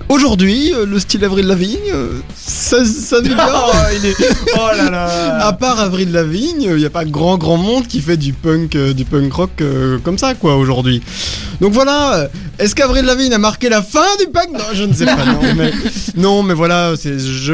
Aujourd'hui, 0.07 0.71
euh, 0.71 0.85
le 0.85 0.99
style 0.99 1.25
Avril 1.25 1.47
Lavigne, 1.47 1.79
euh, 1.91 2.19
ça, 2.35 2.85
ça 2.85 3.17
me 3.21 3.27
bien. 3.27 3.37
il 3.97 4.05
est... 4.05 4.15
Oh 4.55 4.67
là 4.77 4.91
là 4.91 5.47
À 5.47 5.53
part 5.53 5.79
Avril 5.79 6.11
Lavigne, 6.11 6.61
il 6.69 6.75
n'y 6.75 6.85
a 6.85 6.91
pas 6.91 7.05
grand 7.05 7.39
grand 7.39 7.57
monde 7.57 7.87
qui 7.87 8.01
fait 8.01 8.15
du 8.15 8.31
punk, 8.31 8.75
euh, 8.75 8.93
du 8.93 9.03
punk 9.03 9.33
rock 9.33 9.63
comme 10.03 10.19
ça 10.19 10.35
quoi 10.35 10.57
aujourd'hui. 10.57 11.01
Donc 11.59 11.73
voilà, 11.73 12.27
est-ce 12.59 12.75
qu'Avril 12.75 13.05
Lavigne 13.05 13.33
a 13.33 13.39
marqué 13.39 13.67
la 13.67 13.81
fin 13.81 14.05
du 14.19 14.31
punk? 14.31 14.51
Non, 14.53 14.65
je 14.73 14.83
ne 14.83 14.93
sais 14.93 15.05
pas. 15.05 15.25
Non, 15.25 15.39
mais, 15.55 15.71
non, 16.15 16.43
mais 16.43 16.53
voilà, 16.53 16.93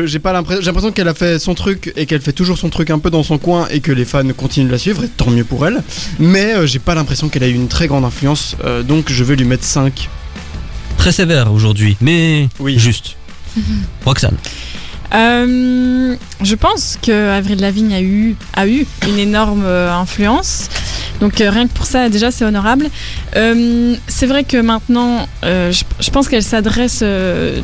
j'ai 0.05 0.19
pas 0.19 0.33
l'impression, 0.33 0.61
j'ai 0.61 0.67
l'impression 0.67 0.91
qu'elle 0.91 1.07
a 1.07 1.13
fait 1.13 1.39
son 1.39 1.53
truc 1.53 1.93
et 1.95 2.05
qu'elle 2.05 2.21
fait 2.21 2.33
toujours 2.33 2.57
son 2.57 2.69
truc 2.69 2.89
un 2.89 2.99
peu 2.99 3.09
dans 3.11 3.23
son 3.23 3.37
coin 3.37 3.67
et 3.69 3.79
que 3.79 3.91
les 3.93 4.05
fans 4.05 4.27
continuent 4.35 4.67
de 4.67 4.71
la 4.71 4.77
suivre 4.77 5.03
et 5.03 5.07
tant 5.07 5.29
mieux 5.29 5.45
pour 5.45 5.65
elle. 5.67 5.81
Mais 6.19 6.67
j'ai 6.67 6.79
pas 6.79 6.95
l'impression 6.95 7.29
qu'elle 7.29 7.43
a 7.43 7.47
eu 7.47 7.53
une 7.53 7.69
très 7.69 7.87
grande 7.87 8.03
influence, 8.03 8.57
donc 8.87 9.09
je 9.09 9.23
vais 9.23 9.35
lui 9.37 9.45
mettre 9.45 9.63
5. 9.63 10.09
Très 11.01 11.11
sévère 11.11 11.51
aujourd'hui, 11.51 11.97
mais 11.99 12.47
Oui. 12.59 12.77
juste. 12.77 13.15
Roxane. 14.05 14.37
Euh, 15.15 16.15
je 16.43 16.55
pense 16.55 16.99
que 17.01 17.29
Avril 17.31 17.59
Lavigne 17.59 17.91
a 17.95 18.01
eu, 18.01 18.35
a 18.53 18.67
eu 18.67 18.85
une 19.07 19.17
énorme 19.17 19.63
euh, 19.65 19.91
influence. 19.91 20.69
Donc 21.19 21.41
euh, 21.41 21.49
rien 21.49 21.67
que 21.67 21.73
pour 21.73 21.85
ça, 21.85 22.07
déjà, 22.07 22.29
c'est 22.29 22.45
honorable. 22.45 22.87
Euh, 23.35 23.95
c'est 24.07 24.27
vrai 24.27 24.43
que 24.43 24.57
maintenant, 24.57 25.27
euh, 25.43 25.71
je, 25.71 25.83
je 25.99 26.09
pense 26.11 26.29
qu'elle 26.29 26.43
s'adresse 26.43 26.99
euh, 27.01 27.61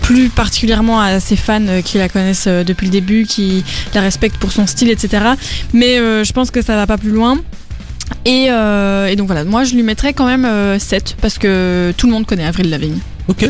plus 0.00 0.30
particulièrement 0.30 0.98
à 0.98 1.20
ses 1.20 1.36
fans 1.36 1.60
euh, 1.68 1.82
qui 1.82 1.98
la 1.98 2.08
connaissent 2.08 2.46
euh, 2.48 2.64
depuis 2.64 2.86
le 2.86 2.92
début, 2.92 3.26
qui 3.26 3.64
la 3.94 4.00
respectent 4.00 4.38
pour 4.38 4.50
son 4.50 4.66
style, 4.66 4.88
etc. 4.88 5.24
Mais 5.74 5.98
euh, 5.98 6.24
je 6.24 6.32
pense 6.32 6.50
que 6.50 6.62
ça 6.62 6.74
va 6.74 6.86
pas 6.86 6.96
plus 6.96 7.10
loin. 7.12 7.38
Et, 8.24 8.46
euh, 8.50 9.06
et 9.06 9.16
donc 9.16 9.26
voilà, 9.26 9.44
moi 9.44 9.64
je 9.64 9.74
lui 9.74 9.82
mettrais 9.82 10.12
quand 10.12 10.26
même 10.26 10.44
euh, 10.44 10.78
7 10.78 11.16
parce 11.20 11.38
que 11.38 11.92
tout 11.96 12.06
le 12.06 12.12
monde 12.12 12.26
connaît 12.26 12.44
Avril 12.44 12.70
Lavigne. 12.70 12.98
Ok. 13.28 13.48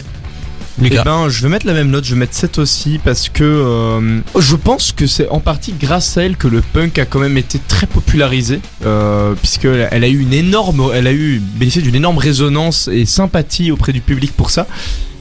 Eh 0.79 0.85
Lucas. 0.85 1.05
ben, 1.05 1.29
je 1.29 1.43
vais 1.43 1.49
mettre 1.49 1.66
la 1.66 1.72
même 1.72 1.91
note, 1.91 2.05
je 2.05 2.14
vais 2.14 2.20
mettre 2.20 2.35
7 2.35 2.59
aussi 2.59 3.01
parce 3.03 3.29
que 3.29 3.45
euh, 3.45 4.20
je 4.39 4.57
pense 4.57 4.93
que 4.93 5.07
c'est 5.07 5.29
en 5.29 5.41
partie 5.41 5.72
grâce 5.72 6.18
à 6.18 6.22
elle 6.24 6.37
que 6.37 6.49
le 6.49 6.61
punk 6.61 6.99
a 6.99 7.07
quand 7.07 7.18
même 7.18 7.39
été 7.39 7.59
très 7.66 7.87
popularisé 7.87 8.61
euh, 8.85 9.35
puisque 9.35 9.64
elle 9.64 10.05
a 10.05 10.09
eu 10.09 10.18
une 10.18 10.35
énorme, 10.35 10.91
elle 10.95 11.07
a 11.07 11.12
eu 11.12 11.41
bénéficié 11.41 11.83
d'une 11.83 11.95
énorme 11.95 12.18
résonance 12.18 12.89
et 12.89 13.07
sympathie 13.07 13.70
auprès 13.70 13.93
du 13.93 14.01
public 14.01 14.33
pour 14.33 14.51
ça. 14.51 14.66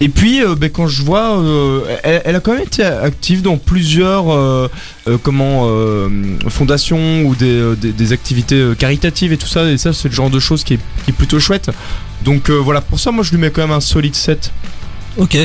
Et 0.02 0.10
puis, 0.10 0.44
euh, 0.44 0.56
ben, 0.56 0.70
quand 0.70 0.88
je 0.88 1.04
vois, 1.04 1.40
euh, 1.40 1.82
elle, 2.04 2.36
a 2.36 2.40
quand 2.42 2.54
même 2.54 2.64
été 2.64 2.84
active 2.84 3.42
dans 3.42 3.58
plusieurs 3.58 4.30
euh, 4.30 4.70
euh, 5.08 5.18
comment 5.22 5.68
euh, 5.70 6.10
fondations 6.50 7.24
ou 7.24 7.36
des, 7.36 7.76
des, 7.78 8.12
activités 8.14 8.74
caritatives 8.78 9.32
et 9.32 9.38
tout 9.38 9.48
ça. 9.48 9.70
Et 9.70 9.78
ça, 9.78 9.94
c'est 9.94 10.10
le 10.10 10.14
genre 10.14 10.30
de 10.30 10.40
choses 10.40 10.64
qui 10.64 10.74
est, 10.74 10.80
qui 11.06 11.12
est 11.12 11.14
plutôt 11.14 11.40
chouette. 11.40 11.72
Donc 12.24 12.50
voilà, 12.50 12.82
pour 12.82 13.00
ça, 13.00 13.12
moi, 13.12 13.24
je 13.24 13.32
lui 13.32 13.38
mets 13.38 13.52
quand 13.52 13.62
même 13.62 13.72
un 13.72 13.80
solide 13.80 14.16
7. 14.16 14.52
Ok. 15.18 15.38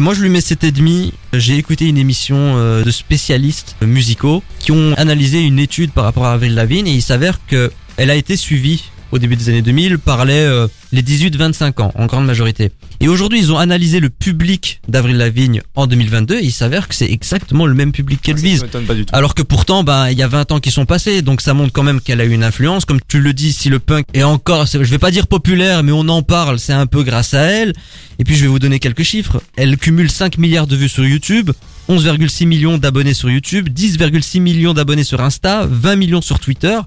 Moi, 0.00 0.12
je 0.12 0.20
lui 0.22 0.28
mets 0.28 0.40
7,5. 0.40 1.12
J'ai 1.32 1.56
écouté 1.56 1.86
une 1.86 1.96
émission 1.96 2.36
euh, 2.36 2.82
de 2.82 2.90
spécialistes 2.90 3.76
musicaux 3.82 4.42
qui 4.58 4.70
ont 4.72 4.92
analysé 4.96 5.40
une 5.40 5.58
étude 5.58 5.92
par 5.92 6.04
rapport 6.04 6.26
à 6.26 6.32
Avril 6.32 6.54
Lavigne 6.54 6.86
et 6.86 6.92
il 6.92 7.02
s'avère 7.02 7.38
que 7.46 7.72
elle 7.96 8.10
a 8.10 8.16
été 8.16 8.36
suivie 8.36 8.84
au 9.14 9.18
début 9.18 9.36
des 9.36 9.48
années 9.48 9.62
2000 9.62 9.98
par 9.98 10.24
les, 10.24 10.34
euh, 10.34 10.66
les 10.90 11.00
18-25 11.00 11.80
ans 11.80 11.92
en 11.94 12.06
grande 12.06 12.26
majorité. 12.26 12.72
Et 12.98 13.06
aujourd'hui, 13.06 13.38
ils 13.38 13.52
ont 13.52 13.58
analysé 13.58 14.00
le 14.00 14.10
public 14.10 14.80
d'Avril 14.88 15.16
Lavigne 15.16 15.62
en 15.76 15.86
2022 15.86 16.38
et 16.38 16.42
il 16.42 16.50
s'avère 16.50 16.88
que 16.88 16.96
c'est 16.96 17.08
exactement 17.08 17.66
le 17.66 17.74
même 17.74 17.92
public 17.92 18.20
qu'elle 18.20 18.38
Ça 18.38 18.42
vise. 18.44 18.66
Alors 19.12 19.36
que 19.36 19.42
pourtant, 19.42 19.84
bah, 19.84 20.10
il 20.10 20.18
y 20.18 20.22
a 20.22 20.26
20 20.26 20.50
ans 20.50 20.58
qui 20.58 20.72
sont 20.72 20.84
passés, 20.84 21.22
donc 21.22 21.42
ça 21.42 21.54
montre 21.54 21.72
quand 21.72 21.84
même 21.84 22.00
qu'elle 22.00 22.20
a 22.20 22.24
eu 22.24 22.32
une 22.32 22.42
influence. 22.42 22.86
Comme 22.86 22.98
tu 23.06 23.20
le 23.20 23.32
dis, 23.32 23.52
si 23.52 23.68
le 23.68 23.78
punk 23.78 24.04
est 24.14 24.24
encore, 24.24 24.66
je 24.66 24.78
vais 24.78 24.98
pas 24.98 25.12
dire 25.12 25.28
populaire, 25.28 25.84
mais 25.84 25.92
on 25.92 26.08
en 26.08 26.22
parle, 26.22 26.58
c'est 26.58 26.72
un 26.72 26.86
peu 26.86 27.04
grâce 27.04 27.34
à 27.34 27.42
elle. 27.42 27.72
Et 28.18 28.24
puis 28.24 28.34
je 28.34 28.42
vais 28.42 28.48
vous 28.48 28.58
donner 28.58 28.80
quelques 28.80 29.04
chiffres. 29.04 29.40
Elle 29.56 29.76
cumule 29.76 30.10
5 30.10 30.38
milliards 30.38 30.66
de 30.66 30.74
vues 30.74 30.88
sur 30.88 31.06
YouTube, 31.06 31.52
11,6 31.88 32.46
millions 32.46 32.78
d'abonnés 32.78 33.14
sur 33.14 33.30
YouTube, 33.30 33.68
10,6 33.68 34.40
millions 34.40 34.74
d'abonnés 34.74 35.04
sur 35.04 35.20
Insta, 35.20 35.68
20 35.70 35.94
millions 35.94 36.22
sur 36.22 36.40
Twitter. 36.40 36.78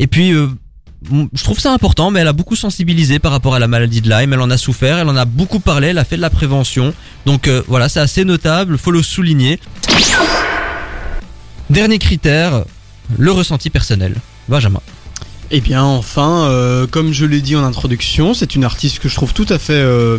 Et 0.00 0.08
puis, 0.08 0.32
euh, 0.32 0.48
je 1.32 1.44
trouve 1.44 1.58
ça 1.58 1.72
important, 1.72 2.10
mais 2.10 2.20
elle 2.20 2.28
a 2.28 2.32
beaucoup 2.32 2.56
sensibilisé 2.56 3.18
par 3.18 3.32
rapport 3.32 3.54
à 3.54 3.58
la 3.58 3.68
maladie 3.68 4.00
de 4.00 4.08
Lyme. 4.08 4.32
Elle 4.32 4.40
en 4.40 4.50
a 4.50 4.56
souffert, 4.56 4.98
elle 4.98 5.08
en 5.08 5.16
a 5.16 5.24
beaucoup 5.24 5.60
parlé, 5.60 5.88
elle 5.88 5.98
a 5.98 6.04
fait 6.04 6.16
de 6.16 6.20
la 6.20 6.30
prévention. 6.30 6.94
Donc 7.26 7.48
euh, 7.48 7.62
voilà, 7.68 7.88
c'est 7.88 8.00
assez 8.00 8.24
notable, 8.24 8.78
faut 8.78 8.90
le 8.90 9.02
souligner. 9.02 9.58
Dernier 11.70 11.98
critère, 11.98 12.64
le 13.18 13.32
ressenti 13.32 13.70
personnel. 13.70 14.16
Benjamin. 14.48 14.80
Eh 15.54 15.60
bien, 15.60 15.84
enfin, 15.84 16.46
euh, 16.46 16.86
comme 16.86 17.12
je 17.12 17.26
l'ai 17.26 17.42
dit 17.42 17.56
en 17.56 17.62
introduction, 17.62 18.32
c'est 18.32 18.54
une 18.54 18.64
artiste 18.64 19.00
que 19.00 19.10
je 19.10 19.14
trouve 19.14 19.34
tout 19.34 19.44
à 19.50 19.58
fait 19.58 19.74
euh, 19.74 20.16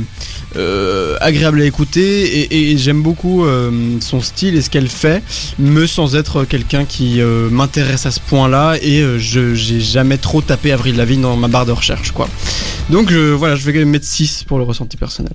euh, 0.56 1.18
agréable 1.22 1.60
à 1.60 1.66
écouter 1.66 2.42
et, 2.42 2.72
et 2.72 2.78
j'aime 2.78 3.02
beaucoup 3.02 3.44
son 4.00 4.22
style 4.22 4.56
et 4.56 4.62
ce 4.62 4.70
qu'elle 4.70 4.88
fait, 4.88 5.24
mais 5.58 5.88
sans 5.88 6.16
être 6.16 6.46
quelqu'un 6.46 6.86
qui 6.86 7.20
m'intéresse 7.50 8.06
à 8.06 8.12
ce 8.12 8.20
point-là 8.20 8.76
et 8.80 9.02
je 9.18 9.56
j'ai 9.56 9.82
jamais 9.82 10.18
trop 10.20 10.42
tapé 10.42 10.72
Avril 10.72 10.98
Lavigne 10.98 11.22
dans 11.22 11.36
ma 11.36 11.48
barre 11.48 11.66
de 11.66 11.72
recherche, 11.72 12.12
quoi. 12.12 12.30
Donc 12.92 13.12
voilà, 13.12 13.56
je 13.56 13.70
vais 13.70 13.86
mettre 13.86 14.06
6 14.06 14.44
pour 14.44 14.60
le 14.60 14.66
ressenti 14.66 14.98
personnel. 14.98 15.34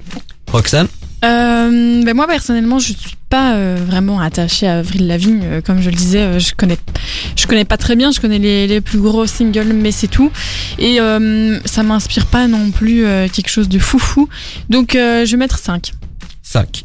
Roxane? 0.53 0.87
Euh, 1.25 2.03
ben 2.05 2.15
moi 2.15 2.27
personnellement, 2.27 2.79
je 2.79 2.93
suis 2.93 3.17
pas 3.29 3.55
euh, 3.55 3.77
vraiment 3.85 4.21
attachée 4.21 4.67
à 4.67 4.79
Avril 4.79 5.07
Lavigne, 5.07 5.43
euh, 5.45 5.61
comme 5.61 5.83
je 5.83 5.91
le 5.91 5.97
disais, 5.97 6.21
euh, 6.21 6.39
je 6.39 6.55
connais, 6.55 6.79
je 7.37 7.47
connais 7.47 7.65
pas 7.65 7.77
très 7.77 7.97
bien, 7.97 8.11
je 8.13 8.21
connais 8.21 8.39
les, 8.39 8.67
les 8.67 8.81
plus 8.81 9.01
gros 9.01 9.27
singles, 9.27 9.73
mais 9.75 9.91
c'est 9.91 10.07
tout. 10.07 10.31
Et 10.79 11.01
euh, 11.01 11.59
ça 11.65 11.83
m'inspire 11.83 12.27
pas 12.27 12.47
non 12.47 12.71
plus 12.71 13.05
euh, 13.05 13.29
quelque 13.29 13.51
chose 13.51 13.69
de 13.69 13.79
foufou. 13.79 14.29
Donc 14.71 14.95
euh, 14.95 15.25
je 15.27 15.33
vais 15.33 15.37
mettre 15.39 15.59
5. 15.59 15.93
5. 16.43 16.85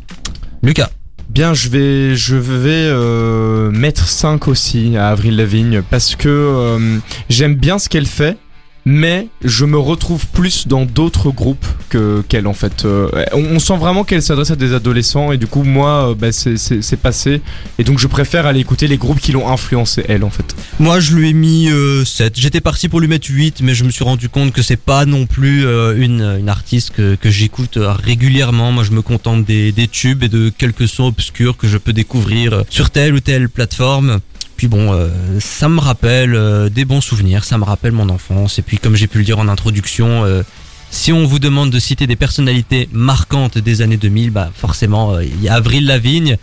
Lucas. 0.63 0.89
Bien, 1.29 1.53
je 1.55 1.69
vais, 1.69 2.15
je 2.15 2.35
vais 2.35 2.69
euh, 2.91 3.71
mettre 3.71 4.07
5 4.07 4.47
aussi 4.47 4.97
à 4.97 5.09
Avril 5.09 5.35
Lavigne 5.35 5.81
parce 5.89 6.15
que 6.15 6.29
euh, 6.29 6.99
j'aime 7.29 7.55
bien 7.55 7.79
ce 7.79 7.89
qu'elle 7.89 8.05
fait. 8.05 8.37
Mais 8.85 9.29
je 9.43 9.63
me 9.63 9.77
retrouve 9.77 10.27
plus 10.27 10.67
dans 10.67 10.85
d'autres 10.85 11.31
groupes 11.31 11.65
que 11.89 12.21
qu'elle 12.27 12.47
en 12.47 12.53
fait. 12.53 12.83
Euh, 12.83 13.09
on, 13.31 13.55
on 13.55 13.59
sent 13.59 13.77
vraiment 13.77 14.03
qu'elle 14.03 14.21
s'adresse 14.21 14.51
à 14.51 14.57
des 14.57 14.73
adolescents 14.73 15.31
et 15.31 15.37
du 15.37 15.47
coup 15.47 15.63
moi 15.63 16.09
euh, 16.09 16.15
bah, 16.15 16.31
c'est- 16.33 16.97
passé 16.97 17.41
et 17.79 17.83
donc 17.83 17.97
je 17.99 18.07
préfère 18.07 18.45
aller 18.45 18.59
écouter 18.59 18.87
les 18.87 18.97
groupes 18.97 19.19
qui 19.19 19.31
l'ont 19.31 19.49
influencé 19.49 20.03
elle 20.09 20.23
en 20.23 20.29
fait. 20.29 20.55
Moi, 20.79 20.99
je 20.99 21.15
lui 21.15 21.29
ai 21.29 21.33
mis 21.33 21.69
euh, 21.69 22.03
7. 22.03 22.33
J'étais 22.39 22.61
parti 22.61 22.89
pour 22.89 22.99
lui 22.99 23.07
mettre 23.07 23.27
8, 23.29 23.61
mais 23.61 23.73
je 23.73 23.83
me 23.83 23.89
suis 23.89 24.03
rendu 24.03 24.27
compte 24.29 24.51
que 24.51 24.61
c'est 24.61 24.75
pas 24.77 25.05
non 25.05 25.25
plus 25.27 25.65
euh, 25.65 25.95
une, 25.97 26.21
une 26.39 26.49
artiste 26.49 26.91
que, 26.91 27.15
que 27.15 27.29
j'écoute 27.29 27.77
euh, 27.77 27.93
régulièrement. 27.93 28.71
Moi, 28.71 28.83
je 28.83 28.91
me 28.91 29.01
contente 29.01 29.45
des, 29.45 29.71
des 29.71 29.87
tubes 29.87 30.23
et 30.23 30.29
de 30.29 30.49
quelques 30.49 30.87
sons 30.87 31.05
obscurs 31.07 31.57
que 31.57 31.67
je 31.67 31.77
peux 31.77 31.93
découvrir 31.93 32.63
sur 32.69 32.89
telle 32.89 33.13
ou 33.13 33.19
telle 33.19 33.49
plateforme. 33.49 34.19
Bon, 34.67 34.93
euh, 34.93 35.09
ça 35.39 35.67
me 35.67 35.79
rappelle 35.79 36.35
euh, 36.35 36.69
des 36.69 36.85
bons 36.85 37.01
souvenirs, 37.01 37.43
ça 37.43 37.57
me 37.57 37.63
rappelle 37.63 37.91
mon 37.91 38.09
enfance. 38.09 38.59
Et 38.59 38.61
puis, 38.61 38.77
comme 38.77 38.95
j'ai 38.95 39.07
pu 39.07 39.17
le 39.17 39.23
dire 39.23 39.39
en 39.39 39.47
introduction, 39.47 40.23
euh, 40.25 40.43
si 40.89 41.11
on 41.11 41.25
vous 41.25 41.39
demande 41.39 41.69
de 41.69 41.79
citer 41.79 42.07
des 42.07 42.15
personnalités 42.15 42.87
marquantes 42.91 43.57
des 43.57 43.81
années 43.81 43.97
2000, 43.97 44.31
bah 44.31 44.51
forcément, 44.55 45.19
il 45.19 45.41
y 45.41 45.49
a 45.49 45.55
Avril 45.55 45.85
Lavigne. 45.85 46.37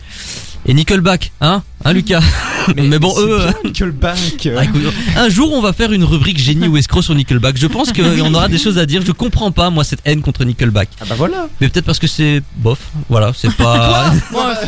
Et 0.67 0.73
Nickelback, 0.73 1.31
hein 1.41 1.63
Hein 1.83 1.93
Lucas 1.93 2.21
Mais, 2.75 2.99
bon, 2.99 3.11
eux... 3.19 3.25
bien, 3.25 3.47
euh, 3.47 3.51
Nickelback. 3.65 4.47
ah, 4.55 4.63
écoute, 4.63 4.81
un 5.17 5.29
jour, 5.29 5.51
on 5.51 5.61
va 5.61 5.73
faire 5.73 5.91
une 5.91 6.03
rubrique 6.03 6.37
génie 6.37 6.67
ou 6.67 6.77
escroc 6.77 7.01
sur 7.01 7.15
Nickelback. 7.15 7.57
Je 7.57 7.65
pense 7.65 7.91
qu'on 7.91 8.33
aura 8.35 8.47
des 8.47 8.59
choses 8.59 8.77
à 8.77 8.85
dire. 8.85 9.01
Je 9.03 9.11
comprends 9.11 9.51
pas, 9.51 9.71
moi, 9.71 9.83
cette 9.83 10.01
haine 10.05 10.21
contre 10.21 10.43
Nickelback. 10.45 10.89
Ah 11.01 11.05
bah 11.09 11.15
voilà. 11.17 11.47
Mais 11.59 11.69
peut-être 11.69 11.85
parce 11.85 11.97
que 11.97 12.05
c'est 12.05 12.43
bof. 12.57 12.77
Voilà, 13.09 13.31
c'est 13.35 13.51
pas. 13.55 14.13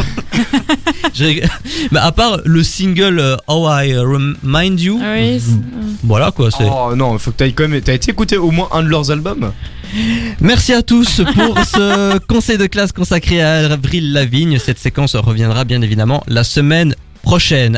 J'ai- 1.14 1.44
Mais 1.92 2.00
à 2.00 2.12
part 2.12 2.40
le 2.44 2.64
single 2.64 3.20
euh, 3.20 3.38
How 3.48 3.70
I 3.70 3.96
Remind 3.98 4.80
You, 4.80 5.00
Ah 5.04 5.14
oui, 5.16 5.40
c'est- 5.40 5.52
voilà 6.04 6.32
quoi. 6.32 6.50
C'est. 6.50 6.66
Oh 6.68 6.96
non, 6.96 7.20
faut 7.20 7.30
que 7.32 7.38
t'ailles 7.38 7.54
quand 7.54 7.68
même. 7.68 7.80
T'as 7.82 7.94
été 7.94 8.10
écouté 8.10 8.38
au 8.38 8.50
moins 8.50 8.70
un 8.72 8.82
de 8.82 8.88
leurs 8.88 9.12
albums 9.12 9.52
Merci 10.40 10.74
à 10.74 10.82
tous 10.82 11.22
pour 11.36 11.58
ce 11.66 12.18
conseil 12.20 12.58
de 12.58 12.66
classe 12.66 12.92
consacré 12.92 13.42
à 13.42 13.72
Avril 13.72 14.14
Lavigne. 14.14 14.60
Cette 14.60 14.80
séquence 14.80 15.16
reviendra 15.16 15.64
bien 15.64 15.82
évidemment 15.82 16.24
la 16.28 16.44
semaine 16.44 16.96
prochaine. 17.22 17.72